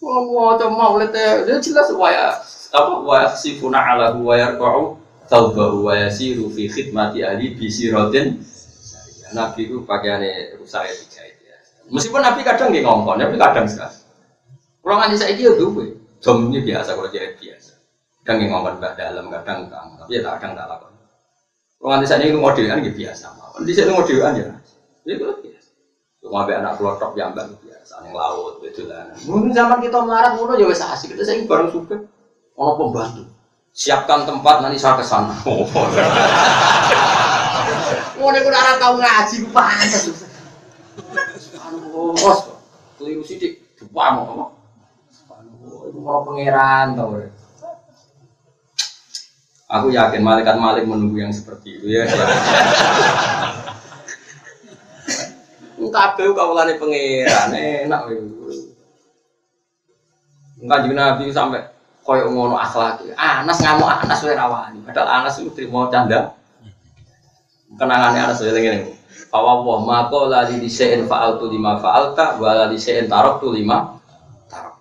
Wong 0.00 0.24
maca 0.32 0.66
maulid 0.72 1.12
ya 1.12 1.60
jelas 1.60 1.92
waya 1.92 2.32
apa 2.72 2.94
waya 3.04 3.28
sifuna 3.36 3.76
ala 3.76 4.16
wa 4.16 4.32
yarqa'u 4.32 4.96
taubahu 5.28 5.92
wa 5.92 5.92
yasiru 5.92 6.48
fi 6.48 6.64
khidmati 6.64 7.20
ahli 7.20 7.52
bi 7.52 7.68
siratin 7.68 8.40
Nabi 9.36 9.68
itu 9.68 9.84
pakaiannya 9.84 10.56
rusak 10.56 10.88
ya 10.88 10.94
dijahit 10.96 11.36
ya. 11.44 11.56
Meskipun 11.92 12.24
Nabi 12.24 12.40
kadang 12.40 12.72
nggih 12.72 12.80
ngomong, 12.80 13.20
tapi 13.20 13.36
kadang 13.36 13.68
sekali. 13.68 14.00
Kalau 14.80 14.96
nganti 14.96 15.16
saya 15.20 15.36
dia 15.36 15.52
duwe, 15.52 16.00
jom 16.24 16.48
ini 16.48 16.64
biasa 16.64 16.96
kalau 16.96 17.12
jahit 17.12 17.36
biasa. 17.36 17.76
Kadang 18.24 18.36
nggih 18.40 18.48
ngomong 18.48 18.80
mbak 18.80 18.96
dalam, 18.96 19.28
kadang 19.28 19.68
kang, 19.68 19.88
tapi 20.00 20.16
ya 20.16 20.24
kadang 20.24 20.56
tak 20.56 20.64
lakukan. 20.64 20.96
Kalau 21.76 21.88
nganti 21.92 22.06
saya 22.08 22.24
ini 22.24 22.40
modelan 22.40 22.80
gitu 22.80 22.96
biasa, 23.04 23.26
di 23.64 23.72
sini 23.74 23.90
modelan 23.90 24.38
ya, 24.38 24.46
itu 25.08 25.24
biasa. 25.24 25.70
Cuma 26.22 26.46
anak 26.46 26.76
kelotok 26.78 27.14
yang 27.14 27.34
mbak 27.34 27.58
saling 27.88 28.12
laut 28.12 28.60
betulan. 28.60 29.08
Mungkin 29.24 29.56
zaman 29.56 29.80
kita 29.80 30.04
melarat 30.04 30.36
ngono 30.36 30.60
ya 30.60 30.68
wis 30.68 30.84
asik. 30.84 31.16
Kita 31.16 31.24
saya 31.24 31.40
bareng 31.48 31.72
suka 31.72 31.96
ono 32.52 32.72
pembantu. 32.76 33.24
Siapkan 33.72 34.28
tempat 34.28 34.60
nanti 34.60 34.76
saya 34.76 35.00
ke 35.00 35.04
sana. 35.06 35.32
Oh. 35.48 35.64
nek 38.28 38.44
ora 38.44 38.76
tau 38.76 39.00
ngaji 39.00 39.34
ku 39.40 39.48
pantes. 39.54 40.12
Anu 41.64 42.12
bos. 42.12 42.52
Keliru 43.00 43.22
sithik 43.24 43.78
dupamu 43.80 44.26
apa? 44.26 44.44
Anu 45.38 45.88
itu 45.88 45.98
mau 46.02 46.26
pangeran 46.28 46.92
tau. 46.92 47.16
Aku 49.68 49.92
yakin 49.92 50.24
malaikat 50.24 50.56
malik 50.56 50.88
menunggu 50.88 51.20
yang 51.20 51.32
seperti 51.32 51.76
itu 51.76 51.86
ya. 51.92 52.08
kabeh 55.98 56.30
kawulane 56.36 56.78
pangeran 56.78 57.50
enak 57.54 58.00
Enggak 60.58 60.78
jadi 60.82 60.94
Nabi 60.94 61.30
sampai 61.30 61.62
koyo 62.02 62.34
ngono 62.34 62.58
akhlak. 62.58 62.98
Anas 63.14 63.62
ngamuk 63.62 63.86
Anas 63.86 64.26
wae 64.26 64.34
rawani. 64.34 64.82
Padahal 64.82 65.22
Anas 65.22 65.38
itu 65.38 65.54
terima 65.54 65.86
canda. 65.86 66.34
Kenangannya 67.78 68.26
Anas 68.26 68.42
wae 68.42 68.50
ngene. 68.58 68.98
Fawa 69.30 69.62
wa 69.62 69.86
mako 69.86 70.26
lali 70.26 70.58
disein 70.58 71.06
fa'altu 71.06 71.46
lima 71.46 71.78
fa'alta 71.78 72.42
wa 72.42 72.50
lali 72.58 72.74
disein 72.74 73.06
tu 73.38 73.48
lima 73.54 74.02
tarok. 74.50 74.74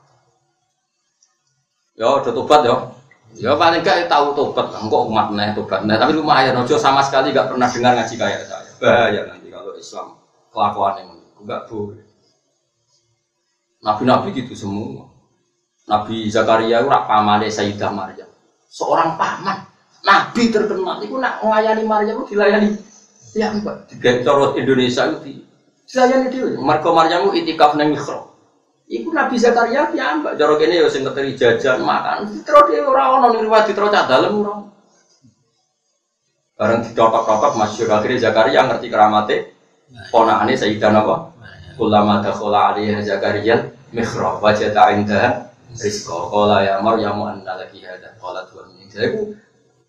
Yo, 1.94 2.26
udah 2.26 2.34
tobat 2.34 2.62
yo. 2.66 2.97
Ya 3.36 3.54
paling 3.60 3.84
gak 3.84 4.08
tahu 4.08 4.32
tobat, 4.34 4.72
engkau 4.80 5.12
umat 5.12 5.36
nih 5.36 5.52
tobat. 5.52 5.84
Nah, 5.84 6.00
tapi 6.00 6.16
lumayan, 6.16 6.56
Ojo 6.64 6.80
sama 6.80 7.04
sekali 7.04 7.36
gak 7.36 7.52
pernah 7.52 7.68
dengar 7.68 8.00
ngaji 8.00 8.16
kayak 8.16 8.48
saya. 8.48 8.72
Bahaya 8.80 9.22
nanti 9.28 9.52
kalau 9.52 9.76
Islam 9.76 10.16
kelakuan 10.54 10.94
yang 11.04 11.10
enggak 11.44 11.62
boleh. 11.68 12.08
Nabi-nabi 13.84 14.34
gitu 14.34 14.54
semua. 14.58 15.12
Nabi 15.88 16.28
Zakaria 16.28 16.84
itu 16.84 16.90
pamane 16.90 17.48
Sayyidah 17.48 17.92
Maryam. 17.94 18.28
Seorang 18.68 19.16
paman, 19.16 19.64
nabi 20.04 20.52
terkenal 20.52 21.00
itu 21.00 21.16
nak 21.16 21.40
melayani 21.40 21.84
Maryam 21.88 22.20
itu 22.22 22.36
dilayani 22.36 22.76
ya 23.32 23.56
mbak. 23.56 23.88
Tiga 23.88 24.28
corot 24.28 24.60
Indonesia 24.60 25.08
itu 25.08 25.40
dilayani 25.88 26.28
dia. 26.28 26.60
Marco 26.60 26.92
Maryam 26.92 27.32
itu 27.32 27.48
itikaf 27.48 27.80
nang 27.80 27.96
mikro. 27.96 28.37
Iku 28.88 29.12
Nabi 29.12 29.36
Zakaria 29.36 29.92
ya 29.92 30.16
mbak. 30.16 30.40
Jorok 30.40 30.64
ini 30.64 30.80
ya 30.80 30.88
sing 30.88 31.04
keteri 31.04 31.36
jajan 31.36 31.84
makan. 31.84 32.40
Terus 32.48 32.66
dia 32.72 32.88
orang 32.88 33.20
orang 33.20 33.36
ning 33.36 33.44
riwayat 33.44 33.68
terus 33.68 33.92
cah 33.92 34.08
dalem 34.08 34.40
ora. 34.40 34.64
Bareng 36.58 36.82
ditotok-totok 36.88 37.54
masyhur 37.60 37.92
akhirnya 37.92 38.32
Zakaria 38.32 38.64
ngerti 38.66 38.88
keramatnya 38.88 39.52
ponakane 40.10 40.56
Sayyidan 40.56 40.96
apa? 41.04 41.36
Ulama 41.78 42.24
dakhala 42.24 42.74
alaiha 42.74 43.04
Zakaria 43.04 43.76
mihrab 43.94 44.42
wajada 44.42 44.90
indaha 44.96 45.52
rizqa 45.76 46.18
qala 46.32 46.64
ya 46.64 46.80
Maryam 46.80 47.22
anna 47.28 47.60
laki 47.60 47.84
hadha 47.84 48.16
qala 48.18 48.48
tuhan 48.50 48.72
ini. 48.74 48.88
Jadi 48.90 49.08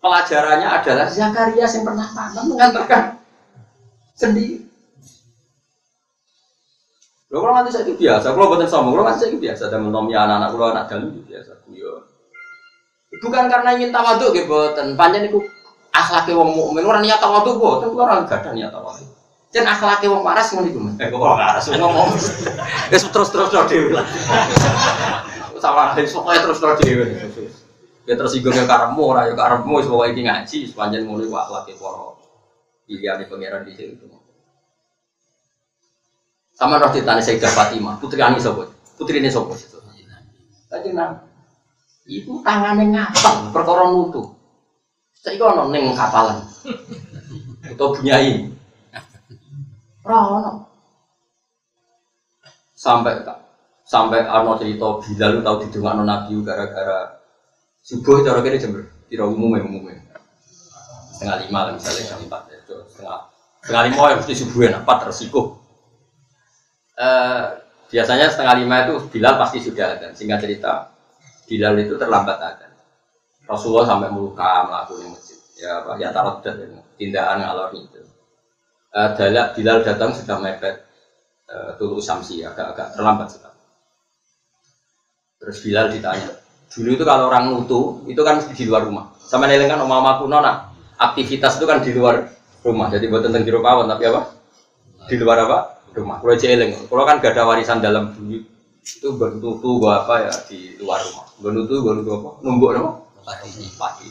pelajarannya 0.03 0.67
adalah 0.69 1.07
Zakaria 1.07 1.65
yang 1.65 1.83
pernah 1.87 2.07
tanam 2.11 2.45
mengantarkan 2.51 3.03
sendiri. 4.13 4.68
Lo 7.29 7.45
kalau 7.45 7.53
nanti 7.53 7.69
saya 7.69 7.85
itu 7.85 7.93
biasa, 7.93 8.33
kalau 8.33 8.49
buatan 8.49 8.65
sama, 8.65 8.89
kalau 8.89 9.05
nanti 9.05 9.21
saya 9.21 9.29
itu 9.29 9.39
biasa, 9.39 9.63
dan 9.69 9.85
menomi 9.85 10.17
anak-anak, 10.17 10.49
kalau 10.49 10.65
anak 10.73 10.85
dalam 10.89 11.13
itu 11.13 11.21
biasa, 11.29 11.51
kuyo. 11.61 12.09
Bukan 13.21 13.43
karena 13.45 13.69
ingin 13.77 13.93
tawaduk, 13.93 14.33
gitu, 14.33 14.49
buatan 14.49 14.97
panjang 14.97 15.29
itu 15.29 15.37
akhlaknya 15.93 16.33
wong 16.41 16.57
mukmin, 16.57 16.89
orang 16.89 17.05
niat 17.05 17.21
tawaduk, 17.21 17.61
buatan, 17.61 17.93
orang 17.93 18.25
gak 18.25 18.41
ada 18.41 18.57
niat 18.57 18.73
tawaduk. 18.73 19.19
Jan 19.49 19.65
akhlake 19.65 20.05
wong 20.05 20.21
waras 20.21 20.53
ngono 20.53 20.69
iku. 20.69 20.79
Eh 21.01 21.09
kok 21.09 21.17
waras 21.17 21.65
ngomong. 21.73 22.13
Wis 22.93 23.01
terus-terus 23.09 23.49
dhewe 23.49 23.97
lah. 23.97 24.05
Sama 25.57 25.97
wis 25.97 26.13
pokoke 26.13 26.37
terus-terus 26.37 26.77
dhewe. 26.85 27.05
Ya 28.05 28.13
tersinggung 28.13 28.53
ya 28.53 28.69
karepmu 28.69 29.01
ora 29.01 29.25
ya 29.25 29.33
karepmu 29.33 29.81
wis 29.81 29.89
pokoke 29.89 30.13
iki 30.13 30.21
ngaji 30.29 30.57
sepanjang 30.69 31.09
ngono 31.09 31.25
iku 31.25 31.33
akhlake 31.41 31.73
para 31.81 32.13
pilihane 32.85 33.25
pangeran 33.25 33.65
di 33.65 33.73
situ. 33.73 34.05
Sama 36.59 36.75
roh 36.75 36.91
ditanya 36.91 37.23
Sayyidah 37.23 37.55
Fatimah, 37.55 37.95
putri 38.03 38.19
Ani 38.19 38.35
sapa? 38.35 38.67
Putri 38.99 39.23
ini 39.23 39.31
sapa? 39.31 39.55
Kanjeng 40.67 40.93
Nabi. 40.93 41.23
Iku 42.09 42.43
tangane 42.43 42.91
ngapal 42.91 43.55
perkara 43.55 43.89
nutu. 43.89 44.35
Saiki 45.15 45.41
ana 45.41 45.71
ning 45.71 45.95
kapalan. 45.95 46.43
Utawa 47.63 47.95
bunyai. 47.95 48.51
Rono. 50.03 50.67
Sampai 52.75 53.23
sampai 53.87 54.23
Arno 54.27 54.59
cerita 54.59 54.99
Bilal 55.01 55.41
tahu 55.41 55.55
didongakno 55.63 56.03
Nabi 56.05 56.37
gara-gara 56.43 57.23
subuh 57.81 58.21
cara 58.21 58.43
kene 58.43 58.61
jember. 58.61 58.83
Kira 59.09 59.25
umumnya 59.25 59.65
umumnya. 59.65 60.09
setengah 61.19 61.37
lima 61.43 61.59
lah 61.67 61.73
misalnya 61.75 62.15
jam 62.15 62.19
empat 62.23 62.47
ya 62.47 62.63
itu 62.63 62.75
setengah 62.95 63.27
setengah 63.59 63.83
lima 63.91 64.03
ya 64.07 64.15
mesti 64.23 64.33
subuhin 64.39 64.71
apa 64.71 65.11
resiko 65.11 65.59
Eh, 66.99 67.43
biasanya 67.87 68.27
setengah 68.27 68.59
lima 68.59 68.75
itu 68.83 69.07
Bilal 69.07 69.39
pasti 69.39 69.63
sudah 69.63 69.95
ada. 69.95 70.07
Singkat 70.11 70.39
cerita 70.43 70.91
Bilal 71.47 71.79
itu 71.79 71.95
terlambat 71.95 72.37
ada. 72.37 72.67
Rasulullah 73.47 73.87
sampai 73.87 74.11
meluka 74.11 74.67
melakukan 74.67 75.15
masjid. 75.15 75.39
Ya 75.59 75.79
apa? 75.79 75.95
Ya 75.95 76.11
tarot 76.11 76.43
dan 76.43 76.83
tindakan 76.99 77.39
ngalor 77.39 77.71
itu. 77.73 78.03
Dalak 78.91 79.55
Bilal 79.55 79.81
datang 79.87 80.11
sudah 80.11 80.37
mepet. 80.43 80.85
Uh, 81.49 81.73
tulu 81.81 81.97
samsi 81.97 82.45
agak-agak 82.45 82.93
terlambat 82.93 83.25
sekali 83.33 83.49
terus 85.39 85.57
Bilal 85.63 85.89
ditanya 85.89 86.29
dulu 86.69 86.89
itu 86.93 87.01
kalau 87.07 87.31
orang 87.31 87.49
nutu 87.49 88.05
itu 88.05 88.21
kan 88.21 88.37
di 88.37 88.63
luar 88.69 88.85
rumah. 88.85 89.09
Sama 89.17 89.49
neleng 89.49 89.65
kan 89.65 89.81
omah 89.81 90.21
kuno 90.21 90.37
nah 90.37 90.69
aktivitas 91.01 91.57
itu 91.57 91.65
kan 91.65 91.81
di 91.81 91.97
luar 91.97 92.29
rumah. 92.61 92.93
Jadi 92.93 93.09
buat 93.09 93.25
tentang 93.25 93.41
jero 93.41 93.65
pawon 93.65 93.89
tapi 93.89 94.05
apa? 94.05 94.29
Di 95.09 95.17
luar 95.17 95.49
apa 95.49 95.78
rumah. 95.95 96.17
Kalau 96.21 96.35
jeleng 96.37 96.71
kalau 96.87 97.03
kan 97.07 97.17
gak 97.21 97.33
ada 97.37 97.43
warisan 97.49 97.79
dalam 97.79 98.13
bumi 98.13 98.45
itu 98.79 99.07
bernutu 99.15 99.77
gua 99.77 100.05
apa 100.05 100.29
ya 100.29 100.33
di 100.49 100.79
luar 100.81 101.01
rumah. 101.03 101.25
Bernutu 101.39 101.73
gua 101.81 101.93
nutu 101.97 102.11
apa? 102.15 102.29
Numbuk 102.45 102.75
apa? 102.75 102.91
Pagi 103.77 104.09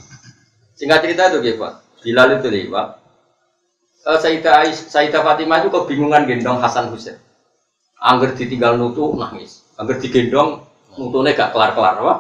singkat 0.79 1.03
cerita 1.03 1.35
itu 1.35 1.39
gitu 1.43 1.59
pak. 1.63 1.73
Bilal 2.03 2.39
itu 2.39 2.49
nih 2.51 2.71
pak. 2.71 2.87
Uh, 4.07 4.19
Sayyidah, 4.23 5.21
Fatimah 5.21 5.59
itu 5.61 5.69
kebingungan 5.75 6.25
gendong 6.25 6.63
Hasan 6.63 6.95
Husain 6.95 7.19
angger 7.99 8.35
ditinggal 8.35 8.79
nutu 8.79 9.15
nangis. 9.19 9.67
Angger 9.79 9.99
digendong 9.99 10.67
nutunya 10.99 11.35
gak 11.35 11.55
kelar-kelar 11.55 11.99
apa? 12.03 12.15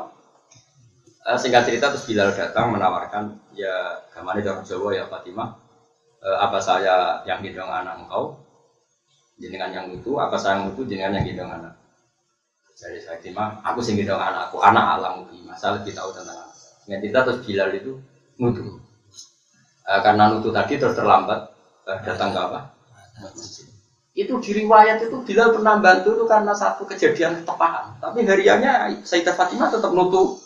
Eh, 1.28 1.38
singkat 1.38 1.66
cerita 1.66 1.90
terus 1.92 2.06
Bilal 2.06 2.32
datang 2.34 2.72
menawarkan 2.72 3.36
ya 3.52 4.00
gamane 4.14 4.42
orang 4.42 4.64
Jawa 4.66 4.90
ya 4.94 5.04
Fatimah. 5.06 5.58
Eh, 6.18 6.38
apa 6.38 6.58
saya 6.58 7.22
yang 7.26 7.42
gendong 7.42 7.70
anak 7.70 8.06
engkau 8.06 8.38
jenengan 9.38 9.70
yang 9.70 9.86
itu 9.94 10.18
apa 10.18 10.34
saya 10.36 10.60
yang 10.60 10.74
itu 10.74 10.82
jenengan 10.84 11.18
yang 11.18 11.24
gendong 11.26 11.50
anak. 11.54 11.74
Jadi 12.78 13.02
Fatimah 13.02 13.62
aku 13.62 13.82
sing 13.82 13.98
gendong 13.98 14.18
anakku 14.18 14.62
anak 14.62 14.84
alam 14.98 15.26
masalah 15.46 15.82
lebih 15.82 15.94
tahu 15.94 16.14
tentang 16.14 16.36
anak 16.36 16.54
singkat 16.84 16.98
cerita 17.02 17.18
terus 17.26 17.38
Bilal 17.42 17.70
itu 17.74 17.92
nutu 18.38 18.80
Eh, 19.88 20.00
karena 20.04 20.28
nutu 20.28 20.52
tadi 20.52 20.76
terus 20.76 20.92
terlambat 20.92 21.48
eh, 21.88 21.98
datang 22.04 22.36
ke 22.36 22.38
apa? 22.44 22.58
Itu 24.12 24.36
di 24.36 24.50
riwayat 24.60 25.00
itu 25.00 25.16
Bilal 25.24 25.56
pernah 25.56 25.80
bantu 25.80 26.12
itu 26.12 26.24
karena 26.28 26.52
satu 26.52 26.84
kejadian 26.84 27.40
tepahan. 27.48 27.96
Tapi 27.96 28.20
hariannya 28.28 29.00
Sayyidah 29.00 29.32
Fatimah 29.32 29.72
tetap 29.72 29.88
nutu 29.96 30.36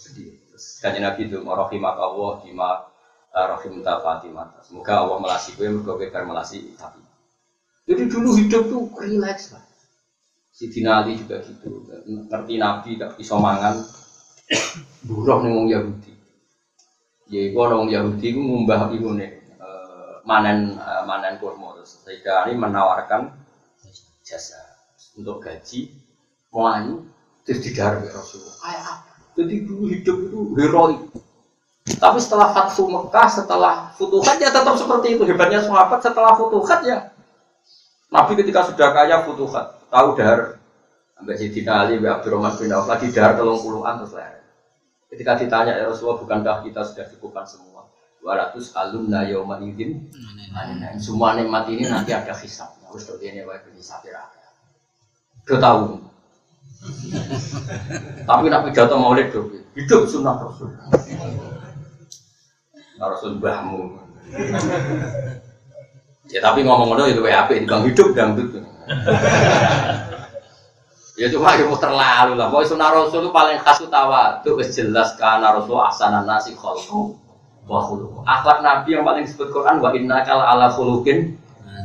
sedih. 0.00 0.40
Terus 0.48 0.80
kanjeng 0.80 1.04
Nabi 1.04 1.28
itu 1.28 1.36
rahimat 1.44 1.94
Allah 2.00 2.30
bima 2.40 2.88
eh, 3.36 3.46
rahimta 3.52 4.00
Fatimah. 4.00 4.64
Semoga 4.64 5.04
Allah 5.04 5.20
melasi 5.20 5.52
gue 5.52 5.68
mergo 5.68 6.00
bar 6.00 6.24
melasi 6.24 6.72
tapi. 6.80 7.11
Jadi 7.82 8.02
dulu 8.06 8.38
hidup 8.38 8.62
tuh 8.70 8.82
relax 8.98 9.52
lah. 9.52 9.64
Si 10.52 10.68
Ali 10.84 11.16
juga 11.16 11.40
gitu, 11.42 11.82
ngerti 12.28 12.54
Nabi 12.60 13.00
gak 13.00 13.16
bisa 13.16 13.34
mangan, 13.40 13.82
buruh 15.08 15.42
nih 15.42 15.50
wong 15.50 15.66
Yahudi. 15.72 16.12
Ya 17.32 17.48
iku 17.48 17.64
ana 17.64 17.80
wong 17.80 17.88
Yahudi 17.88 18.36
ku 18.36 18.40
ngumbah 18.44 18.92
iku 18.92 19.16
nih 19.16 19.40
eh, 19.48 20.14
manen 20.28 20.76
eh, 20.76 21.02
manen 21.08 21.40
kurma 21.40 21.72
Sayyidah 21.82 22.44
Ali 22.44 22.54
menawarkan 22.54 23.32
jasa 24.22 24.60
untuk 25.16 25.40
gaji 25.40 25.90
mau 26.52 26.68
terus 27.42 27.64
digarap 27.64 28.04
Rasulullah. 28.06 28.56
Kayak 28.60 28.82
apa? 28.86 29.12
Jadi 29.32 29.54
dulu 29.64 29.84
hidup 29.88 30.16
itu 30.28 30.40
heroik. 30.60 31.00
Tapi 31.82 32.18
setelah 32.22 32.54
Fathu 32.54 32.86
Mekah, 32.86 33.26
setelah 33.26 33.74
Futuhat 33.98 34.38
ya 34.38 34.54
tetap 34.54 34.76
seperti 34.78 35.18
itu. 35.18 35.22
Hebatnya 35.26 35.64
sahabat 35.64 35.98
setelah 35.98 36.36
Futuhat 36.38 36.84
ya. 36.86 37.10
Nabi 38.12 38.32
ketika 38.36 38.68
sudah 38.68 38.92
kaya 38.92 39.24
Futuhat, 39.24 39.88
tahu 39.88 40.12
dahar. 40.20 40.60
Sampai 41.16 41.38
Sayyidina 41.40 41.72
Ali, 41.80 41.96
Mbak 41.96 42.12
Abdurrahman 42.20 42.52
bin 42.60 42.70
Auf 42.76 42.84
lagi 42.84 43.08
dahar 43.08 43.40
telung 43.40 43.62
puluhan 43.64 44.04
terus 44.04 44.12
leher. 44.12 44.44
Ketika 45.08 45.40
ditanya 45.40 45.72
ya 45.80 45.88
Rasulullah, 45.88 46.20
bukankah 46.20 46.56
kita 46.66 46.84
sudah 46.84 47.08
cukupkan 47.08 47.48
semua? 47.48 47.88
200 48.20 48.54
alumna 48.78 49.26
yauma 49.26 49.58
idzin. 49.64 50.12
Nah, 50.52 50.94
semua 51.00 51.34
nikmat 51.34 51.66
ini 51.72 51.88
nanti 51.88 52.12
ada 52.14 52.36
hisab. 52.36 52.70
Harus 52.86 53.08
tuh 53.08 53.18
ini 53.18 53.42
wae 53.42 53.58
hisab 53.74 54.04
ya. 54.04 54.28
Udah 55.48 55.58
tahu. 55.58 55.82
Tapi 58.28 58.44
nak 58.50 58.62
pidato 58.66 58.94
maulid 58.98 59.30
tuh 59.30 59.46
hidup 59.74 60.06
sunnah 60.06 60.38
Rasul. 60.38 60.70
Nah, 62.98 63.06
Rasul 63.10 63.38
bahmu. 63.42 63.98
Ya 66.32 66.40
tapi 66.40 66.64
ngomong 66.64 66.96
ngono 66.96 67.04
itu 67.04 67.20
WAP 67.20 67.52
di 67.60 67.68
bang 67.68 67.84
hidup 67.84 68.08
dangdut. 68.16 68.64
ya 71.20 71.28
cuma 71.28 71.52
itu 71.60 71.68
terlalu 71.76 72.40
lah. 72.40 72.48
Pokoknya 72.48 72.68
sunnah 72.72 72.88
Rasul 72.88 73.28
itu 73.28 73.30
paling 73.30 73.60
khas 73.60 73.84
utawa 73.84 74.40
itu 74.40 74.56
jelas 74.72 75.12
karena 75.20 75.52
Rasul 75.52 75.76
asanan 75.76 76.24
nasi 76.24 76.56
khalqu 76.56 77.20
wa 77.68 77.80
khuluqu. 77.84 78.24
Akhlak 78.24 78.64
Nabi 78.64 78.96
yang 78.96 79.04
paling 79.04 79.28
disebut 79.28 79.52
Quran 79.52 79.84
wa 79.84 79.92
innaka 79.92 80.32
ala 80.32 80.72
khuluqin 80.72 81.36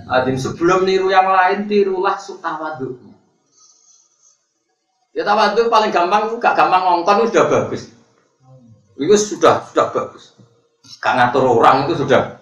adim 0.07 0.40
sebelum 0.40 0.88
niru 0.88 1.11
yang 1.11 1.28
lain 1.28 1.68
tirulah 1.68 2.15
sutawaduknya. 2.15 3.19
Ya 5.11 5.28
tawadhu 5.28 5.68
paling 5.68 5.91
gampang 5.91 6.30
itu 6.32 6.38
gak 6.40 6.56
gampang 6.56 6.88
ngongkon 6.88 7.28
sudah 7.28 7.45
bagus. 7.52 7.91
Itu 8.95 9.15
sudah 9.18 9.65
sudah 9.68 9.91
bagus. 9.91 10.38
Gak 11.03 11.14
ngatur 11.19 11.44
orang 11.57 11.90
itu 11.90 12.06
sudah. 12.06 12.36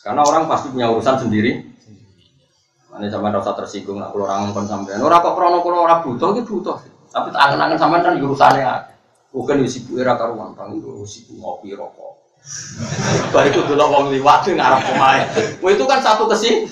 Karena 0.00 0.24
orang 0.24 0.48
pasti 0.48 0.72
punya 0.72 0.88
urusan 0.88 1.28
sendiri. 1.28 1.70
Ini 2.90 3.08
sampai 3.08 3.32
rasa 3.32 3.56
tersinggung 3.56 3.96
nak 3.96 4.12
kalau 4.12 4.28
orang 4.28 4.50
ngongkon 4.50 4.66
sampean. 4.68 5.00
Orang 5.00 5.24
kok 5.24 5.32
krono 5.32 5.64
kalau 5.64 5.88
orang 5.88 6.04
butuh 6.04 6.36
itu 6.36 6.42
butuh. 6.44 6.76
Tapi 7.08 7.32
tak 7.32 7.40
angen-angen 7.48 7.78
sampean 7.80 8.02
kan 8.04 8.14
urusannya. 8.20 8.92
Bukan 9.30 9.62
di 9.62 9.70
sibuk 9.70 10.02
era 10.02 10.18
karuan, 10.18 10.58
bang 10.58 10.74
itu 10.74 11.06
sibuk 11.06 11.38
ngopi 11.38 11.72
rokok. 11.72 12.18
Baik 13.30 13.54
itu 13.54 13.60
dulu 13.62 13.84
wong 13.88 14.04
liwat 14.10 14.42
ngarep 14.42 14.80
pemain. 14.90 15.22
Wah 15.62 15.70
itu 15.70 15.84
kan 15.86 16.02
satu 16.02 16.26
kesi. 16.26 16.66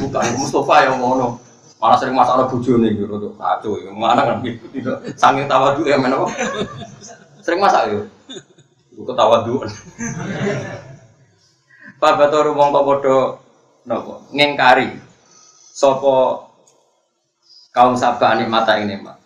Bukan 0.00 0.24
Mustafa 0.40 0.88
yang 0.88 0.98
ngono. 0.98 1.36
Malah 1.80 1.96
sering 2.00 2.16
masalah 2.16 2.48
bojo 2.48 2.80
nih 2.80 2.96
gitu 2.96 3.12
tuh 3.12 3.32
kacau. 3.36 3.76
Mana 3.92 4.24
kan 4.24 4.40
gitu 4.40 4.66
tidak 4.72 5.04
saking 5.20 5.46
tawadu 5.46 5.84
ya 5.84 6.00
men? 6.00 6.16
Sering 7.44 7.60
masak 7.60 7.92
yo. 7.92 8.08
Iku 8.96 9.04
ketawaduan. 9.04 9.68
Pak 9.68 10.89
Batoru 12.00 12.56
mongko 12.56 12.80
padha 12.88 13.16
napa 13.84 14.24
ngengkari 14.32 14.88
sapa 15.76 16.48
kaum 17.76 17.92
sabah 17.92 18.40
nikmata 18.40 18.80
ini 18.80 19.04
Pak. 19.04 19.16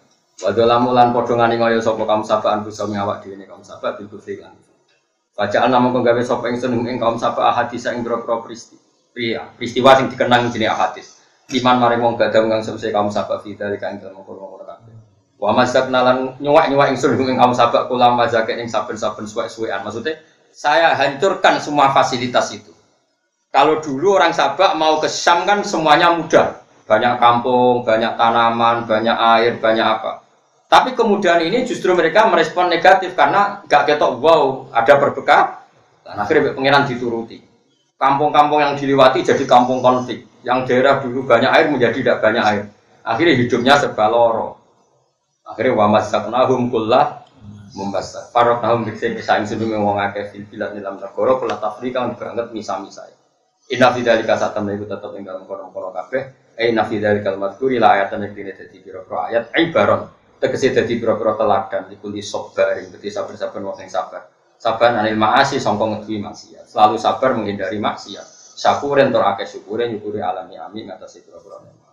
Wadolamu 0.42 0.90
lan 0.90 1.14
padha 1.14 1.38
ngani 1.38 1.54
kaya 1.54 1.78
sapa 1.78 2.02
kaum 2.02 2.26
sabah 2.26 2.66
bisa 2.66 2.82
ngawak 2.90 3.22
dhewe 3.22 3.46
kaum 3.46 3.62
sabah 3.62 3.94
bil 3.94 4.10
kufri 4.10 4.42
kan. 4.42 4.58
Bacaan 5.38 5.70
namun 5.70 5.94
kau 5.94 6.02
gawe 6.02 6.22
sapa 6.22 6.50
ingsun 6.50 6.74
ing 6.86 6.98
kaum 6.98 7.14
sabah 7.14 7.54
hadis 7.54 7.86
ing 7.86 8.02
boro 8.02 8.42
peristiwa 8.42 9.46
peristiwa 9.54 9.90
sing 9.94 10.06
dikenang 10.10 10.50
jenenge 10.50 10.74
hadis. 10.74 11.22
Iman 11.54 11.78
mari 11.78 12.02
wong 12.02 12.18
gadah 12.18 12.42
kang 12.42 12.62
semse 12.62 12.90
kaum 12.90 13.06
sabak 13.06 13.46
fida 13.46 13.70
di 13.70 13.78
kain 13.78 14.02
dalam 14.02 14.18
kono-kono 14.26 14.66
kabeh. 14.66 14.94
Wa 15.38 15.54
mazak 15.54 15.94
nalan 15.94 16.34
nyuwak-nyuwak 16.42 16.90
ingsun 16.90 17.22
ing 17.22 17.38
kaum 17.38 17.54
sabak 17.54 17.86
kula 17.86 18.10
mazake 18.18 18.58
ing 18.58 18.66
saben-saben 18.66 19.30
suwek-suwekan. 19.30 19.86
Maksudnya 19.86 20.18
saya 20.54 20.94
hancurkan 20.94 21.58
semua 21.58 21.90
fasilitas 21.90 22.54
itu. 22.54 22.70
Kalau 23.50 23.82
dulu 23.82 24.14
orang 24.14 24.30
sabak 24.30 24.78
mau 24.78 25.02
ke 25.02 25.10
Syam 25.10 25.42
kan 25.42 25.66
semuanya 25.66 26.14
mudah. 26.14 26.62
Banyak 26.86 27.18
kampung, 27.18 27.82
banyak 27.82 28.14
tanaman, 28.14 28.86
banyak 28.86 29.16
air, 29.38 29.58
banyak 29.58 29.82
apa. 29.82 30.22
Tapi 30.70 30.94
kemudian 30.94 31.42
ini 31.42 31.66
justru 31.66 31.90
mereka 31.94 32.30
merespon 32.30 32.70
negatif 32.70 33.18
karena 33.18 33.62
gak 33.66 33.86
ketok 33.90 34.22
wow 34.22 34.70
ada 34.70 34.94
berbekal. 34.98 35.42
Dan 36.06 36.22
akhirnya 36.22 36.54
pengiran 36.54 36.86
dituruti. 36.86 37.42
Kampung-kampung 37.98 38.60
yang 38.62 38.74
dilewati 38.78 39.26
jadi 39.26 39.42
kampung 39.48 39.80
konflik 39.82 40.26
yang 40.44 40.68
daerah 40.68 41.00
dulu 41.00 41.24
banyak 41.24 41.50
air 41.50 41.66
menjadi 41.72 41.94
tidak 41.98 42.16
banyak 42.20 42.44
air. 42.44 42.64
Akhirnya 43.00 43.34
hidupnya 43.38 43.74
serba 43.80 44.06
loro. 44.12 44.60
Akhirnya 45.46 45.72
wa 45.72 45.86
masaknahum 45.88 46.68
kullah 46.68 47.23
membasa. 47.74 48.30
Parok 48.30 48.62
tahun 48.62 48.86
bisa 48.86 49.10
bisa 49.10 49.36
yang 49.36 49.46
sebelumnya 49.50 49.82
wong 49.82 49.98
akeh 49.98 50.30
fil 50.30 50.46
bilad 50.46 50.78
dalam 50.78 51.02
negara 51.02 51.32
kula 51.36 51.58
tafrika 51.58 52.06
banget 52.14 52.54
misa-misa. 52.54 53.10
Inna 53.74 53.90
fi 53.90 54.00
dzalika 54.06 54.38
satam 54.38 54.70
iku 54.70 54.86
tetep 54.86 55.10
ing 55.18 55.26
dalam 55.26 55.44
kono-kono 55.44 55.90
kabeh. 55.90 56.54
Eh 56.54 56.70
inna 56.70 56.86
fi 56.86 57.02
dzalika 57.02 57.34
al-madhkuri 57.34 57.82
la 57.82 57.98
ayatan 57.98 58.30
yang 58.30 58.32
dene 58.32 58.52
dadi 58.54 58.78
pira-pira 58.78 59.18
ayat 59.28 59.44
ibaron. 59.58 60.06
Tegese 60.38 60.70
dadi 60.70 60.94
pira-pira 61.00 61.34
teladan 61.34 61.90
iku 61.90 62.06
li 62.12 62.22
sabarin, 62.22 62.92
berarti 62.94 63.08
sabar-sabar 63.10 63.60
wong 63.64 63.76
sing 63.80 63.90
sabar. 63.90 64.22
Sabar 64.54 64.94
anil 64.94 65.18
maasi 65.18 65.58
sangka 65.58 65.84
ngedui 65.84 66.22
maksiat. 66.22 66.70
Selalu 66.70 66.96
sabar 66.96 67.34
menghindari 67.34 67.80
maksiat. 67.82 68.54
Syakurin 68.54 69.10
tur 69.10 69.26
akeh 69.26 69.50
syukure 69.50 69.90
nyukuri 69.90 70.22
alami 70.22 70.54
amin 70.60 70.94
ngatasi 70.94 71.26
pira-pira. 71.26 71.83